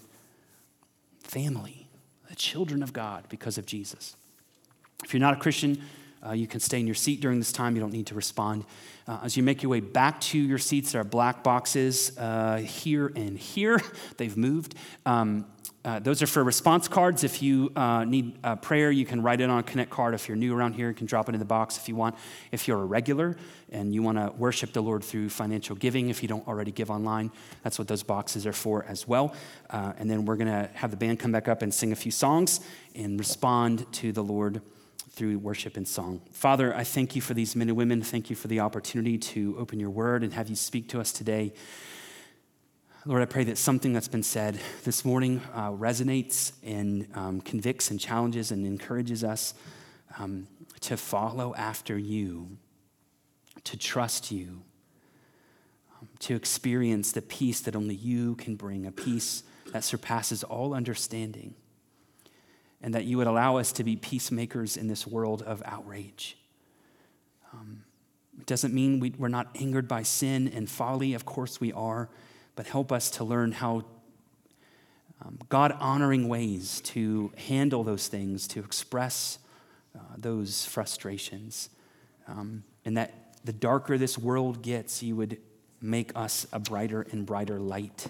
family, 1.22 1.88
the 2.28 2.34
children 2.34 2.82
of 2.82 2.93
God 2.93 3.24
because 3.28 3.57
of 3.57 3.66
Jesus. 3.66 4.16
If 5.05 5.14
you're 5.14 5.20
not 5.20 5.34
a 5.34 5.40
Christian, 5.40 5.80
uh, 6.27 6.33
you 6.33 6.47
can 6.47 6.61
stay 6.61 6.81
in 6.81 6.87
your 6.87 6.95
seat 6.95 7.20
during 7.20 7.39
this 7.39 7.53
time. 7.53 7.75
You 7.75 7.81
don't 7.81 7.93
need 7.93 8.07
to 8.09 8.14
respond. 8.14 8.64
Uh, 9.09 9.20
as 9.25 9.37
you 9.37 9.43
make 9.43 9.62
your 9.62 9.70
way 9.70 9.81
back 9.81 10.20
to 10.20 10.39
your 10.39 10.59
seats, 10.59 10.93
there 10.93 11.01
are 11.01 11.05
black 11.05 11.43
boxes 11.43 12.16
uh, 12.18 12.59
here 12.59 13.12
and 13.16 13.37
here. 13.37 13.81
They've 14.16 14.37
moved. 14.37 14.75
Um, 15.05 15.47
uh, 15.85 15.99
those 15.99 16.23
are 16.23 16.29
for 16.29 16.45
response 16.45 16.87
cards. 16.87 17.25
If 17.25 17.43
you 17.43 17.73
uh, 17.75 18.05
need 18.05 18.41
prayer, 18.62 18.93
you 18.93 19.05
can 19.05 19.20
write 19.20 19.41
it 19.41 19.51
on 19.51 19.59
a 19.59 19.62
Connect 19.64 19.91
card. 19.91 20.14
If 20.14 20.29
you're 20.29 20.37
new 20.37 20.55
around 20.55 20.75
here, 20.75 20.89
you 20.89 20.95
can 20.95 21.09
drop 21.09 21.29
it 21.29 21.35
in 21.35 21.41
the 21.41 21.45
box 21.45 21.77
if 21.77 21.89
you 21.89 21.97
want. 21.97 22.14
If 22.53 22.68
you're 22.68 22.81
a 22.81 22.85
regular 22.85 23.37
and 23.73 23.93
you 23.93 24.01
want 24.01 24.18
to 24.18 24.33
worship 24.39 24.73
the 24.73 24.81
Lord 24.81 25.03
through 25.03 25.29
financial 25.29 25.75
giving, 25.75 26.09
if 26.09 26.23
you 26.23 26.29
don't 26.29 26.47
already 26.47 26.70
give 26.70 26.89
online, 26.89 27.33
that's 27.64 27.81
what 27.81 27.89
those 27.89 28.05
boxes 28.05 28.47
are 28.47 28.53
for 28.53 28.85
as 28.85 29.09
well. 29.09 29.35
Uh, 29.70 29.93
and 29.99 30.09
then 30.09 30.25
we're 30.25 30.37
going 30.37 30.47
to 30.47 30.70
have 30.75 30.93
the 30.93 30.97
band 30.97 31.18
come 31.18 31.33
back 31.33 31.49
up 31.49 31.62
and 31.62 31.75
sing 31.75 31.91
a 31.91 31.97
few 31.97 32.12
songs 32.12 32.61
and 32.95 33.18
respond 33.18 33.93
to 33.95 34.12
the 34.12 34.23
Lord 34.23 34.62
through 35.13 35.39
worship 35.39 35.77
and 35.77 35.87
song. 35.87 36.23
Father, 36.33 36.75
I 36.75 36.85
thank 36.85 37.15
you 37.15 37.21
for 37.21 37.35
these 37.35 37.55
men 37.55 37.69
and 37.69 37.77
women. 37.77 38.03
Thank 38.03 38.31
you 38.31 38.37
for 38.37 38.49
the 38.49 38.61
opportunity 38.61 39.19
to 39.19 39.57
open 39.59 39.79
your 39.79 39.91
word 39.91 40.23
and 40.23 40.33
have 40.33 40.49
you 40.49 40.57
speak 40.57 40.89
to 40.91 41.01
us 41.01 41.13
today. 41.13 41.53
Lord, 43.05 43.21
I 43.21 43.27
pray 43.27 43.45
that 43.45 43.59
something 43.59 43.93
that's 43.93 44.09
been 44.09 44.23
said 44.23 44.59
this 44.85 45.05
morning 45.05 45.43
uh, 45.53 45.71
resonates 45.71 46.53
and 46.63 47.09
um, 47.15 47.41
convicts 47.41 47.91
and 47.91 48.01
challenges 48.01 48.53
and 48.53 48.65
encourages 48.65 49.23
us 49.23 49.55
um, 50.19 50.47
to 50.81 50.97
follow 50.97 51.55
after 51.57 51.99
you, 51.99 52.57
to 53.65 53.77
trust 53.77 54.31
you, 54.31 54.63
um, 56.01 56.09
to 56.21 56.37
experience 56.37 57.13
the 57.13 57.23
peace 57.23 57.61
that 57.61 57.77
only 57.77 57.97
you 57.97 58.35
can 58.37 58.57
bring, 58.57 58.87
a 58.87 58.93
peace 58.93 59.43
that 59.73 59.85
surpasses 59.85 60.43
all 60.43 60.73
understanding 60.73 61.55
and 62.83 62.95
that 62.95 63.05
you 63.05 63.16
would 63.16 63.26
allow 63.26 63.57
us 63.57 63.72
to 63.72 63.85
be 63.85 63.97
peacemakers 63.97 64.76
in 64.76 64.89
this 64.89 65.07
world 65.07 65.43
of 65.43 65.62
outrage. 65.64 66.37
Um, 67.53 67.85
it 68.39 68.47
doesn't 68.47 68.74
mean 68.74 68.99
we, 68.99 69.14
we're 69.16 69.28
not 69.28 69.49
angered 69.61 69.87
by 69.87 70.03
sin 70.03 70.51
and 70.55 70.68
folly, 70.68 71.14
of 71.14 71.24
course 71.24 71.61
we 71.61 71.72
are, 71.72 72.09
but 72.57 72.66
help 72.66 72.91
us 72.91 73.11
to 73.12 73.24
learn 73.24 73.53
how 73.53 73.85
um, 75.24 75.39
God 75.49 75.76
honoring 75.78 76.28
ways 76.28 76.80
to 76.80 77.33
handle 77.37 77.85
those 77.85 78.09
things, 78.09 78.49
to 78.49 78.61
express 78.61 79.39
uh, 79.95 80.01
those 80.16 80.64
frustrations. 80.64 81.70
Um, 82.26 82.64
and 82.85 82.97
that 82.97 83.37
the 83.45 83.53
darker 83.53 83.99
this 83.99 84.18
world 84.18 84.62
gets, 84.62 85.03
you 85.03 85.14
would 85.16 85.39
make 85.80 86.12
us 86.16 86.47
a 86.53 86.59
brighter 86.59 87.07
and 87.12 87.26
brighter 87.26 87.61
light 87.61 88.09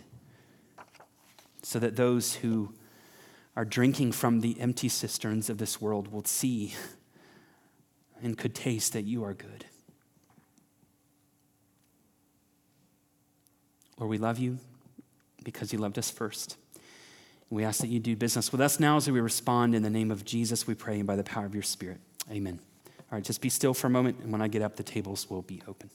so 1.63 1.79
that 1.79 1.97
those 1.97 2.35
who 2.37 2.73
are 3.55 3.65
drinking 3.65 4.13
from 4.13 4.41
the 4.41 4.59
empty 4.61 4.89
cisterns 4.89 5.51
of 5.51 5.59
this 5.59 5.81
world 5.81 6.13
will 6.13 6.25
see 6.25 6.75
and 8.23 8.39
could 8.39 8.55
taste 8.55 8.93
that 8.93 9.03
you 9.03 9.25
are 9.25 9.35
good. 9.35 9.67
Lord, 13.99 14.11
we 14.11 14.19
love 14.19 14.39
you 14.39 14.59
because 15.45 15.73
you 15.73 15.79
loved 15.79 15.99
us 15.99 16.11
first. 16.11 16.57
We 17.51 17.65
ask 17.65 17.81
that 17.81 17.89
you 17.89 18.01
do 18.01 18.17
business 18.17 18.51
with 18.51 18.61
us 18.63 18.81
now 18.81 18.97
as 18.97 19.11
we 19.11 19.21
respond 19.21 19.75
in 19.75 19.83
the 19.83 19.91
name 19.91 20.11
of 20.11 20.25
Jesus, 20.25 20.67
we 20.67 20.75
pray, 20.75 20.99
and 20.99 21.07
by 21.07 21.17
the 21.17 21.25
power 21.25 21.45
of 21.45 21.55
your 21.55 21.63
Spirit. 21.63 21.99
Amen. 22.31 22.59
All 22.87 23.19
right, 23.19 23.23
just 23.23 23.43
be 23.43 23.51
still 23.51 23.75
for 23.75 23.89
a 23.89 23.91
moment, 23.91 24.21
and 24.23 24.33
when 24.33 24.41
I 24.41 24.49
get 24.49 24.63
up, 24.63 24.77
the 24.77 24.83
tables 24.83 25.29
will 25.29 25.43
be 25.43 25.61
open. 25.69 25.91